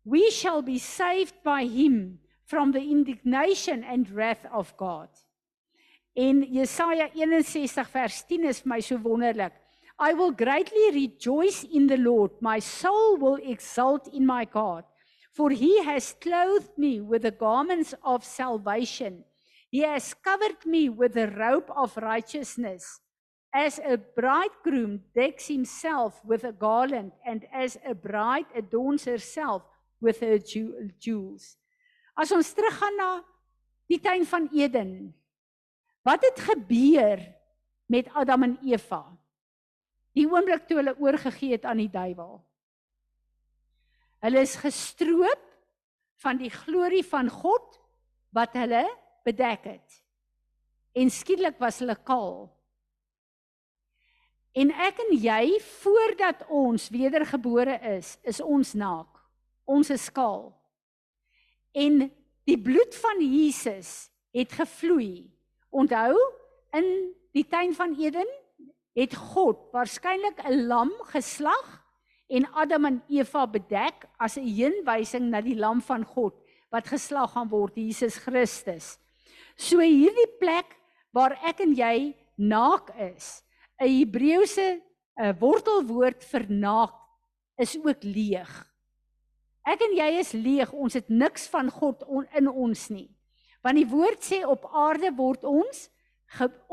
we 0.10 0.32
shall 0.32 0.62
be 0.64 0.80
saved 0.80 1.36
by 1.44 1.66
him 1.66 2.18
from 2.44 2.72
the 2.72 2.82
indignation 2.82 3.84
and 3.84 4.10
wrath 4.10 4.44
of 4.52 4.76
God? 4.76 5.10
In 6.16 6.42
Jesaja 6.52 7.14
61 7.14 7.86
vers 7.94 8.24
10 8.28 8.44
is 8.46 8.66
my 8.66 8.80
so 8.80 8.98
wonderlik. 8.98 9.52
I 10.00 10.14
will 10.14 10.32
greatly 10.32 10.92
rejoice 10.92 11.64
in 11.64 11.86
the 11.86 11.98
Lord. 11.98 12.32
My 12.42 12.60
soul 12.60 13.18
will 13.18 13.36
exult 13.36 14.08
in 14.12 14.26
my 14.26 14.46
God. 14.46 14.84
For 15.34 15.52
he 15.52 15.84
has 15.84 16.16
clothed 16.20 16.76
me 16.78 17.02
with 17.02 17.22
the 17.22 17.32
garments 17.32 17.94
of 18.04 18.26
salvation. 18.26 19.24
He 19.70 19.82
has 19.82 20.16
covered 20.16 20.66
me 20.66 20.90
with 20.90 21.14
the 21.14 21.28
robe 21.28 21.70
of 21.76 21.96
righteousness. 21.98 23.00
As 23.54 23.80
a 23.80 23.98
bridegroom 23.98 25.02
decks 25.14 25.48
himself 25.48 26.20
with 26.26 26.44
a 26.44 26.52
garland, 26.52 27.12
and 27.26 27.46
as 27.54 27.78
a 27.86 27.94
bride 27.94 28.46
adorns 28.56 29.06
herself 29.06 29.64
with 30.02 30.20
her 30.24 30.40
jewels. 31.00 31.58
As 32.16 32.32
ons 32.36 32.52
teruggaan 32.54 32.98
na 33.00 33.12
die 33.90 34.00
tuin 34.02 34.26
van 34.28 34.50
Eden. 34.54 34.92
Wat 36.06 36.24
het 36.24 36.40
gebeur 36.40 37.22
met 37.90 38.10
Adam 38.14 38.44
en 38.44 38.58
Eva? 38.66 39.04
Die 40.18 40.28
oomblik 40.30 40.68
toe 40.68 40.80
hulle 40.82 40.96
oorgegee 41.00 41.56
het 41.58 41.66
aan 41.66 41.82
die 41.82 41.92
duiwel. 41.92 42.40
Hulle 44.24 44.44
is 44.44 44.58
gestroop 44.60 45.46
van 46.20 46.40
die 46.42 46.52
glorie 46.52 47.06
van 47.08 47.30
God 47.32 47.80
wat 48.36 48.56
hulle 48.60 48.84
bedek 49.26 49.68
het. 49.70 50.00
En 50.98 51.12
skielik 51.14 51.60
was 51.62 51.80
hulle 51.80 51.96
kaal. 52.04 52.50
En 54.58 54.74
ek 54.74 55.00
en 55.06 55.14
jy 55.22 55.60
voordat 55.80 56.42
ons 56.50 56.90
wedergebore 56.92 57.78
is, 57.96 58.18
is 58.28 58.42
ons 58.42 58.74
naak. 58.74 59.19
Ons 59.70 59.92
is 59.94 60.08
skaal. 60.10 60.50
En 61.78 62.08
die 62.50 62.58
bloed 62.58 62.96
van 62.98 63.22
Jesus 63.22 64.10
het 64.34 64.54
gevloei. 64.58 65.30
Onthou, 65.70 66.18
in 66.74 66.88
die 67.38 67.46
tuin 67.46 67.76
van 67.78 67.94
Eden 67.98 68.28
het 68.98 69.14
God 69.16 69.70
waarskynlik 69.74 70.42
'n 70.46 70.66
lam 70.68 70.92
geslag 71.14 71.86
en 72.30 72.46
Adam 72.54 72.86
en 72.86 73.02
Eva 73.10 73.48
bedek 73.48 74.06
as 74.18 74.38
'n 74.38 74.46
heenwysing 74.46 75.30
na 75.30 75.42
die 75.42 75.56
lam 75.56 75.82
van 75.82 76.04
God 76.06 76.34
wat 76.72 76.88
geslag 76.88 77.32
gaan 77.34 77.50
word 77.50 77.76
Jesus 77.76 78.18
Christus. 78.18 78.98
So 79.56 79.80
hierdie 79.80 80.38
plek 80.40 80.78
waar 81.12 81.38
ek 81.44 81.60
en 81.60 81.74
jy 81.74 82.16
naak 82.38 82.90
is, 82.98 83.44
'n 83.82 83.88
Hebreëse 83.88 84.82
'n 85.20 85.38
wortelwoord 85.40 86.24
vir 86.24 86.46
naak 86.50 86.94
is 87.58 87.78
ook 87.78 88.04
leeg. 88.04 88.69
Ek 89.70 89.84
en 89.86 89.94
jy 89.94 90.10
is 90.18 90.34
leeg, 90.34 90.72
ons 90.74 90.96
het 90.98 91.10
niks 91.14 91.46
van 91.52 91.70
God 91.70 92.02
on, 92.10 92.26
in 92.34 92.50
ons 92.50 92.88
nie. 92.90 93.10
Want 93.62 93.78
die 93.78 93.90
woord 93.90 94.24
sê 94.26 94.42
op 94.48 94.66
aarde 94.74 95.12
word 95.18 95.44
ons 95.46 95.90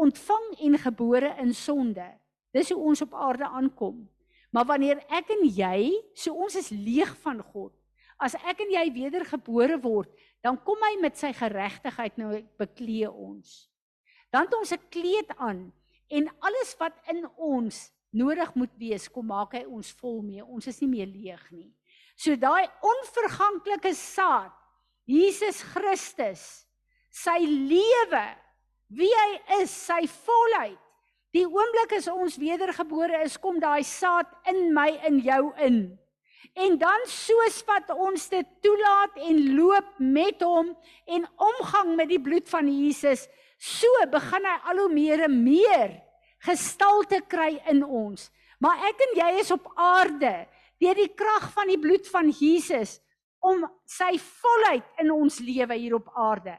ontvang 0.01 0.47
en 0.69 0.79
gebore 0.81 1.33
in 1.43 1.53
sonde. 1.57 2.07
Dis 2.57 2.71
hoe 2.73 2.81
ons 2.93 3.03
op 3.05 3.15
aarde 3.15 3.49
aankom. 3.49 4.05
Maar 4.55 4.69
wanneer 4.71 5.03
ek 5.13 5.33
en 5.35 5.43
jy, 5.45 5.91
so 6.17 6.33
ons 6.47 6.57
is 6.57 6.71
leeg 6.73 7.11
van 7.25 7.43
God. 7.53 7.75
As 8.17 8.37
ek 8.49 8.63
en 8.65 8.73
jy 8.73 8.87
wedergebore 8.95 9.77
word, 9.83 10.09
dan 10.41 10.57
kom 10.65 10.81
hy 10.87 10.95
met 11.03 11.19
sy 11.21 11.35
geregtigheid 11.37 12.17
nou 12.17 12.39
beklee 12.61 13.11
ons. 13.11 13.67
Dan 14.33 14.49
het 14.49 14.57
ons 14.57 14.73
'n 14.73 14.89
kleed 14.89 15.37
aan 15.37 15.73
en 16.09 16.31
alles 16.41 16.77
wat 16.79 16.97
in 17.13 17.27
ons 17.37 17.93
nodig 18.11 18.55
moet 18.55 18.73
wees, 18.79 19.09
kom 19.09 19.27
maak 19.27 19.53
hy 19.53 19.65
ons 19.65 19.93
vol 20.01 20.23
mee. 20.23 20.45
Ons 20.45 20.67
is 20.67 20.81
nie 20.81 20.89
meer 20.89 21.07
leeg 21.07 21.51
nie. 21.51 21.71
So 22.17 22.37
daai 22.41 22.65
onverganklike 22.81 23.93
saad, 23.95 24.53
Jesus 25.07 25.61
Christus, 25.75 26.43
sy 27.13 27.39
lewe, 27.45 28.25
wie 28.97 29.13
hy 29.13 29.63
is, 29.63 29.71
sy 29.71 30.03
volheid 30.25 30.81
Die 31.37 31.45
oomblik 31.45 31.93
as 31.99 32.09
ons 32.09 32.39
wedergebore 32.41 33.21
is, 33.27 33.37
kom 33.37 33.59
daai 33.61 33.85
saad 33.85 34.29
in 34.49 34.71
my 34.75 34.89
in 35.09 35.19
jou 35.25 35.51
in. 35.61 35.81
En 36.57 36.79
dan 36.81 37.03
soos 37.11 37.59
wat 37.69 37.91
ons 37.93 38.29
dit 38.33 38.53
toelaat 38.65 39.19
en 39.29 39.41
loop 39.59 39.99
met 40.01 40.41
hom 40.41 40.71
en 41.05 41.27
omgang 41.49 41.93
met 41.99 42.09
die 42.09 42.23
bloed 42.23 42.49
van 42.49 42.71
Jesus, 42.71 43.27
so 43.61 44.07
begin 44.13 44.49
hy 44.49 44.57
al 44.71 44.81
hoe 44.85 44.93
meer 44.93 45.27
en 45.27 45.37
meer 45.43 45.99
gestalte 46.47 47.21
kry 47.29 47.57
in 47.69 47.83
ons. 47.85 48.31
Maar 48.63 48.89
ek 48.89 49.05
en 49.05 49.15
jy 49.19 49.31
is 49.43 49.53
op 49.53 49.69
aarde 49.75 50.33
deur 50.83 50.99
die 50.99 51.13
krag 51.17 51.49
van 51.55 51.71
die 51.71 51.81
bloed 51.81 52.09
van 52.11 52.31
Jesus 52.31 52.99
om 53.45 53.65
sy 53.89 54.17
volheid 54.19 54.87
in 55.03 55.13
ons 55.15 55.39
lewe 55.45 55.77
hier 55.79 55.97
op 55.99 56.11
aarde 56.17 56.57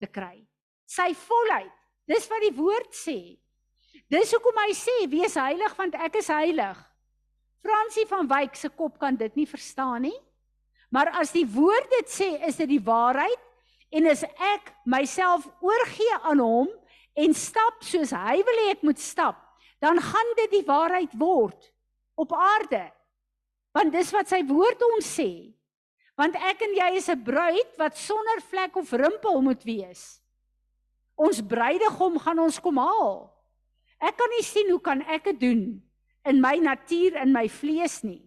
te 0.00 0.08
kry. 0.10 0.40
Sy 0.86 1.12
volheid. 1.26 1.72
Dis 2.06 2.28
wat 2.30 2.44
die 2.44 2.54
woord 2.54 2.92
sê. 2.94 3.18
Dis 4.06 4.30
hoekom 4.34 4.60
hy 4.62 4.70
sê 4.78 4.94
wees 5.10 5.34
heilig 5.38 5.72
want 5.78 5.96
ek 5.98 6.20
is 6.20 6.30
heilig. 6.30 6.78
Fransie 7.66 8.06
van 8.06 8.28
Wyk 8.30 8.54
se 8.54 8.70
kop 8.70 9.00
kan 9.02 9.16
dit 9.18 9.34
nie 9.34 9.48
verstaan 9.50 10.06
nie. 10.06 10.18
Maar 10.94 11.10
as 11.18 11.32
die 11.34 11.46
woord 11.50 11.90
dit 11.98 12.10
sê, 12.10 12.28
is 12.46 12.60
dit 12.60 12.76
die 12.76 12.82
waarheid 12.82 13.42
en 13.96 14.06
as 14.10 14.22
ek 14.26 14.70
myself 14.86 15.46
oorgee 15.64 16.18
aan 16.22 16.42
hom 16.42 16.70
en 17.18 17.34
stap 17.34 17.82
soos 17.86 18.12
hy 18.14 18.38
wil 18.46 18.60
hê 18.62 18.68
ek 18.76 18.84
moet 18.86 19.00
stap, 19.02 19.38
dan 19.82 19.98
gaan 20.02 20.32
dit 20.42 20.58
die 20.58 20.66
waarheid 20.66 21.14
word 21.18 21.72
op 22.16 22.32
aarde. 22.36 22.84
Want 23.76 23.92
dis 23.92 24.12
wat 24.14 24.30
sy 24.32 24.40
woord 24.48 24.80
ons 24.88 25.08
sê. 25.18 25.52
Want 26.16 26.38
ek 26.40 26.62
en 26.64 26.76
jy 26.78 26.90
is 26.96 27.10
'n 27.12 27.22
bruid 27.22 27.76
wat 27.76 27.96
sonder 27.96 28.40
vlek 28.48 28.76
of 28.76 28.92
rimpel 28.92 29.42
moet 29.42 29.62
wees. 29.64 30.22
Ons 31.16 31.40
bruidegom 31.40 32.18
gaan 32.18 32.38
ons 32.38 32.58
kom 32.60 32.78
haal. 32.80 33.32
Ek 34.00 34.16
kan 34.16 34.30
nie 34.32 34.44
sien 34.44 34.70
hoe 34.70 34.80
kan 34.80 35.02
ek 35.02 35.24
dit 35.24 35.40
doen 35.40 35.82
in 36.24 36.40
my 36.40 36.56
natuur 36.56 37.16
in 37.22 37.32
my 37.32 37.48
vlees 37.48 38.02
nie. 38.02 38.22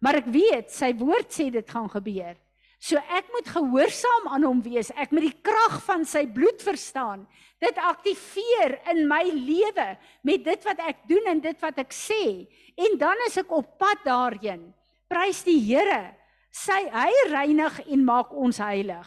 Maar 0.00 0.20
ek 0.20 0.28
weet 0.32 0.72
sy 0.72 0.92
woord 0.92 1.32
sê 1.32 1.50
dit 1.50 1.70
gaan 1.70 1.88
gebeur. 1.88 2.36
So 2.78 2.96
ek 2.96 3.30
moet 3.32 3.48
gehoorsaam 3.48 4.28
aan 4.28 4.44
hom 4.44 4.60
wees. 4.62 4.90
Ek 4.92 5.12
moet 5.12 5.30
die 5.30 5.40
krag 5.42 5.80
van 5.86 6.04
sy 6.04 6.26
bloed 6.28 6.60
verstaan. 6.62 7.24
Dit 7.58 7.78
aktiveer 7.80 8.76
in 8.92 9.06
my 9.08 9.24
lewe 9.32 9.88
met 10.22 10.44
dit 10.44 10.64
wat 10.68 10.82
ek 10.84 11.06
doen 11.08 11.32
en 11.32 11.40
dit 11.40 11.64
wat 11.64 11.78
ek 11.80 11.92
sê. 11.96 12.44
En 12.76 12.98
dan 13.00 13.16
is 13.26 13.40
ek 13.40 13.50
op 13.50 13.78
pad 13.80 14.04
daarheen. 14.04 14.75
Prys 15.08 15.42
die 15.46 15.58
Here. 15.62 16.14
Sy 16.50 16.86
hy 16.92 17.10
reinig 17.30 17.82
en 17.92 18.04
maak 18.06 18.32
ons 18.32 18.58
heilig. 18.62 19.06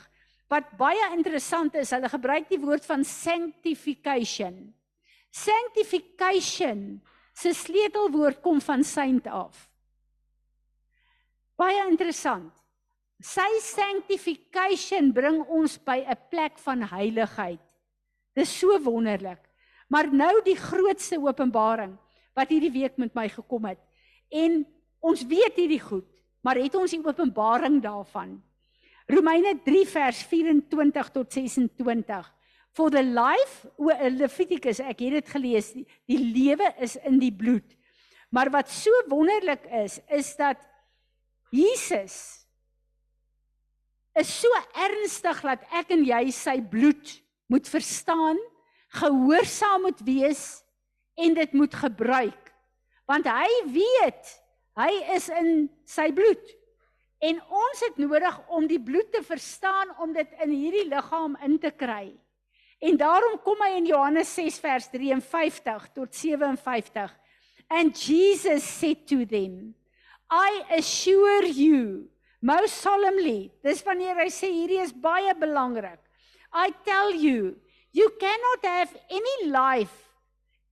Wat 0.49 0.69
baie 0.77 1.11
interessant 1.13 1.75
is, 1.77 1.91
hulle 1.93 2.09
gebruik 2.09 2.49
die 2.49 2.61
woord 2.61 2.85
van 2.85 3.03
sanctification. 3.05 4.69
Sanctification 5.29 7.01
se 7.37 7.53
sleutelwoord 7.53 8.41
kom 8.43 8.61
van 8.61 8.83
saint 8.83 9.27
af. 9.29 9.67
Baie 11.59 11.81
interessant. 11.89 12.53
Sy 13.19 13.47
sanctification 13.61 15.11
bring 15.13 15.41
ons 15.51 15.77
by 15.77 15.99
'n 16.07 16.17
plek 16.31 16.57
van 16.57 16.81
heiligheid. 16.87 17.65
Dis 18.35 18.59
so 18.59 18.79
wonderlik. 18.79 19.43
Maar 19.89 20.07
nou 20.13 20.41
die 20.45 20.55
grootste 20.55 21.17
openbaring 21.19 21.97
wat 22.35 22.49
hierdie 22.49 22.71
week 22.71 22.97
met 22.97 23.13
my 23.15 23.27
gekom 23.27 23.65
het. 23.65 23.79
En 24.31 24.65
ons 24.99 25.23
weet 25.27 25.55
hierdie 25.59 25.81
goed, 25.81 26.07
maar 26.43 26.59
het 26.59 26.75
ons 26.75 26.91
die 26.91 27.01
openbaring 27.03 27.79
daarvan? 27.83 28.37
Romeine 29.09 29.55
3 29.65 29.85
vers 29.89 30.21
24 30.29 31.09
tot 31.15 31.33
26. 31.33 32.27
For 32.77 32.93
the 32.93 33.01
life 33.03 33.65
o 33.81 33.89
Levitikus, 33.89 34.81
ek 34.85 35.01
het 35.01 35.17
dit 35.17 35.31
gelees, 35.33 35.71
die, 35.73 35.85
die 36.09 36.19
lewe 36.21 36.69
is 36.83 36.95
in 37.09 37.17
die 37.21 37.33
bloed. 37.33 37.73
Maar 38.29 38.51
wat 38.53 38.69
so 38.69 38.93
wonderlik 39.09 39.65
is, 39.81 39.97
is 40.13 40.35
dat 40.37 40.61
Jesus 41.49 42.45
is 44.19 44.29
so 44.29 44.49
ernstig 44.77 45.41
dat 45.45 45.65
ek 45.79 45.95
en 45.95 46.05
jy 46.05 46.21
sy 46.35 46.59
bloed 46.61 47.15
moet 47.49 47.69
verstaan, 47.69 48.37
gehoorsaam 48.99 49.87
moet 49.87 50.01
wees 50.05 50.43
en 51.17 51.33
dit 51.37 51.55
moet 51.57 51.73
gebruik. 51.73 52.53
Want 53.09 53.25
hy 53.29 53.49
weet, 53.73 54.33
hy 54.79 54.91
is 55.15 55.27
in 55.33 55.67
sy 55.87 56.07
bloed. 56.15 56.55
En 57.19 57.39
ons 57.43 57.81
het 57.83 57.97
nodig 57.99 58.35
om 58.55 58.67
die 58.67 58.79
bloed 58.79 59.11
te 59.11 59.21
verstaan 59.25 59.91
om 59.99 60.13
dit 60.15 60.29
in 60.43 60.53
hierdie 60.55 60.85
liggaam 60.87 61.35
in 61.43 61.57
te 61.59 61.71
kry. 61.75 62.13
En 62.79 62.95
daarom 62.95 63.35
kom 63.43 63.59
hy 63.65 63.73
in 63.75 63.89
Johannes 63.89 64.31
6 64.37 64.59
vers 64.63 64.87
53 64.93 65.89
tot 65.97 66.15
57. 66.15 67.11
And 67.67 67.91
Jesus 67.93 68.63
said 68.63 69.03
to 69.11 69.25
them, 69.25 69.75
I 70.31 70.63
assure 70.77 71.45
you 71.45 72.07
most 72.39 72.79
solemnly, 72.79 73.51
dis 73.65 73.81
wanneer 73.83 74.15
hy 74.21 74.29
sê 74.31 74.47
hierdie 74.47 74.79
is 74.79 74.93
baie 74.95 75.33
belangrik. 75.35 75.99
I 76.55 76.71
tell 76.87 77.11
you, 77.11 77.57
you 77.91 78.07
cannot 78.21 78.63
have 78.63 78.95
any 79.11 79.51
life 79.51 80.07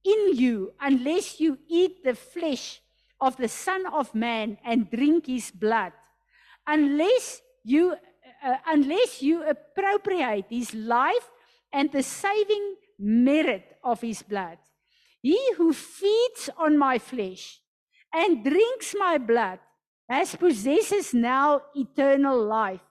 in 0.07 0.31
you 0.33 0.71
unless 0.79 1.41
you 1.41 1.57
eat 1.67 2.05
the 2.05 2.15
flesh 2.15 2.79
of 3.20 3.38
the 3.38 3.47
son 3.47 3.86
of 3.88 4.13
man 4.13 4.57
and 4.63 4.89
drink 4.89 5.28
his 5.28 5.51
blood. 5.51 5.93
Unless 6.65 7.41
you 7.63 7.95
uh, 8.43 8.57
unless 8.68 9.22
you 9.22 9.43
appropriate 9.43 10.45
his 10.49 10.74
life 10.74 11.30
and 11.74 11.91
the 11.91 12.03
saving 12.03 12.76
merit 12.99 13.78
of 13.84 14.01
his 14.01 14.22
blood. 14.22 14.57
He 15.22 15.39
who 15.57 15.74
feeds 15.74 16.49
on 16.57 16.78
my 16.78 16.99
flesh 16.99 17.59
and 18.13 18.43
drinks 18.43 18.95
my 18.97 19.18
blood 19.18 19.59
has 20.09 20.36
possesses 20.36 21.13
now 21.13 21.61
eternal 21.76 22.41
life. 22.45 22.82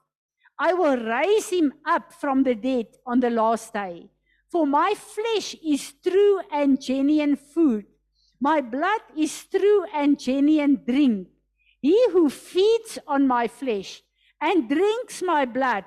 I 0.59 0.73
will 0.73 0.97
raise 0.97 1.49
him 1.49 1.73
up 1.85 2.13
from 2.13 2.43
the 2.43 2.55
dead 2.55 2.87
on 3.05 3.19
the 3.19 3.29
last 3.29 3.73
day. 3.73 4.09
For 4.49 4.65
my 4.65 4.93
flesh 4.95 5.55
is 5.65 5.93
true 6.03 6.41
and 6.51 6.81
genuine 6.81 7.35
food. 7.35 7.85
My 8.39 8.61
blood 8.61 9.01
is 9.17 9.45
true 9.45 9.85
and 9.93 10.19
genuine 10.19 10.81
drink. 10.85 11.27
He 11.81 11.97
who 12.11 12.29
feeds 12.29 12.99
on 13.07 13.27
my 13.27 13.47
flesh 13.47 14.01
and 14.39 14.69
drinks 14.69 15.21
my 15.21 15.45
blood 15.45 15.85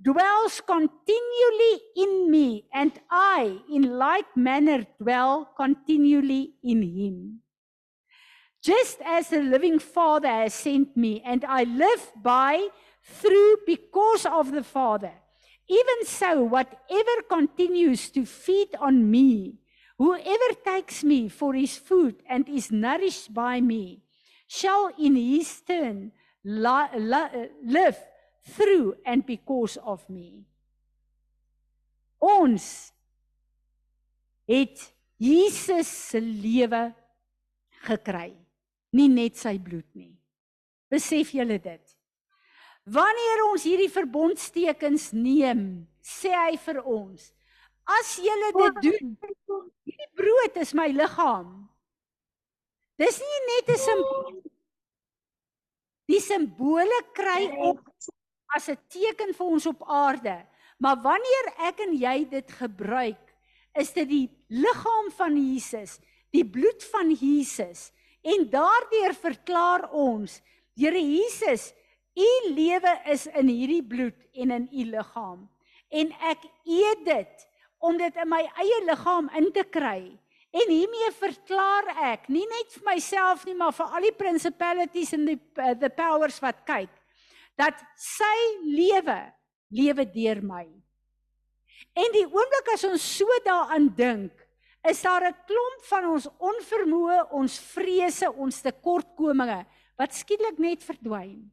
dwells 0.00 0.60
continually 0.60 1.80
in 1.96 2.30
me, 2.30 2.66
and 2.72 2.92
I, 3.10 3.58
in 3.72 3.96
like 3.98 4.36
manner, 4.36 4.86
dwell 5.00 5.50
continually 5.56 6.52
in 6.62 6.82
him. 6.82 7.40
Just 8.62 8.98
as 9.04 9.30
the 9.30 9.40
living 9.40 9.78
Father 9.78 10.28
has 10.28 10.52
sent 10.52 10.96
me, 10.96 11.22
and 11.24 11.44
I 11.44 11.62
live 11.64 12.12
by, 12.22 12.68
through, 13.02 13.58
because 13.64 14.26
of 14.26 14.52
the 14.52 14.62
Father, 14.62 15.12
even 15.68 16.04
so, 16.04 16.42
whatever 16.42 17.22
continues 17.30 18.10
to 18.10 18.26
feed 18.26 18.68
on 18.78 19.10
me, 19.10 19.54
whoever 19.98 20.50
takes 20.64 21.02
me 21.04 21.28
for 21.28 21.54
his 21.54 21.76
food 21.76 22.22
and 22.28 22.48
is 22.48 22.70
nourished 22.70 23.32
by 23.32 23.60
me, 23.60 24.02
shall 24.46 24.90
in 24.98 25.16
his 25.16 25.60
turn 25.62 26.12
li- 26.44 26.96
li- 26.96 27.50
live 27.64 27.98
through 28.44 28.94
and 29.04 29.26
because 29.26 29.76
of 29.78 30.08
me. 30.08 30.44
Ons 32.20 32.92
het 34.46 34.92
Jesus 35.18 35.88
se 35.88 36.20
lewe 36.20 36.92
gekry, 37.86 38.32
nie 38.92 39.08
net 39.08 39.36
sy 39.38 39.56
bloed 39.58 39.88
nie. 39.94 40.14
Besef 40.92 41.32
julle 41.34 41.58
dit? 41.58 41.96
Wanneer 42.86 43.42
ons 43.48 43.64
hierdie 43.66 43.90
verbondstekens 43.90 45.10
neem, 45.16 45.88
sê 45.98 46.30
hy 46.30 46.54
vir 46.62 46.78
ons: 46.84 47.32
As 47.86 48.16
julle 48.18 48.50
dit 48.56 48.82
doen, 48.82 49.14
hierdie 49.86 50.10
brood 50.18 50.58
is 50.58 50.74
my 50.74 50.88
liggaam. 50.90 51.50
Dis 52.98 53.20
nie 53.20 53.40
net 53.52 53.70
'n 53.70 53.78
simbool. 53.78 54.42
Die 56.10 56.20
simbole 56.20 56.98
kry 57.14 57.50
op 57.70 57.80
as 58.56 58.68
'n 58.68 58.78
teken 58.88 59.34
vir 59.34 59.46
ons 59.46 59.66
op 59.66 59.82
aarde. 59.86 60.46
Maar 60.78 60.96
wanneer 61.02 61.46
ek 61.68 61.80
en 61.80 61.94
jy 61.94 62.28
dit 62.28 62.52
gebruik, 62.52 63.22
is 63.74 63.92
dit 63.92 64.08
die 64.08 64.28
liggaam 64.48 65.10
van 65.10 65.36
Jesus, 65.36 66.00
die 66.32 66.44
bloed 66.44 66.84
van 66.84 67.10
Jesus. 67.12 67.92
En 68.22 68.50
daardeur 68.50 69.14
verklaar 69.14 69.90
ons, 69.92 70.42
Here 70.76 71.00
Jesus, 71.00 71.72
u 72.14 72.28
lewe 72.52 73.00
is 73.08 73.26
in 73.26 73.48
hierdie 73.48 73.82
bloed 73.82 74.18
en 74.34 74.50
in 74.50 74.68
u 74.72 74.84
liggaam. 74.84 75.48
En 75.88 76.12
ek 76.12 76.44
eet 76.64 77.04
dit 77.04 77.46
om 77.78 77.96
dit 77.98 78.16
in 78.16 78.28
my 78.28 78.42
eie 78.62 78.84
liggaam 78.86 79.28
in 79.36 79.50
te 79.52 79.64
kry. 79.64 80.18
En 80.56 80.70
hiermee 80.72 81.10
verklaar 81.18 81.90
ek, 82.12 82.28
nie 82.32 82.46
net 82.48 82.72
vir 82.72 82.84
myself 82.86 83.44
nie, 83.44 83.54
maar 83.54 83.74
vir 83.76 83.92
al 83.92 84.06
die 84.08 84.16
principalities 84.16 85.12
en 85.12 85.26
die 85.28 85.38
uh, 85.60 85.74
the 85.76 85.90
powers 85.92 86.40
wat 86.40 86.62
kyk 86.68 86.92
dat 87.56 87.78
sy 87.96 88.36
lewe 88.68 89.16
lewe 89.72 90.04
deur 90.12 90.42
my. 90.44 90.64
En 91.96 92.12
die 92.14 92.26
oomblik 92.26 92.68
as 92.74 92.84
ons 92.86 93.02
so 93.02 93.38
daaraan 93.44 93.88
dink, 93.96 94.32
is 94.86 95.02
daar 95.02 95.24
'n 95.26 95.38
klomp 95.48 95.82
van 95.90 96.04
ons 96.12 96.28
onvermoë, 96.38 97.32
ons 97.32 97.58
vrese, 97.74 98.30
ons 98.32 98.60
tekortkominge 98.60 99.66
wat 99.98 100.14
skielik 100.14 100.58
net 100.58 100.84
verdwyn. 100.84 101.50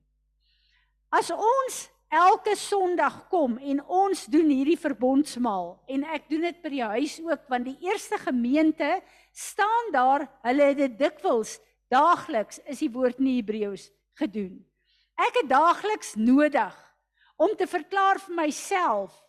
As 1.10 1.32
ons 1.32 1.90
elke 2.14 2.54
Sondag 2.60 3.24
kom 3.32 3.58
en 3.58 3.82
ons 3.90 4.26
doen 4.30 4.52
hierdie 4.54 4.78
verbondsmaal 4.80 5.74
en 5.96 6.06
ek 6.14 6.30
doen 6.30 6.46
dit 6.46 6.62
by 6.62 6.72
die 6.76 6.86
huis 6.94 7.18
ook 7.26 7.50
want 7.52 7.68
die 7.68 7.90
eerste 7.90 8.20
gemeente 8.22 9.00
staan 9.34 9.90
daar, 9.96 10.28
hulle 10.46 10.70
het 10.72 10.82
dit 10.84 11.00
dikwels 11.00 11.58
daagliks 11.94 12.62
is 12.70 12.86
die 12.86 12.92
woord 12.94 13.20
in 13.22 13.32
Hebreëus 13.34 13.90
gedoen. 14.22 14.62
Ek 15.18 15.42
het 15.42 15.50
daagliks 15.50 16.14
nodig 16.18 16.74
om 17.42 17.54
te 17.58 17.68
verklaar 17.70 18.22
vir 18.22 18.38
myself 18.44 19.24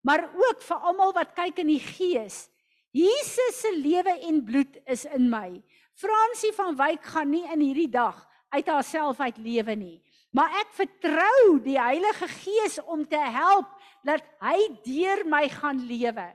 maar 0.00 0.24
ook 0.32 0.62
vir 0.64 0.86
almal 0.88 1.12
wat 1.16 1.34
kyk 1.36 1.60
in 1.60 1.74
die 1.74 1.82
gees. 1.82 2.48
Jesus 2.96 3.60
se 3.60 3.70
lewe 3.76 4.16
en 4.26 4.40
bloed 4.44 4.80
is 4.90 5.04
in 5.04 5.28
my. 5.30 5.60
Fransie 5.94 6.52
van 6.56 6.76
Wyk 6.78 7.04
gaan 7.12 7.30
nie 7.30 7.44
in 7.52 7.60
hierdie 7.62 7.90
dag 7.92 8.16
uit 8.50 8.66
haarself 8.66 9.20
uit 9.20 9.38
lewe 9.38 9.76
nie. 9.76 9.98
Maar 10.30 10.60
ek 10.62 10.74
vertrou 10.78 11.58
die 11.64 11.78
Heilige 11.80 12.28
Gees 12.30 12.78
om 12.86 13.02
te 13.08 13.18
help 13.18 13.70
dat 14.06 14.22
hy 14.44 14.58
deur 14.84 15.24
my 15.28 15.48
gaan 15.50 15.80
lewe. 15.88 16.28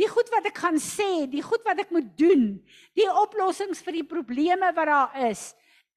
Die 0.00 0.08
goed 0.08 0.30
wat 0.32 0.48
ek 0.48 0.56
gaan 0.62 0.80
sê, 0.80 1.26
die 1.28 1.44
goed 1.44 1.64
wat 1.68 1.82
ek 1.84 1.92
moet 1.92 2.08
doen, 2.16 2.46
die 2.96 3.08
oplossings 3.22 3.82
vir 3.84 4.00
die 4.00 4.08
probleme 4.08 4.72
wat 4.72 4.88
daar 4.88 5.18
is, 5.28 5.50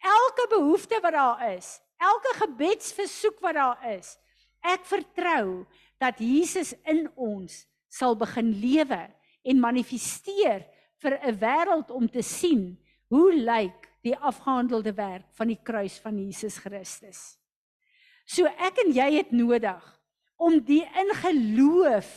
elke 0.03 0.49
behoefte 0.51 0.99
wat 1.03 1.15
daar 1.15 1.45
is, 1.53 1.77
elke 2.03 2.33
gebedsversoek 2.41 3.39
wat 3.45 3.55
daar 3.55 3.87
is. 3.95 4.17
Ek 4.65 4.83
vertrou 4.89 5.63
dat 6.01 6.19
Jesus 6.19 6.73
in 6.83 7.05
ons 7.15 7.63
sal 7.87 8.17
begin 8.19 8.51
lewe 8.59 8.99
en 9.45 9.63
manifesteer 9.63 10.65
vir 10.99 11.19
'n 11.23 11.39
wêreld 11.39 11.91
om 11.91 12.07
te 12.09 12.21
sien 12.21 12.75
hoe 13.07 13.31
lyk 13.31 13.87
die 14.03 14.17
afgehandelde 14.17 14.93
werk 14.93 15.25
van 15.37 15.47
die 15.47 15.61
kruis 15.63 15.99
van 15.99 16.17
Jesus 16.17 16.57
Christus. 16.57 17.37
So 18.25 18.49
ek 18.49 18.81
en 18.85 18.93
jy 18.95 19.09
het 19.19 19.31
nodig 19.31 19.83
om 20.41 20.57
die 20.65 20.83
in 20.83 21.11
geloof 21.21 22.09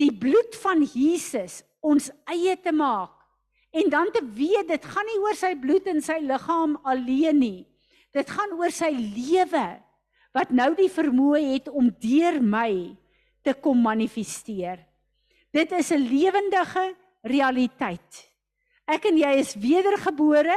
die 0.00 0.12
bloed 0.12 0.56
van 0.60 0.84
Jesus 0.84 1.62
ons 1.80 2.10
eie 2.28 2.56
te 2.60 2.72
maak 2.74 3.14
en 3.76 3.88
dan 3.92 4.12
te 4.12 4.22
weet 4.36 4.68
dit 4.68 4.84
gaan 4.84 5.08
nie 5.08 5.18
oor 5.24 5.36
sy 5.36 5.54
bloed 5.60 5.88
en 5.90 6.02
sy 6.04 6.18
liggaam 6.24 6.76
alleen 6.88 7.40
nie. 7.40 7.64
Dit 8.16 8.30
gaan 8.32 8.54
oor 8.56 8.72
sy 8.72 8.92
lewe 8.92 9.66
wat 10.36 10.52
nou 10.52 10.70
die 10.76 10.90
vermoë 10.92 11.42
het 11.54 11.68
om 11.72 11.90
deur 12.00 12.38
my 12.40 12.96
te 13.44 13.54
kom 13.60 13.80
manifesteer. 13.84 14.80
Dit 15.52 15.72
is 15.72 15.92
'n 15.92 16.08
lewendige 16.08 16.94
realiteit. 17.22 18.28
Ek 18.86 19.04
en 19.06 19.16
jy 19.18 19.32
is 19.40 19.54
wedergebore. 19.54 20.56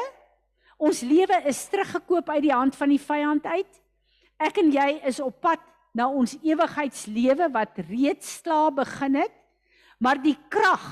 Ons 0.79 1.01
lewe 1.03 1.41
is 1.51 1.59
teruggekoop 1.67 2.29
uit 2.31 2.45
die 2.47 2.55
hand 2.55 2.75
van 2.79 2.93
die 2.93 3.01
vyand 3.03 3.43
uit. 3.45 3.81
Ek 4.39 4.61
en 4.61 4.71
jy 4.71 5.01
is 5.09 5.19
op 5.19 5.41
pad 5.43 5.59
na 5.91 6.07
ons 6.07 6.37
ewigheidslewe 6.39 7.49
wat 7.51 7.81
reeds 7.89 8.37
klaar 8.45 8.71
begin 8.71 9.19
het. 9.19 9.33
Maar 9.99 10.21
die 10.23 10.37
krag 10.47 10.85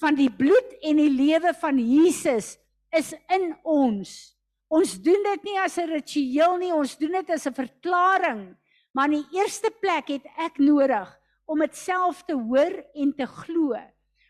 van 0.00 0.16
die 0.16 0.30
bloed 0.32 0.78
en 0.80 0.96
die 0.96 1.12
lewe 1.12 1.52
van 1.60 1.76
Jesus 1.76 2.54
is 2.96 3.12
in 3.34 3.52
ons. 3.68 4.14
Ons 4.72 4.96
doen 5.04 5.20
dit 5.32 5.44
nie 5.44 5.58
as 5.60 5.76
'n 5.76 5.92
ritueel 5.92 6.56
nie, 6.56 6.72
ons 6.72 6.96
doen 6.96 7.12
dit 7.12 7.30
as 7.30 7.46
'n 7.46 7.52
verklaring. 7.52 8.56
Maar 8.94 9.12
in 9.12 9.20
die 9.22 9.38
eerste 9.40 9.70
plek 9.70 10.08
het 10.08 10.24
ek 10.36 10.58
nodig 10.58 11.08
om 11.46 11.58
dit 11.58 11.76
self 11.76 12.24
te 12.24 12.34
hoor 12.34 12.84
en 12.94 13.12
te 13.12 13.26
glo. 13.26 13.76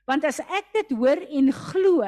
Want 0.06 0.24
as 0.24 0.40
ek 0.40 0.72
dit 0.72 0.90
hoor 0.98 1.22
en 1.22 1.52
glo 1.52 2.02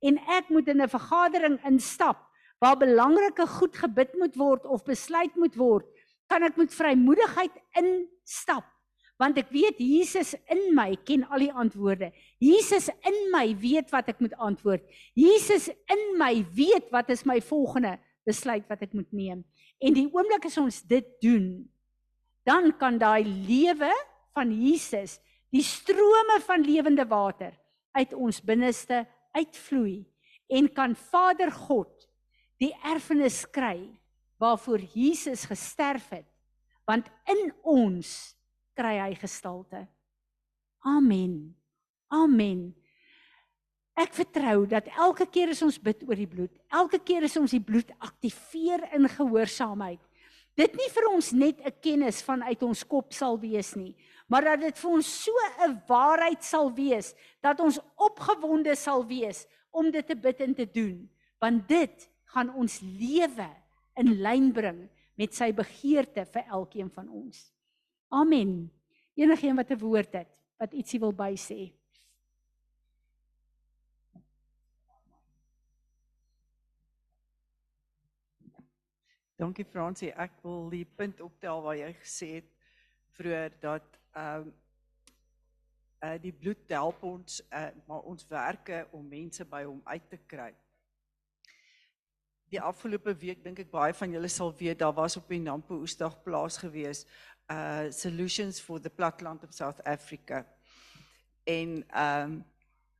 en 0.00 0.18
ek 0.28 0.48
moet 0.48 0.68
in 0.68 0.82
'n 0.82 0.88
vergadering 0.88 1.58
instap 1.64 2.31
waar 2.62 2.78
belangrike 2.78 3.46
goed 3.58 3.74
gebid 3.74 4.14
moet 4.20 4.36
word 4.38 4.66
of 4.70 4.84
besluit 4.86 5.34
moet 5.36 5.56
word, 5.58 5.88
kan 6.30 6.46
ek 6.46 6.60
met 6.60 6.74
vrymoedigheid 6.74 7.58
instap 7.82 8.68
want 9.22 9.36
ek 9.38 9.52
weet 9.54 9.78
Jesus 9.78 10.32
in 10.50 10.72
my 10.74 10.96
ken 11.06 11.22
al 11.30 11.44
die 11.44 11.52
antwoorde. 11.54 12.08
Jesus 12.42 12.88
in 13.06 13.18
my 13.30 13.52
weet 13.60 13.92
wat 13.94 14.08
ek 14.10 14.18
moet 14.24 14.34
antwoord. 14.34 14.82
Jesus 15.14 15.68
in 15.92 16.02
my 16.18 16.40
weet 16.56 16.88
wat 16.90 17.12
is 17.14 17.22
my 17.28 17.38
volgende 17.44 18.00
besluit 18.26 18.66
wat 18.70 18.82
ek 18.82 18.96
moet 18.98 19.12
neem. 19.14 19.44
En 19.78 19.94
die 19.94 20.08
oomblik 20.10 20.48
as 20.48 20.58
ons 20.58 20.80
dit 20.90 21.06
doen, 21.22 21.46
dan 22.42 22.72
kan 22.80 22.98
daai 22.98 23.22
lewe 23.22 23.92
van 24.34 24.50
Jesus, 24.50 25.20
die 25.54 25.62
strome 25.62 26.40
van 26.42 26.66
lewende 26.66 27.06
water 27.06 27.54
uit 27.94 28.14
ons 28.16 28.40
binneste 28.42 29.04
uitvloei 29.36 30.02
en 30.50 30.66
kan 30.72 30.96
Vader 30.98 31.52
God 31.68 32.08
die 32.62 32.72
erfenis 32.86 33.42
kry 33.50 33.80
waarvoor 34.42 34.82
Jesus 34.94 35.46
gesterf 35.50 36.08
het. 36.14 36.28
Want 36.86 37.08
in 37.30 37.50
ons 37.62 38.34
kry 38.78 38.96
hy 38.98 39.12
gestalte. 39.18 39.84
Amen. 40.86 41.54
Amen. 42.10 42.72
Ek 43.98 44.14
vertrou 44.16 44.64
dat 44.66 44.88
elke 44.96 45.28
keer 45.30 45.52
as 45.52 45.62
ons 45.62 45.78
bid 45.78 46.02
oor 46.08 46.18
die 46.18 46.28
bloed, 46.28 46.54
elke 46.72 46.98
keer 46.98 47.26
as 47.28 47.36
ons 47.38 47.52
die 47.54 47.62
bloed 47.62 47.92
aktiveer 48.00 48.88
in 48.96 49.06
gehoorsaamheid, 49.12 50.00
dit 50.58 50.74
nie 50.76 50.88
vir 50.92 51.08
ons 51.12 51.32
net 51.32 51.60
'n 51.60 51.72
kennis 51.80 52.22
vanuit 52.24 52.62
ons 52.62 52.84
kop 52.84 53.12
sal 53.12 53.38
wees 53.38 53.76
nie, 53.76 53.94
maar 54.28 54.42
dat 54.42 54.60
dit 54.60 54.78
vir 54.78 54.90
ons 54.90 55.06
so 55.06 55.32
'n 55.60 55.82
waarheid 55.88 56.42
sal 56.42 56.72
wees 56.72 57.14
dat 57.42 57.60
ons 57.60 57.78
opgewonde 57.96 58.74
sal 58.76 59.04
wees 59.06 59.46
om 59.70 59.90
dit 59.90 60.06
te 60.06 60.16
bid 60.16 60.40
en 60.40 60.54
te 60.54 60.66
doen, 60.66 61.08
want 61.40 61.68
dit 61.68 62.11
gaan 62.32 62.52
ons 62.56 62.80
lewe 62.80 63.48
in 64.00 64.14
lyn 64.24 64.52
bring 64.52 64.86
met 65.20 65.34
sy 65.36 65.50
begeerte 65.52 66.24
vir 66.32 66.48
elkeen 66.48 66.88
van 66.90 67.08
ons. 67.08 67.44
Amen. 68.08 68.70
Enigeen 69.14 69.56
wat 69.56 69.70
'n 69.70 69.78
woord 69.78 70.12
het, 70.12 70.28
wat 70.58 70.72
ietsie 70.72 71.00
wil 71.00 71.12
bysê. 71.12 71.72
Dankie 79.36 79.64
Fransie, 79.64 80.12
ek 80.14 80.36
wil 80.44 80.68
die 80.70 80.84
punt 80.84 81.20
optel 81.20 81.62
waar 81.62 81.76
jy 81.76 81.92
gesê 81.98 82.28
het 82.34 82.50
vroeër 83.16 83.56
dat 83.60 83.98
ehm 84.14 84.46
um, 84.46 84.52
uh 86.02 86.18
die 86.18 86.32
bloed 86.32 86.68
help 86.68 87.02
ons 87.02 87.40
uh 87.50 87.70
maar 87.86 88.06
ons 88.10 88.26
werke 88.28 88.86
om 88.92 89.08
mense 89.08 89.44
by 89.44 89.64
hom 89.64 89.80
uit 89.84 90.08
te 90.10 90.18
kry. 90.26 90.52
Die 92.52 92.60
afgelope 92.60 93.14
week 93.16 93.38
dink 93.40 93.62
ek 93.62 93.70
baie 93.72 93.94
van 93.96 94.12
julle 94.12 94.28
sal 94.28 94.50
weet 94.58 94.82
daar 94.82 94.92
was 94.92 95.14
op 95.16 95.30
die 95.32 95.40
Nampo 95.40 95.78
Oesdag 95.80 96.18
plaas 96.20 96.58
gewees 96.60 97.06
uh 97.52 97.88
solutions 97.88 98.60
for 98.60 98.80
the 98.80 98.92
platteland 98.92 99.40
of 99.46 99.54
South 99.56 99.80
Africa. 99.88 100.42
En 101.48 101.80
ehm 101.88 102.32
um, 102.32 102.34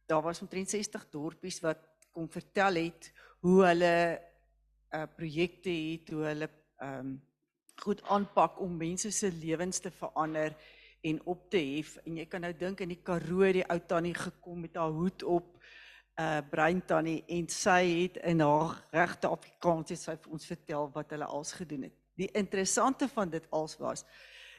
daar 0.09 0.23
was 0.23 0.41
omtrent 0.41 0.71
60 0.71 1.05
dorpies 1.11 1.61
wat 1.61 1.85
kom 2.13 2.31
vertel 2.33 2.81
het 2.81 3.13
hoe 3.45 3.59
hulle 3.67 3.93
uh 4.97 5.05
projekte 5.17 5.71
het, 5.71 6.09
hoe 6.09 6.25
hulle 6.31 6.49
ehm 6.49 6.99
um, 6.99 7.13
goed 7.85 8.01
aanpak 8.09 8.61
om 8.61 8.77
mense 8.77 9.11
se 9.11 9.33
lewens 9.33 9.79
te 9.79 9.91
verander 9.91 10.57
en 11.03 11.21
op 11.25 11.51
te 11.51 11.61
hef. 11.61 11.97
En 12.07 12.17
jy 12.17 12.27
kan 12.27 12.41
nou 12.41 12.55
dink 12.57 12.81
in 12.81 12.97
die 12.97 13.03
Karoo 13.05 13.53
die 13.53 13.69
ou 13.69 13.81
tannie 13.87 14.17
gekom 14.17 14.65
met 14.65 14.81
haar 14.81 14.97
hoed 14.97 15.23
op 15.23 15.59
uh 16.21 16.41
brein 16.51 16.83
tannie 16.85 17.23
en 17.29 17.49
sy 17.49 17.81
het 18.05 18.19
in 18.29 18.43
haar 18.45 18.77
regte 18.93 19.31
Afrikaans 19.33 19.95
sy 19.97 20.17
vir 20.17 20.33
ons 20.33 20.47
vertel 20.47 20.91
wat 20.93 21.15
hulle 21.15 21.25
als 21.25 21.55
gedoen 21.57 21.89
het. 21.89 21.97
Die 22.21 22.29
interessante 22.37 23.09
van 23.09 23.31
dit 23.31 23.47
als 23.51 23.79
was 23.81 24.05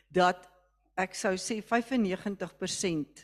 dat 0.10 0.50
ek 0.98 1.14
sou 1.18 1.36
sê 1.38 1.60
95% 1.62 3.24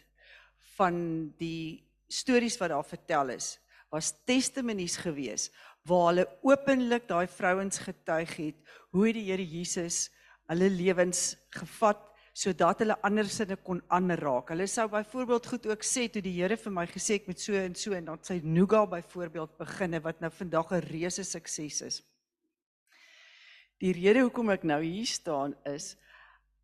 van 0.78 0.96
die 1.38 1.86
stories 2.10 2.58
wat 2.62 2.72
daar 2.74 2.86
vertel 2.86 3.36
is, 3.36 3.58
was 3.90 4.14
testimonies 4.26 4.98
gewees 5.02 5.50
waar 5.90 6.12
hulle 6.12 6.26
openlik 6.46 7.08
daai 7.10 7.28
vrouens 7.28 7.82
getuig 7.82 8.36
het 8.38 8.74
hoe 8.94 9.14
die 9.14 9.26
Here 9.32 9.46
Jesus 9.46 10.10
hulle 10.50 10.70
lewens 10.70 11.34
gevat 11.54 12.09
sodat 12.40 12.80
hulle 12.84 12.96
andersinne 13.04 13.58
kon 13.68 13.82
aanraak. 13.92 14.54
Hulle 14.54 14.68
sou 14.72 14.86
byvoorbeeld 14.92 15.48
goed 15.52 15.66
ook 15.68 15.84
sê 15.84 16.06
toe 16.08 16.22
die 16.24 16.38
Here 16.38 16.56
vir 16.58 16.72
my 16.72 16.86
gesê 16.88 17.18
ek 17.20 17.28
met 17.28 17.42
so 17.44 17.58
en 17.60 17.76
so 17.76 17.96
en 17.98 18.06
dan 18.12 18.22
sy 18.24 18.40
Nuga 18.44 18.86
byvoorbeeld 18.88 19.58
beginne 19.60 20.00
wat 20.06 20.22
nou 20.24 20.32
vandag 20.32 20.72
'n 20.72 20.88
reuse 20.88 21.24
sukses 21.24 21.82
is. 21.82 22.04
Die 23.80 23.92
rede 23.94 24.24
hoekom 24.24 24.50
ek 24.50 24.64
nou 24.64 24.82
hier 24.84 25.06
staan 25.08 25.56
is 25.66 25.98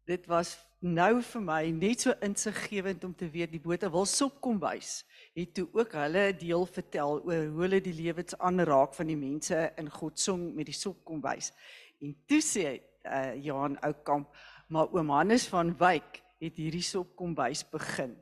dit 0.06 0.28
was 0.28 0.56
nou 0.86 1.22
vir 1.22 1.42
my 1.42 1.62
net 1.74 2.04
so 2.06 2.14
insiggewend 2.22 3.04
om 3.04 3.14
te 3.18 3.28
weet 3.32 3.52
die 3.52 3.62
bote 3.62 3.90
wil 3.92 4.06
sop 4.06 4.42
kom 4.44 4.60
wys 4.62 5.04
het 5.34 5.54
toe 5.58 5.66
ook 5.74 5.96
hulle 5.98 6.26
deel 6.38 6.66
vertel 6.66 7.22
oor 7.26 7.48
hoe 7.48 7.64
hulle 7.64 7.80
die 7.82 7.96
lewens 7.96 8.38
aanraak 8.38 8.94
van 8.94 9.10
die 9.10 9.18
mense 9.18 9.72
in 9.82 9.90
God 9.90 10.20
song 10.22 10.52
met 10.56 10.70
die 10.70 10.78
sop 10.78 11.02
kom 11.08 11.24
wys 11.26 11.52
en 12.04 12.14
toe 12.30 12.42
sê 12.46 12.68
uh, 12.76 13.34
Johan 13.42 13.80
Oukamp 13.88 14.30
maar 14.68 14.92
oom 14.94 15.10
Hannes 15.14 15.48
van 15.52 15.74
Wyk 15.78 16.22
het 16.42 16.60
hierdie 16.60 16.84
sop 16.84 17.16
kom 17.16 17.36
wys 17.38 17.64
begin. 17.72 18.16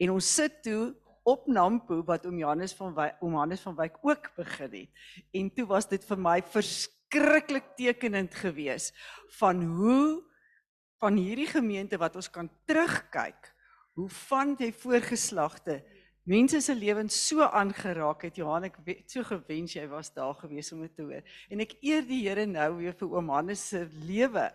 En 0.00 0.14
ons 0.14 0.34
sit 0.36 0.62
toe 0.64 0.94
op 1.24 1.46
Nampo 1.48 2.02
wat 2.04 2.26
oom 2.28 2.38
Johannes 2.40 2.74
van 2.76 2.94
Wyk 2.96 3.22
oom 3.24 3.38
Hannes 3.38 3.64
van 3.64 3.76
Wyk 3.78 3.98
ook 4.02 4.30
begin 4.36 4.76
het. 4.80 5.08
En 5.32 5.50
toe 5.54 5.66
was 5.68 5.88
dit 5.88 6.04
vir 6.04 6.20
my 6.20 6.38
verskriklik 6.52 7.74
tekenend 7.78 8.34
geweest 8.34 8.94
van 9.40 9.62
hoe 9.62 10.22
van 11.00 11.18
hierdie 11.20 11.48
gemeente 11.50 11.98
wat 12.00 12.16
ons 12.16 12.30
kan 12.32 12.48
terugkyk 12.68 13.52
hoe 13.94 14.08
van 14.28 14.54
die 14.58 14.72
voorgeslagte 14.74 15.82
mense 16.24 16.60
se 16.64 16.74
lewens 16.74 17.16
so 17.28 17.44
aangeraak 17.44 18.24
het. 18.24 18.38
Johan 18.40 18.66
ek 18.70 18.78
het 18.88 19.12
so 19.12 19.24
gewens 19.28 19.74
jy 19.76 19.84
was 19.90 20.10
daar 20.14 20.34
gewees 20.40 20.72
om 20.72 20.80
dit 20.84 20.94
te 20.96 21.04
hoor. 21.04 21.34
En 21.52 21.60
ek 21.60 21.76
eer 21.84 22.06
die 22.08 22.22
Here 22.24 22.46
nou 22.48 22.70
weer 22.78 22.96
vir 22.96 23.12
oom 23.12 23.28
Hannes 23.34 23.68
se 23.70 23.84
lewe 24.08 24.48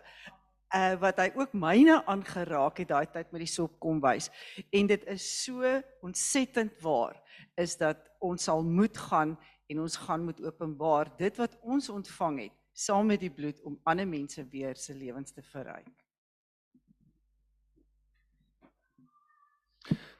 uh 0.74 0.94
wat 1.02 1.22
hy 1.22 1.30
ook 1.34 1.52
myne 1.52 2.00
aangeraak 2.06 2.82
het 2.82 2.90
daai 2.92 3.06
tyd 3.06 3.32
met 3.32 3.44
die 3.44 3.52
sop 3.52 3.78
kom 3.82 4.00
wys 4.04 4.30
en 4.70 4.90
dit 4.90 5.06
is 5.14 5.26
so 5.44 5.74
ontsettend 6.06 6.76
waar 6.82 7.16
is 7.56 7.76
dat 7.76 8.10
ons 8.20 8.44
sal 8.44 8.62
moet 8.62 8.96
gaan 9.08 9.38
en 9.70 9.80
ons 9.80 9.96
gaan 10.06 10.24
moet 10.24 10.42
openbaar 10.42 11.10
dit 11.18 11.42
wat 11.42 11.56
ons 11.62 11.88
ontvang 11.88 12.44
het 12.46 12.56
saam 12.72 13.10
met 13.10 13.20
die 13.20 13.32
bloed 13.32 13.58
om 13.66 13.80
ander 13.84 14.06
mense 14.08 14.44
weer 14.52 14.76
se 14.76 14.94
lewens 14.94 15.32
te 15.32 15.42
verryk 15.42 15.90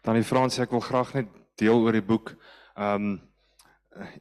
Dan 0.01 0.17
die 0.17 0.25
Frans, 0.25 0.57
ek 0.63 0.71
wil 0.73 0.81
graag 0.81 1.11
net 1.13 1.33
deel 1.61 1.83
oor 1.85 1.93
die 1.93 2.05
boek. 2.05 2.33
Um, 2.73 3.19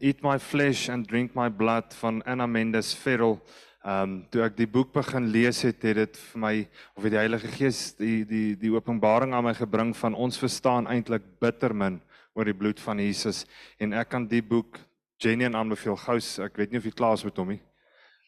Eat 0.03 0.19
My 0.25 0.35
Flesh 0.41 0.89
and 0.91 1.07
Drink 1.07 1.37
My 1.39 1.47
Blood 1.47 1.93
van 2.01 2.19
Anna 2.27 2.47
Mendes 2.51 2.91
Ferrell. 2.91 3.37
Ehm 3.89 4.03
um, 4.03 4.17
toe 4.29 4.43
ek 4.45 4.57
die 4.59 4.67
boek 4.69 4.91
begin 4.93 5.31
lees 5.33 5.63
het, 5.65 5.79
het 5.87 5.97
dit 5.97 6.17
vir 6.19 6.41
my 6.43 6.51
of 6.93 7.05
het 7.07 7.13
die 7.15 7.17
Heilige 7.17 7.49
Gees 7.49 7.79
die 7.97 8.19
die 8.27 8.51
die 8.59 8.69
openbaring 8.75 9.31
aan 9.33 9.47
my 9.47 9.53
gebring 9.57 9.95
van 9.97 10.13
ons 10.13 10.37
verstaan 10.37 10.85
eintlik 10.91 11.23
bitter 11.41 11.73
min 11.73 11.97
oor 12.37 12.45
die 12.45 12.53
bloed 12.53 12.77
van 12.83 12.99
Jesus 13.01 13.47
en 13.81 13.95
ek 13.97 14.11
kan 14.11 14.27
die 14.29 14.43
boek 14.45 14.77
genuen 15.17 15.57
aanbeveel 15.57 15.97
gous. 16.03 16.35
Ek 16.43 16.59
weet 16.59 16.75
nie 16.75 16.81
of 16.83 16.85
jy 16.85 16.93
klaar 16.93 17.17
is 17.17 17.25
met 17.25 17.41
hom 17.41 17.49
nie. 17.55 17.61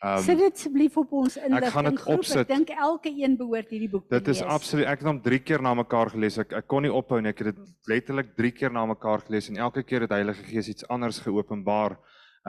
Um, 0.01 0.24
Sit 0.26 0.39
dit 0.41 0.57
asseblief 0.57 0.97
op 0.97 1.14
ons 1.14 1.36
inligting. 1.38 1.74
gaan 1.76 1.89
dit 1.91 2.07
opsit. 2.09 2.41
Ek 2.41 2.55
dink 2.55 2.72
elke 2.74 3.12
een 3.14 3.36
behoort 3.38 3.70
hierdie 3.70 3.91
boek 3.91 4.07
te 4.07 4.16
lees. 4.16 4.24
Dit 4.24 4.34
is 4.34 4.41
absoluut 4.41 4.89
ek 4.89 5.03
het 5.03 5.12
hom 5.12 5.20
3 5.28 5.39
keer 5.45 5.62
na 5.62 5.76
mekaar 5.78 6.09
gelees. 6.16 6.39
Ek 6.41 6.55
ek 6.57 6.68
kon 6.74 6.82
nie 6.88 6.93
ophou 7.01 7.22
nie. 7.22 7.36
Ek 7.36 7.43
het 7.45 7.53
dit 7.53 7.91
letterlik 7.91 8.34
3 8.39 8.51
keer 8.64 8.74
na 8.74 8.88
mekaar 8.89 9.22
gelees 9.28 9.51
en 9.53 9.62
elke 9.62 9.86
keer 9.86 10.07
het 10.07 10.18
Heilige 10.18 10.47
Gees 10.49 10.72
iets 10.74 10.88
anders 10.89 11.22
geopenbaar 11.22 11.99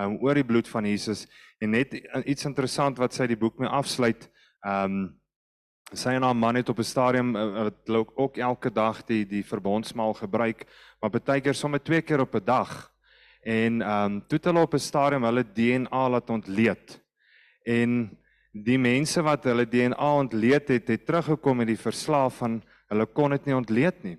um 0.00 0.16
oor 0.22 0.34
die 0.34 0.46
bloed 0.46 0.68
van 0.68 0.86
Jesus 0.88 1.26
en 1.60 1.70
net 1.76 1.94
iets 2.24 2.46
interessant 2.48 2.98
wat 2.98 3.14
sy 3.14 3.26
die 3.26 3.38
boek 3.38 3.58
mee 3.58 3.68
afsluit. 3.70 4.28
Um 4.66 5.18
sy 5.92 6.14
en 6.16 6.24
haar 6.24 6.36
man 6.36 6.56
het 6.56 6.70
op 6.72 6.78
'n 6.78 6.88
stadium 6.88 7.36
uh, 7.36 7.64
wat 7.68 7.88
uh, 7.88 8.04
ook 8.16 8.38
elke 8.38 8.70
dag 8.72 9.04
die 9.04 9.26
die 9.26 9.44
verbondsmaal 9.44 10.14
gebruik, 10.14 10.64
maar 11.00 11.10
baie 11.10 11.40
keer 11.40 11.54
sommer 11.54 11.82
twee 11.82 12.00
keer 12.00 12.20
op 12.20 12.34
'n 12.34 12.44
dag. 12.44 12.90
En 13.44 13.82
um 13.82 14.20
toe 14.26 14.38
het 14.38 14.44
hulle 14.44 14.60
op 14.60 14.74
'n 14.74 14.78
stadium 14.78 15.24
hulle 15.24 15.44
DNA 15.44 16.08
laat 16.08 16.30
ontleed 16.30 17.02
en 17.64 18.18
die 18.52 18.78
mense 18.78 19.22
wat 19.22 19.44
hulle 19.44 19.66
DNA 19.66 20.14
ontleed 20.14 20.68
het, 20.68 20.88
het 20.88 21.06
teruggekom 21.06 21.56
met 21.56 21.66
die 21.66 21.78
verslaaf 21.78 22.36
van 22.36 22.62
hulle 22.88 23.06
kon 23.06 23.30
dit 23.30 23.44
nie 23.46 23.56
ontleed 23.56 24.02
nie. 24.04 24.18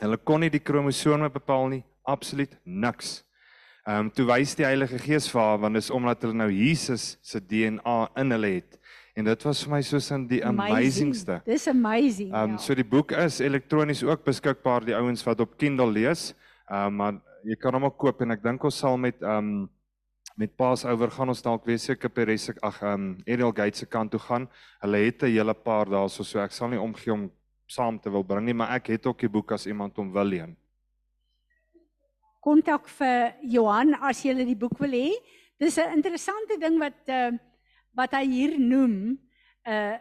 Hulle 0.00 0.16
kon 0.16 0.40
nie 0.40 0.50
die 0.50 0.60
kromosome 0.60 1.30
bepaal 1.32 1.68
nie, 1.68 1.84
absoluut 2.04 2.52
niks. 2.64 3.25
Ehm 3.86 4.08
um, 4.08 4.08
toe 4.10 4.24
wys 4.26 4.56
die 4.58 4.64
Heilige 4.66 4.98
Gees 4.98 5.28
vir 5.30 5.38
haar 5.38 5.60
want 5.62 5.78
dis 5.78 5.92
omdat 5.94 6.24
hulle 6.26 6.34
nou 6.34 6.48
Jesus 6.50 7.04
se 7.22 7.38
DNA 7.38 7.98
in 8.18 8.34
hulle 8.34 8.48
het. 8.56 8.80
En 9.14 9.28
dit 9.28 9.44
was 9.46 9.60
vir 9.62 9.72
my 9.76 9.78
soos 9.86 10.08
in 10.10 10.24
die 10.26 10.40
amazingste. 10.44 11.36
Dis 11.46 11.68
amazing. 11.70 12.32
Ehm 12.32 12.56
um, 12.56 12.58
so 12.58 12.74
die 12.74 12.84
boek 12.84 13.14
is 13.14 13.38
elektronies 13.40 14.02
ook 14.02 14.24
beskikbaar 14.26 14.88
die 14.88 14.96
ouens 14.98 15.22
wat 15.28 15.40
op 15.40 15.54
Kindle 15.56 15.86
lees. 15.86 16.32
Ehm 16.66 16.88
um, 16.88 16.98
maar 16.98 17.22
jy 17.46 17.54
kan 17.62 17.78
hom 17.78 17.86
ook 17.86 17.96
koop 18.02 18.26
en 18.26 18.34
ek 18.34 18.42
dink 18.42 18.66
ons 18.66 18.82
sal 18.82 18.98
met 18.98 19.22
ehm 19.22 19.54
um, 19.54 19.70
met 20.36 20.56
Passover 20.58 21.14
gaan 21.14 21.30
ons 21.32 21.46
dalk 21.46 21.64
weer 21.64 21.78
seker 21.78 22.10
by 22.10 22.26
Res 22.32 22.50
ag 22.50 22.82
ehm 22.82 22.92
um, 22.92 23.08
Ariel 23.22 23.54
Gate 23.54 23.84
se 23.84 23.86
kant 23.86 24.10
toe 24.10 24.20
gaan. 24.26 24.50
Hulle 24.82 25.06
het 25.06 25.22
'n 25.22 25.30
hele 25.30 25.54
paar 25.54 25.86
dae 25.86 26.08
so 26.08 26.42
ek 26.42 26.50
sal 26.50 26.74
nie 26.74 26.82
omgee 26.90 27.14
om 27.14 27.30
saam 27.66 28.00
te 28.00 28.10
wil 28.10 28.24
bring 28.24 28.46
nie, 28.46 28.54
maar 28.54 28.74
ek 28.74 28.88
het 28.88 29.06
ook 29.06 29.18
die 29.18 29.30
boek 29.30 29.52
as 29.52 29.66
iemand 29.66 29.98
om 29.98 30.12
wil 30.12 30.24
leen. 30.24 30.56
Kontak 32.46 32.86
vir 33.00 33.32
Johan 33.42 33.96
as 34.06 34.20
jy 34.22 34.36
die 34.38 34.54
boek 34.54 34.78
wil 34.78 34.92
hê. 34.94 35.10
Dis 35.58 35.78
'n 35.82 35.98
interessante 35.98 36.54
ding 36.62 36.78
wat 36.78 37.08
uh, 37.10 37.32
wat 37.90 38.12
hy 38.14 38.22
hier 38.22 38.54
noem 38.58 39.18
uh 39.66 39.98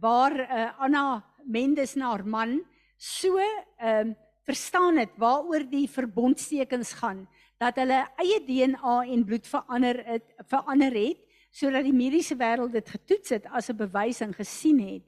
waar 0.00 0.32
uh, 0.32 0.70
Anna 0.78 1.20
Mendes 1.44 1.96
na 1.96 2.14
haar 2.14 2.24
man 2.24 2.62
so 2.96 3.36
ehm 3.36 4.08
uh, 4.08 4.14
verstaan 4.46 4.96
het 4.96 5.12
waaroor 5.18 5.68
die 5.68 5.86
verbondstekens 5.86 6.92
gaan 6.98 7.28
dat 7.60 7.76
hulle 7.76 8.00
eie 8.18 8.40
DNA 8.46 8.96
en 9.12 9.24
bloed 9.24 9.46
verander 9.46 10.00
het 10.06 10.24
verander 10.48 10.92
het 10.96 11.20
sodat 11.52 11.84
die 11.84 11.92
mediese 11.92 12.34
wêreld 12.34 12.72
dit 12.72 12.88
getoets 12.88 13.30
het 13.36 13.44
as 13.52 13.68
'n 13.68 13.76
bewys 13.76 14.20
en 14.20 14.32
gesien 14.32 14.80
het. 14.80 15.04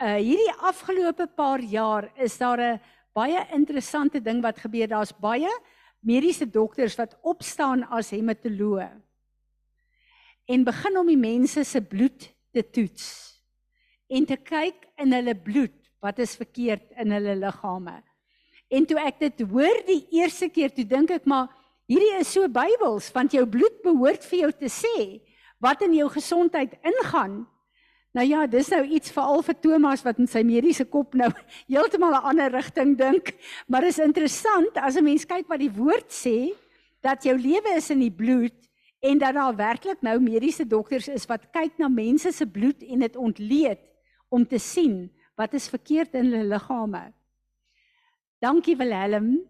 Uh 0.00 0.16
hierdie 0.16 0.54
afgelope 0.72 1.26
paar 1.26 1.60
jaar 1.60 2.10
is 2.16 2.38
daar 2.38 2.60
'n 2.60 2.80
baie 3.12 3.46
interessante 3.52 4.22
ding 4.22 4.40
wat 4.42 4.58
gebeur. 4.58 4.88
Daar's 4.88 5.12
baie 5.12 5.52
mediese 6.00 6.46
dokters 6.46 6.96
wat 6.98 7.16
opstaan 7.22 7.84
as 7.94 8.12
hematoloë 8.14 8.90
en 10.48 10.64
begin 10.64 10.98
om 11.00 11.08
die 11.08 11.20
mense 11.20 11.64
se 11.64 11.80
bloed 11.84 12.28
te 12.54 12.64
toets 12.64 13.08
en 14.08 14.24
te 14.26 14.38
kyk 14.40 14.88
in 15.02 15.12
hulle 15.12 15.34
bloed 15.34 15.76
wat 16.00 16.20
is 16.22 16.36
verkeerd 16.38 16.94
in 17.02 17.10
hulle 17.12 17.34
liggame. 17.36 17.98
En 18.70 18.84
toe 18.86 19.00
ek 19.02 19.18
dit 19.20 19.40
hoor 19.50 19.80
die 19.88 20.04
eerste 20.20 20.46
keer, 20.52 20.70
toe 20.70 20.84
dink 20.86 21.10
ek 21.10 21.26
maar 21.26 21.48
Hierdie 21.88 22.18
is 22.20 22.28
so 22.28 22.44
Bybels 22.52 23.08
want 23.16 23.32
jou 23.32 23.46
bloed 23.48 23.78
behoort 23.80 24.26
vir 24.28 24.42
jou 24.42 24.50
te 24.60 24.68
sê 24.68 25.22
wat 25.64 25.80
in 25.86 25.94
jou 25.96 26.08
gesondheid 26.12 26.74
ingaan. 26.86 27.40
Nou 28.16 28.24
ja, 28.24 28.46
dis 28.48 28.70
nou 28.72 28.80
iets 28.88 29.12
veral 29.12 29.42
vir 29.44 29.56
Thomas 29.60 30.02
wat 30.06 30.20
in 30.22 30.28
sy 30.30 30.40
mediese 30.46 30.86
kop 30.88 31.14
nou 31.18 31.28
heeltemal 31.72 32.16
'n 32.16 32.28
ander 32.32 32.52
rigting 32.52 32.96
dink, 32.96 33.34
maar 33.68 33.84
is 33.84 33.98
interessant 33.98 34.76
as 34.76 34.96
'n 34.96 35.04
mens 35.04 35.26
kyk 35.26 35.48
wat 35.48 35.60
die 35.60 35.72
woord 35.72 36.08
sê 36.08 36.56
dat 37.00 37.22
jou 37.22 37.36
lewe 37.36 37.76
is 37.76 37.90
in 37.90 38.00
die 38.00 38.10
bloed 38.10 38.56
en 39.00 39.18
dat 39.18 39.34
daar 39.34 39.54
werklik 39.54 40.00
nou 40.02 40.18
mediese 40.20 40.66
dokters 40.66 41.08
is 41.08 41.26
wat 41.26 41.50
kyk 41.52 41.78
na 41.78 41.88
mense 41.88 42.32
se 42.32 42.46
bloed 42.46 42.82
en 42.82 42.98
dit 42.98 43.16
ontleed 43.16 43.80
om 44.28 44.46
te 44.46 44.58
sien 44.58 45.10
wat 45.36 45.54
is 45.54 45.68
verkeerd 45.68 46.14
in 46.14 46.32
hulle 46.32 46.48
liggame. 46.48 47.12
Dankie 48.40 48.76
Willem. 48.76 49.44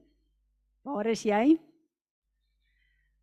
Waar 0.82 1.06
is 1.06 1.22
jy? 1.22 1.56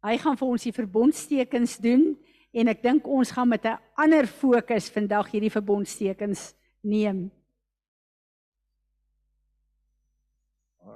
Hy 0.06 0.18
gaan 0.22 0.38
vir 0.38 0.48
ons 0.48 0.66
die 0.66 0.74
verbondstekens 0.74 1.78
doen 1.82 2.16
en 2.56 2.72
ek 2.72 2.84
dink 2.84 3.08
ons 3.08 3.32
gaan 3.36 3.50
met 3.52 3.66
'n 3.66 3.80
ander 3.96 4.28
fokus 4.28 4.90
vandag 4.90 5.32
hierdie 5.32 5.52
verbondstekens 5.52 6.54
neem. 6.82 7.32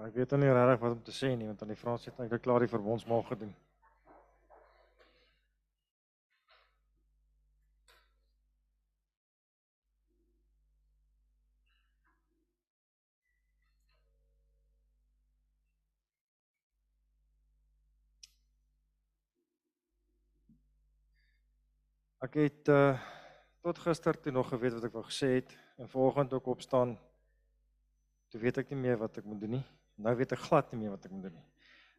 Ek 0.05 0.16
weet 0.16 0.32
nou 0.32 0.39
nie 0.41 0.53
regtig 0.53 0.80
wat 0.80 0.91
om 0.91 1.03
te 1.03 1.12
sê 1.12 1.36
nie 1.36 1.47
want 1.47 1.62
aan 1.62 1.74
die 1.74 1.76
Frans 1.76 2.05
het 2.05 2.20
eintlik 2.20 2.41
klaar 2.41 2.60
die 2.60 2.72
verbondsmaal 2.72 3.24
gedoen. 3.24 3.53
Ek 22.20 22.36
het 22.36 22.67
uh 22.67 22.99
tot 23.59 23.80
gister 23.84 24.15
toe 24.15 24.32
nog 24.32 24.47
geweet 24.47 24.74
wat 24.78 24.86
ek 24.88 24.93
wou 24.95 25.03
gesê 25.03 25.28
het 25.38 25.49
en 25.80 25.89
vanoggend 25.91 26.34
ook 26.34 26.45
opstaan. 26.51 26.93
Toe 28.32 28.39
weet 28.39 28.61
ek 28.61 28.70
nie 28.72 28.80
meer 28.80 28.99
wat 28.99 29.17
ek 29.20 29.28
moet 29.28 29.39
doen 29.39 29.57
nie. 29.57 29.65
Nou 29.99 30.13
weet 30.15 30.32
ek 30.36 30.45
glad 30.47 30.72
nie 30.72 30.80
meer 30.82 30.93
wat 30.95 31.07
ek 31.07 31.11
moet 31.15 31.28
doen 31.28 31.36
nie. 31.36 31.47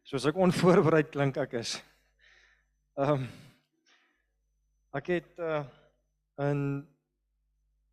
Soos 0.05 0.25
ek 0.29 0.37
onvoorbereid 0.41 1.11
klink 1.13 1.37
ek 1.41 1.57
is. 1.61 1.75
Ehm 2.97 3.25
um, 3.25 3.27
ek 4.97 5.13
het 5.15 5.41
uh 5.41 5.63
in 6.41 6.61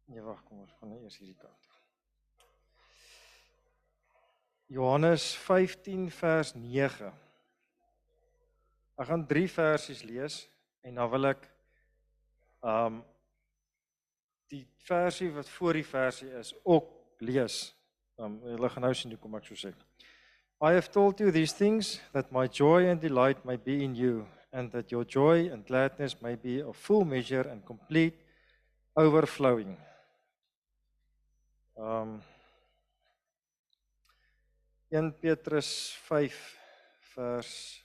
Nee 0.08 0.22
wag, 0.24 0.38
kom 0.48 0.62
ons 0.64 0.72
gaan 0.80 0.94
eers 0.96 1.18
hierdie 1.20 1.36
kant 1.36 1.56
toe. 1.60 2.46
Johannes 4.72 5.34
15 5.44 6.06
vers 6.16 6.54
9. 6.56 7.10
Ek 8.96 9.10
gaan 9.10 9.26
3 9.28 9.50
versies 9.52 10.00
lees 10.08 10.38
en 10.80 10.96
dan 10.96 11.12
wil 11.12 11.28
ek 11.28 11.44
um 12.62 13.02
die 14.48 14.64
versie 14.86 15.30
wat 15.32 15.48
voor 15.48 15.72
die 15.78 15.86
versie 15.86 16.30
is 16.38 16.54
ook 16.64 16.88
lees. 17.18 17.74
Um 18.16 18.40
hulle 18.42 18.70
gaan 18.72 18.82
nou 18.82 18.94
sien 18.94 19.12
hoe 19.12 19.20
kom 19.20 19.36
ek 19.38 19.46
so 19.46 19.58
sê. 19.58 19.74
I 20.58 20.72
have 20.74 20.90
told 20.90 21.20
you 21.20 21.30
these 21.30 21.54
things 21.54 22.00
that 22.12 22.32
my 22.32 22.48
joy 22.48 22.88
and 22.90 23.00
delight 23.00 23.44
may 23.44 23.56
be 23.56 23.78
in 23.84 23.94
you 23.94 24.26
and 24.52 24.72
that 24.72 24.90
your 24.90 25.04
joy 25.04 25.50
and 25.52 25.66
gladness 25.66 26.16
may 26.22 26.34
be 26.34 26.62
of 26.64 26.76
full 26.76 27.04
measure 27.04 27.46
and 27.48 27.64
complete 27.64 28.16
overflowing. 28.96 29.76
Um 31.76 32.22
1 34.90 35.12
Petrus 35.20 35.92
5 36.08 36.32
vers 37.14 37.82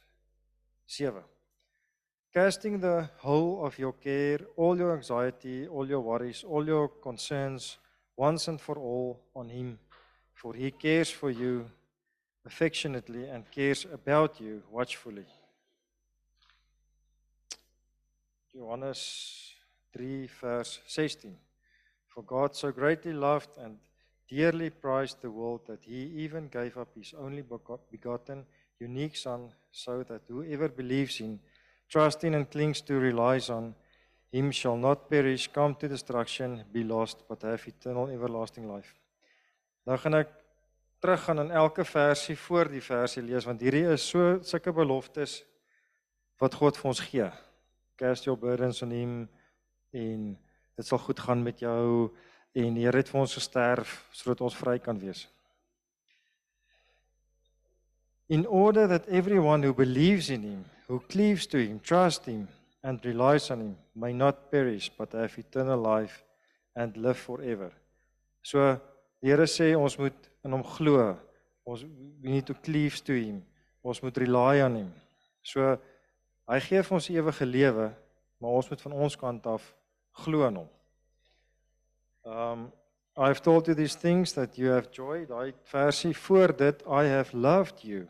7 0.87 1.32
casting 2.33 2.79
the 2.79 3.09
whole 3.17 3.65
of 3.65 3.77
your 3.77 3.93
care, 3.93 4.39
all 4.57 4.75
your 4.75 4.95
anxiety, 4.95 5.67
all 5.67 5.87
your 5.87 6.01
worries, 6.01 6.43
all 6.43 6.65
your 6.65 6.87
concerns 6.87 7.77
once 8.17 8.47
and 8.47 8.59
for 8.59 8.77
all 8.77 9.19
on 9.35 9.49
him, 9.49 9.77
for 10.33 10.53
he 10.53 10.71
cares 10.71 11.09
for 11.11 11.29
you 11.29 11.69
affectionately 12.45 13.29
and 13.29 13.49
cares 13.51 13.85
about 13.93 14.41
you 14.41 14.63
watchfully. 14.71 15.25
Johannes 18.51 19.53
3 19.93 20.27
verse 20.41 20.79
16 20.87 21.35
For 22.07 22.23
God 22.23 22.55
so 22.55 22.71
greatly 22.71 23.13
loved 23.13 23.49
and 23.57 23.77
dearly 24.27 24.69
prized 24.69 25.21
the 25.21 25.31
world 25.31 25.61
that 25.67 25.83
he 25.83 26.23
even 26.23 26.47
gave 26.47 26.77
up 26.77 26.89
his 26.95 27.13
only 27.17 27.43
begotten 27.91 28.45
unique 28.79 29.15
son 29.15 29.51
so 29.71 30.03
that 30.03 30.21
whoever 30.27 30.69
believes 30.69 31.19
in 31.19 31.39
trusts 31.93 32.23
in 32.23 32.33
and 32.33 32.49
clings 32.49 32.81
to, 32.81 32.97
relies 32.97 33.51
on, 33.53 33.75
him 34.31 34.49
shall 34.51 34.77
not 34.77 35.09
perish, 35.09 35.47
come 35.47 35.75
to 35.75 35.87
destruction, 35.87 36.63
be 36.71 36.83
lost, 36.83 37.21
but 37.29 37.43
have 37.43 37.67
eternal 37.67 38.09
everlasting 38.09 38.65
life. 38.65 38.95
Nou 39.85 39.97
gaan 40.01 40.17
ek 40.17 40.31
teruggaan 41.03 41.43
in 41.43 41.51
elke 41.51 41.85
versie 41.85 42.37
voor 42.39 42.71
die 42.71 42.81
versie 42.81 43.21
lees 43.21 43.45
want 43.45 43.61
hierdie 43.61 43.83
is 43.91 44.05
so 44.07 44.39
sulke 44.47 44.71
beloftes 44.73 45.41
wat 46.41 46.55
God 46.57 46.79
vir 46.79 46.89
ons 46.89 47.01
gee. 47.03 47.27
Cast 47.99 48.25
your 48.25 48.39
burdens 48.39 48.81
on 48.81 48.95
him 48.95 49.13
en 49.93 50.31
dit 50.79 50.87
sal 50.87 51.01
goed 51.03 51.19
gaan 51.19 51.43
met 51.45 51.61
jou 51.61 52.09
en 52.57 52.73
die 52.73 52.87
Here 52.87 53.03
het 53.03 53.11
vir 53.11 53.21
ons 53.21 53.37
gesterf 53.37 53.99
sodat 54.15 54.41
ons 54.47 54.57
vry 54.57 54.79
kan 54.81 54.97
wees. 54.97 55.27
In 58.33 58.47
order 58.47 58.87
that 58.87 59.07
everyone 59.09 59.61
who 59.61 59.75
believes 59.75 60.31
in 60.31 60.41
him, 60.41 60.65
who 60.87 60.99
cleaves 61.01 61.45
to 61.47 61.57
him, 61.59 61.79
trusts 61.79 62.25
him 62.25 62.47
and 62.83 63.05
relies 63.05 63.51
on 63.51 63.59
him 63.59 63.75
may 63.95 64.11
not 64.11 64.49
perish 64.49 64.89
but 64.97 65.11
have 65.13 65.37
eternal 65.37 65.79
life 65.79 66.23
and 66.75 66.97
live 66.97 67.17
forever. 67.17 67.71
So 68.41 68.79
die 69.21 69.29
Here 69.29 69.45
sê 69.45 69.67
ons 69.77 69.97
moet 70.01 70.17
in 70.43 70.51
hom 70.51 70.63
glo. 70.65 71.13
Ons 71.63 71.83
we 72.23 72.31
need 72.33 72.47
to 72.49 72.55
cleave 72.55 72.97
to 73.05 73.13
him. 73.13 73.43
Ons 73.85 74.01
moet 74.01 74.17
rely 74.17 74.63
on 74.65 74.79
him. 74.81 74.89
So 75.43 75.77
hy 76.49 76.59
gee 76.65 76.81
vir 76.81 76.97
ons 76.97 77.11
ewige 77.13 77.45
lewe, 77.45 77.91
maar 78.41 78.57
ons 78.57 78.71
moet 78.71 78.81
van 78.87 78.97
ons 79.05 79.19
kant 79.19 79.45
af 79.53 79.69
glo 80.25 80.47
in 80.49 80.57
hom. 80.63 80.71
Um 82.25 82.65
I've 83.15 83.43
told 83.45 83.67
you 83.67 83.75
these 83.75 83.93
things 83.93 84.33
that 84.33 84.57
you 84.57 84.73
have 84.73 84.89
joy. 84.89 85.27
Daai 85.29 85.53
versie 85.69 86.15
voor 86.17 86.57
dit 86.57 86.81
I 86.89 87.05
have 87.13 87.37
loved 87.37 87.85
you 87.85 88.09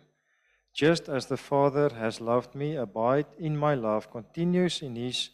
just 0.73 1.07
as 1.07 1.27
the 1.27 1.37
Father 1.37 1.89
has 1.89 2.19
loved 2.19 2.55
me. 2.55 2.75
Abide 2.75 3.27
in 3.37 3.57
my 3.57 3.75
love, 3.75 4.11
continues 4.11 4.81
in 4.81 4.95
his 4.95 5.29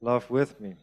love 0.00 0.30
with 0.30 0.60
me. 0.60 0.76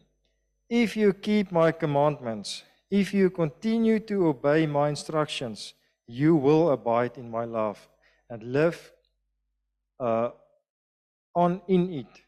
If 0.68 0.96
you 0.96 1.12
keep 1.12 1.50
my 1.50 1.72
commandments, 1.72 2.62
if 2.90 3.14
you 3.14 3.30
continue 3.30 3.98
to 4.00 4.28
obey 4.28 4.66
my 4.66 4.88
instructions, 4.88 5.74
you 6.06 6.36
will 6.36 6.70
abide 6.70 7.16
in 7.16 7.30
my 7.30 7.44
love 7.44 7.88
and 8.28 8.42
live 8.42 8.92
uh 10.00 10.30
on 11.34 11.60
in 11.66 11.90
it 11.92 12.22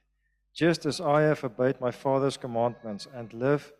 just 0.54 0.86
as 0.86 1.00
I 1.00 1.22
have 1.22 1.44
obeyed 1.44 1.80
my 1.80 1.90
Father's 1.90 2.36
commandments 2.36 3.08
and 3.12 3.32
live 3.32 3.72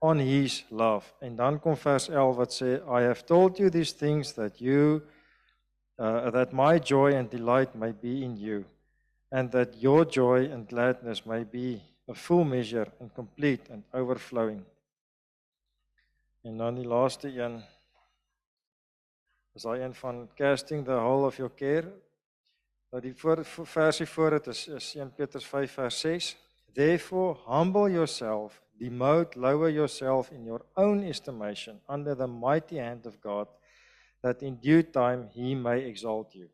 on 0.00 0.18
his 0.18 0.64
love. 0.70 1.04
En 1.20 1.36
dan 1.36 1.60
kom 1.60 1.76
vers 1.76 2.08
11 2.08 2.36
wat 2.36 2.52
sê 2.52 2.80
I 2.88 3.02
have 3.02 3.24
told 3.24 3.58
you 3.58 3.70
these 3.70 3.92
things 3.92 4.32
that 4.32 4.58
you 4.58 5.02
uh, 5.98 6.30
that 6.30 6.52
my 6.52 6.78
joy 6.78 7.14
and 7.14 7.30
delight 7.30 7.74
may 7.74 7.92
be 7.92 8.24
in 8.24 8.36
you 8.36 8.64
and 9.30 9.50
that 9.50 9.80
your 9.80 10.04
joy 10.04 10.50
and 10.52 10.68
gladness 10.68 11.24
may 11.24 11.44
be 11.44 11.82
a 12.08 12.14
full 12.14 12.44
measure 12.44 12.86
and 13.00 13.14
complete 13.14 13.70
and 13.70 13.82
overflowing. 13.92 14.64
En 16.42 16.56
dan 16.56 16.74
die 16.74 16.86
laaste 16.86 17.28
een 17.38 17.62
is 19.54 19.62
daai 19.62 19.82
een 19.82 19.94
van 19.94 20.28
casting 20.34 20.84
the 20.84 20.96
whole 20.96 21.26
of 21.26 21.36
your 21.36 21.54
care. 21.54 21.92
Dat 22.90 23.02
die 23.02 23.14
voor, 23.16 23.44
versie 23.44 24.06
voor 24.06 24.30
dit 24.30 24.46
is 24.46 24.66
is 24.68 24.94
1 24.94 25.14
Petrus 25.14 25.46
5 25.46 25.72
vers 25.72 26.00
6. 26.00 26.36
Therefore 26.72 27.36
humble 27.46 27.90
yourself, 27.90 28.62
demote 28.78 29.38
lower 29.38 29.70
yourself 29.70 30.30
in 30.30 30.44
your 30.44 30.64
own 30.74 31.02
estimation 31.02 31.80
under 31.88 32.16
the 32.16 32.26
mighty 32.26 32.78
hand 32.78 33.06
of 33.06 33.16
God 33.20 33.48
that 34.22 34.42
in 34.42 34.58
due 34.60 34.82
time 34.82 35.28
he 35.34 35.54
may 35.54 35.84
exalt 35.88 36.32
you. 36.32 36.48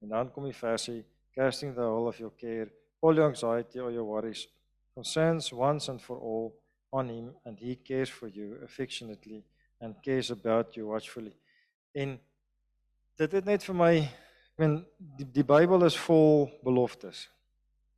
En 0.00 0.08
dan 0.08 0.30
kom 0.32 0.44
die 0.44 0.56
versie 0.56 1.04
casting 1.34 1.74
the 1.74 1.80
whole 1.80 2.08
of 2.08 2.18
your 2.18 2.32
care, 2.36 2.68
all 3.00 3.14
your 3.14 3.28
anxiety 3.28 3.80
or 3.80 3.92
your 3.92 4.04
worries 4.04 4.48
concerns 4.94 5.52
once 5.52 5.88
and 5.88 6.02
for 6.02 6.18
all 6.18 6.52
on 6.90 7.08
him 7.08 7.34
and 7.44 7.58
he 7.58 7.76
cares 7.76 8.10
for 8.10 8.28
you 8.28 8.58
affectionately 8.64 9.44
and 9.80 9.94
cares 10.02 10.30
about 10.30 10.74
you 10.74 10.86
watchfully. 10.86 11.36
En 11.92 12.20
dit 13.16 13.32
het 13.32 13.44
net 13.44 13.64
vir 13.64 13.76
my 13.76 13.92
ek 14.02 14.60
meen 14.60 14.78
die, 14.96 15.26
die 15.40 15.44
Bybel 15.44 15.84
is 15.84 15.96
vol 15.96 16.50
beloftes. 16.64 17.26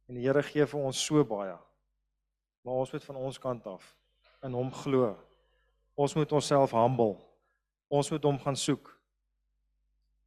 En 0.09 0.19
die 0.19 0.27
Here 0.27 0.43
gee 0.43 0.67
vir 0.67 0.81
ons 0.81 1.01
so 1.07 1.25
baie. 1.27 1.57
Maar 2.65 2.81
ons 2.85 2.93
moet 2.93 3.05
van 3.05 3.17
ons 3.17 3.39
kant 3.39 3.67
af 3.67 3.91
in 4.45 4.55
hom 4.55 4.71
glo. 4.73 5.15
Ons 5.95 6.15
moet 6.15 6.33
onsself 6.33 6.73
humble. 6.75 7.17
Ons 7.89 8.11
moet 8.11 8.25
hom 8.25 8.39
gaan 8.41 8.57
soek. 8.57 8.94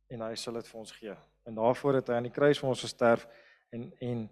En 0.10 0.24
hy 0.24 0.36
sal 0.39 0.60
dit 0.60 0.68
vir 0.68 0.80
ons 0.80 0.95
gee. 0.99 1.16
En 1.47 1.55
daarvoor 1.55 1.99
het 1.99 2.10
hy 2.12 2.20
aan 2.20 2.30
die 2.30 2.34
kruis 2.34 2.60
vir 2.60 2.70
ons 2.70 2.84
gesterf 2.86 3.28
en 3.76 3.89
en 4.03 4.26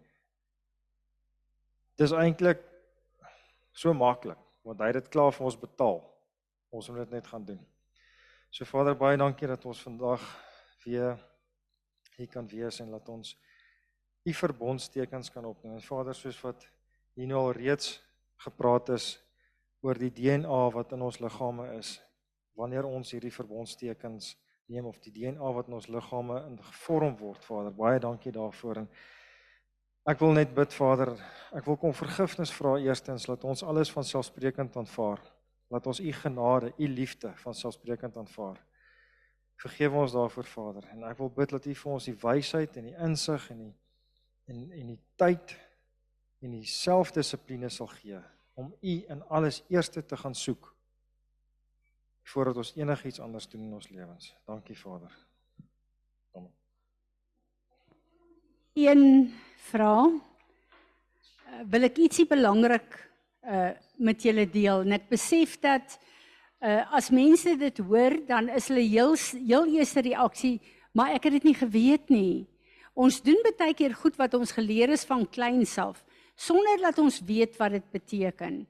dis 1.99 2.11
eintlik 2.11 2.63
so 3.75 3.93
maklik 3.93 4.39
want 4.65 4.81
hy 4.81 4.89
het 4.89 4.99
dit 5.03 5.11
klaar 5.13 5.33
vir 5.35 5.45
ons 5.45 5.59
betaal. 5.59 5.99
Ons 6.73 6.89
moet 6.89 7.03
dit 7.05 7.15
net 7.17 7.27
gaan 7.27 7.45
doen. 7.45 7.61
So 8.49 8.65
Vader, 8.65 8.95
baie 8.97 9.17
dankie 9.19 9.47
dat 9.47 9.65
ons 9.67 9.83
vandag 9.83 10.23
weer 10.85 11.19
hier 12.15 12.29
kan 12.31 12.47
wees 12.47 12.79
en 12.79 12.89
laat 12.89 13.09
ons 13.11 13.35
u 14.25 14.33
verbondstekens 14.33 15.29
kan 15.29 15.45
opneem. 15.45 15.75
En 15.75 15.83
Vader, 15.83 16.15
soos 16.15 16.39
wat 16.41 16.65
hier 17.13 17.27
nou 17.29 17.41
al 17.43 17.53
reeds 17.59 17.99
gepraat 18.41 18.89
is 18.95 19.15
oor 19.85 19.99
die 19.99 20.11
DNA 20.13 20.61
wat 20.73 20.95
in 20.95 21.03
ons 21.05 21.19
liggame 21.21 21.67
is, 21.77 21.99
wanneer 22.57 22.87
ons 22.87 23.11
hierdie 23.13 23.33
verbondstekens 23.33 24.33
neem 24.71 24.85
of 24.89 24.99
die 24.99 25.13
DNA 25.13 25.51
wat 25.53 25.67
in 25.69 25.77
ons 25.77 25.87
liggame 25.87 26.39
in 26.47 26.57
gevorm 26.71 27.17
word, 27.19 27.45
Vader, 27.45 27.73
baie 27.75 27.99
dankie 27.99 28.33
daarvoor 28.33 28.83
en 28.83 28.89
ek 30.05 30.19
wil 30.21 30.35
net 30.37 30.53
bid, 30.53 30.73
Vader, 30.73 31.15
ek 31.57 31.65
wil 31.65 31.77
kom 31.81 31.93
vergifnis 31.97 32.53
vra 32.53 32.75
eerstens 32.81 33.25
dat 33.29 33.43
ons 33.45 33.63
alles 33.65 33.91
van 33.93 34.05
selfsprekend 34.05 34.77
aanvaar. 34.77 35.21
Laat 35.73 35.87
ons 35.89 35.99
u 35.99 36.11
genade, 36.13 36.73
u 36.77 36.87
liefde 36.87 37.31
van 37.41 37.57
selfsprekend 37.57 38.17
aanvaar. 38.17 38.59
Vergewe 39.61 39.97
ons 40.03 40.13
daarvoor, 40.13 40.45
Vader, 40.51 40.85
en 40.93 41.07
ek 41.09 41.17
wil 41.17 41.31
bid 41.33 41.55
dat 41.55 41.65
U 41.65 41.73
vir 41.79 41.91
ons 41.95 42.09
die 42.09 42.17
wysheid 42.21 42.77
en 42.77 42.89
die 42.89 42.97
insig 43.07 43.49
en 43.53 43.65
die 43.65 43.73
en 44.45 44.65
en 44.77 44.89
die 44.91 44.99
tyd 45.17 45.55
en 46.45 46.53
die 46.53 46.67
selfdissipline 46.69 47.69
sal 47.73 47.89
gee 47.95 48.19
om 48.53 48.69
U 48.69 48.95
in 49.09 49.23
alles 49.33 49.63
eerste 49.73 50.03
te 50.05 50.17
gaan 50.17 50.35
soek 50.37 50.74
voordat 52.25 52.57
ons 52.57 52.73
enigiets 52.75 53.21
anders 53.21 53.47
doen 53.49 53.67
in 53.67 53.73
ons 53.77 53.89
lewens. 53.89 54.31
Dankie, 54.45 54.77
Vader. 54.77 55.11
Amen. 56.33 56.53
Een 58.73 59.33
vraag. 59.69 60.17
Uh, 61.45 61.61
wil 61.69 61.87
ek 61.87 62.01
ietsie 62.07 62.27
belangrik 62.29 63.01
uh 63.45 63.73
met 63.95 64.25
julle 64.25 64.43
deel 64.51 64.81
en 64.83 64.95
ek 64.97 65.05
besef 65.07 65.53
dat 65.63 65.93
uh 66.59 66.81
as 66.97 67.11
mense 67.13 67.53
dit 67.61 67.77
hoor 67.77 68.17
dan 68.27 68.49
is 68.51 68.67
hulle 68.67 68.83
heel 68.83 69.13
heel 69.37 69.69
eerste 69.77 70.01
reaksie 70.03 70.57
maar 70.91 71.13
ek 71.15 71.29
het 71.29 71.37
dit 71.37 71.47
nie 71.51 71.55
geweet 71.55 72.09
nie. 72.09 72.47
Ons 72.95 73.21
doen 73.23 73.37
baie 73.45 73.75
keer 73.75 73.93
goed 73.95 74.17
wat 74.17 74.33
ons 74.33 74.51
geleer 74.55 74.91
is 74.95 75.05
van 75.07 75.27
kleins 75.29 75.77
af 75.77 76.01
sonder 76.35 76.81
dat 76.81 76.97
ons 76.99 77.21
weet 77.23 77.55
wat 77.59 77.77
dit 77.77 77.91
beteken. 77.91 78.65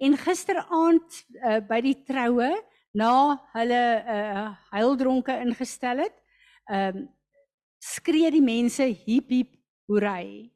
En 0.00 0.16
gisteraand 0.16 1.18
uh, 1.44 1.58
by 1.68 1.80
die 1.84 1.96
troue 2.08 2.48
na 2.94 3.38
hulle 3.54 3.82
uh 4.16 4.46
huildronke 4.74 5.36
ingestel 5.44 6.06
het, 6.06 6.16
ehm 6.70 7.02
um, 7.02 7.10
skree 7.82 8.30
die 8.30 8.44
mense 8.44 8.84
hip 9.04 9.30
hip 9.30 9.56
hoerai. 9.90 10.52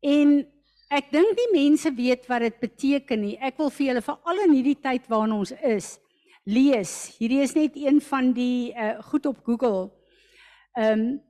En 0.00 0.38
Ek 0.94 1.08
dink 1.10 1.32
die 1.34 1.50
mense 1.50 1.90
weet 1.96 2.26
wat 2.30 2.44
dit 2.44 2.56
beteken 2.62 3.22
nie. 3.24 3.34
Ek 3.42 3.56
wil 3.58 3.70
vir 3.72 3.88
julle 3.88 4.02
veral 4.04 4.42
in 4.44 4.52
hierdie 4.54 4.78
tyd 4.78 5.06
waarin 5.10 5.32
ons 5.40 5.50
is, 5.64 5.94
lees. 6.46 6.92
Hierdie 7.18 7.40
is 7.42 7.54
net 7.56 7.78
een 7.80 7.98
van 8.04 8.32
die 8.36 8.70
uh, 8.76 8.98
goed 9.10 9.26
op 9.30 9.40
Google. 9.46 9.88
Um 10.78 11.22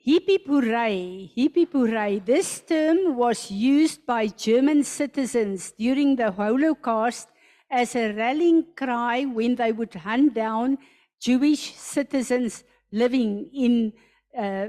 Hippie-purei, 0.00 1.28
hippie-purei. 1.36 2.22
This 2.24 2.62
term 2.64 3.18
was 3.18 3.50
used 3.52 4.06
by 4.08 4.30
German 4.32 4.80
citizens 4.82 5.74
during 5.76 6.16
the 6.16 6.30
Holocaust 6.32 7.28
as 7.70 7.94
a 7.94 8.12
rallying 8.12 8.64
cry 8.74 9.24
when 9.24 9.54
they 9.54 9.72
would 9.72 9.94
hunt 9.94 10.34
down 10.34 10.78
Jewish 11.20 11.74
citizens 11.74 12.64
living 12.90 13.48
in 13.54 13.92
uh, 14.36 14.68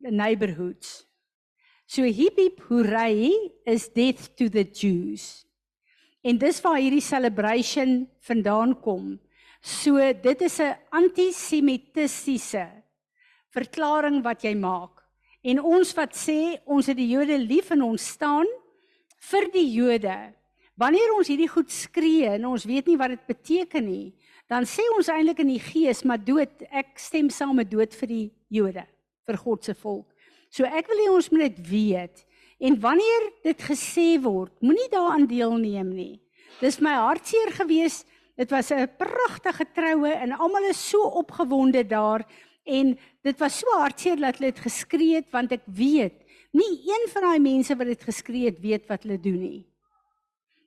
neighborhoods. 0.00 1.04
So 1.86 2.02
hip 2.04 2.36
hip 2.36 2.60
hooray 2.68 3.32
is 3.66 3.88
death 3.88 4.36
to 4.36 4.48
the 4.48 4.64
Jews. 4.64 5.44
En 6.22 6.38
dis 6.38 6.60
waar 6.62 6.78
hierdie 6.78 7.02
celebration 7.02 8.06
vandaan 8.22 8.76
kom. 8.80 9.18
So 9.60 9.98
dit 9.98 10.40
is 10.42 10.60
'n 10.60 10.76
antisemitiese 10.90 12.66
verklaring 13.50 14.22
wat 14.22 14.42
jy 14.42 14.54
maak. 14.54 15.02
En 15.42 15.60
ons 15.60 15.94
wat 15.94 16.14
sê 16.14 16.62
ons 16.64 16.86
het 16.86 16.96
die 16.96 17.10
Jode 17.10 17.38
lief 17.38 17.70
en 17.70 17.82
ons 17.82 18.08
staan 18.14 18.46
vir 19.30 19.50
die 19.52 19.68
Jode. 19.74 20.34
Wanneer 20.80 21.12
ons 21.14 21.28
hierdie 21.28 21.50
goed 21.50 21.70
skree 21.72 22.30
en 22.36 22.46
ons 22.48 22.64
weet 22.68 22.88
nie 22.88 22.98
wat 23.00 23.12
dit 23.14 23.26
beteken 23.28 23.84
nie, 23.84 24.12
dan 24.50 24.66
sê 24.68 24.84
ons 24.96 25.08
eintlik 25.12 25.42
in 25.44 25.52
die 25.52 25.62
gees 25.62 26.02
maar 26.08 26.20
dood, 26.20 26.64
ek 26.70 26.98
stem 27.00 27.30
saam 27.30 27.56
met 27.60 27.70
dood 27.70 27.94
vir 28.00 28.10
die 28.10 28.26
Jode, 28.52 28.84
vir 29.28 29.38
God 29.40 29.64
se 29.64 29.74
volk. 29.74 30.08
So 30.52 30.68
ek 30.68 30.88
wil 30.90 31.02
hê 31.04 31.08
ons 31.12 31.30
moet 31.32 31.48
dit 31.48 31.60
weet. 31.70 32.24
En 32.62 32.78
wanneer 32.80 33.28
dit 33.44 33.66
gesê 33.68 34.16
word, 34.22 34.52
moenie 34.60 34.90
daaraan 34.92 35.26
deelneem 35.26 35.92
nie. 35.96 36.14
Dis 36.60 36.80
my 36.84 36.92
hartseer 36.94 37.52
gewees. 37.56 38.04
Dit 38.36 38.50
was 38.50 38.72
'n 38.72 38.88
pragtige 38.98 39.66
troue 39.74 40.08
en 40.08 40.32
almal 40.32 40.64
is 40.70 40.88
so 40.90 40.98
opgewonde 41.04 41.84
daar 41.84 42.24
En 42.64 42.98
dit 43.22 43.38
was 43.38 43.58
so 43.58 43.78
hartseer 43.78 44.20
dat 44.20 44.38
hulle 44.38 44.52
dit 44.52 44.62
geskree 44.62 45.18
het 45.18 45.30
want 45.34 45.52
ek 45.54 45.64
weet 45.66 46.20
nie 46.54 46.70
een 46.86 47.08
van 47.10 47.26
daai 47.26 47.42
mense 47.42 47.74
wat 47.74 47.88
dit 47.90 48.02
geskree 48.06 48.50
het 48.50 48.60
weet 48.62 48.86
wat 48.90 49.06
hulle 49.06 49.18
doen 49.18 49.40
nie. 49.40 49.62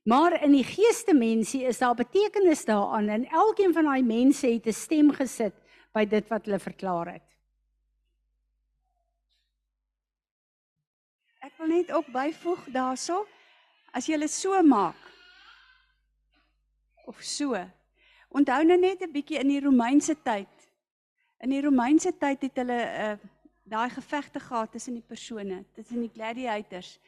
Maar 0.05 0.43
in 0.43 0.51
die 0.53 0.63
geestemensie 0.63 1.63
is 1.65 1.79
daar 1.81 1.95
betekenis 1.97 2.65
daaraan 2.65 3.07
en 3.09 3.23
elkeen 3.25 3.73
van 3.73 3.87
daai 3.89 4.03
mense 4.03 4.47
het 4.47 4.67
'n 4.67 4.73
stem 4.73 5.11
gesit 5.11 5.55
by 5.93 6.05
dit 6.05 6.27
wat 6.29 6.45
hulle 6.45 6.59
verklaar 6.59 7.13
het. 7.13 7.29
Ek 11.41 11.57
wil 11.57 11.67
net 11.67 11.91
ook 11.91 12.05
byvoeg 12.11 12.65
daarso 12.73 13.25
as 13.91 14.05
jy 14.05 14.17
dit 14.17 14.31
so 14.31 14.61
maak 14.61 15.01
of 17.05 17.21
so. 17.21 17.55
Onthou 18.29 18.63
nou 18.63 18.79
net 18.79 19.01
'n 19.01 19.11
bietjie 19.11 19.39
in 19.39 19.47
die 19.47 19.61
Romeinse 19.61 20.15
tyd. 20.21 20.69
In 21.39 21.49
die 21.49 21.61
Romeinse 21.61 22.17
tyd 22.17 22.41
het 22.41 22.55
hulle 22.55 22.81
uh 22.83 23.17
daai 23.67 23.89
gevegte 23.89 24.39
gehad 24.39 24.71
tussen 24.71 24.93
die 24.93 25.01
persone, 25.07 25.63
tussen 25.73 25.99
die 25.99 26.11
gladiators. 26.13 26.99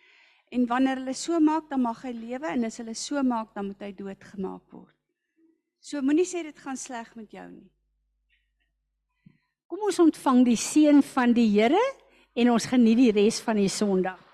En 0.51 0.67
wanneer 0.67 1.01
hulle 1.01 1.15
so 1.17 1.39
maak, 1.43 1.69
dan 1.69 1.81
mag 1.83 2.01
hy 2.07 2.13
lewe 2.15 2.47
en 2.53 2.67
as 2.67 2.79
hulle 2.79 2.95
so 2.95 3.23
maak, 3.23 3.53
dan 3.55 3.69
moet 3.69 3.81
hy 3.83 3.91
doodgemaak 3.95 4.63
word. 4.71 4.93
So 5.83 6.01
moenie 6.01 6.27
sê 6.27 6.43
dit 6.43 6.59
gaan 6.63 6.79
sleg 6.79 7.09
met 7.15 7.31
jou 7.35 7.47
nie. 7.49 7.67
Kom 9.67 9.83
ons 9.83 9.99
ontvang 9.99 10.45
die 10.47 10.59
seën 10.59 11.01
van 11.13 11.33
die 11.35 11.49
Here 11.51 11.83
en 12.37 12.53
ons 12.53 12.69
geniet 12.71 12.99
die 13.01 13.11
res 13.15 13.41
van 13.43 13.59
die 13.59 13.71
Sondag. 13.71 14.26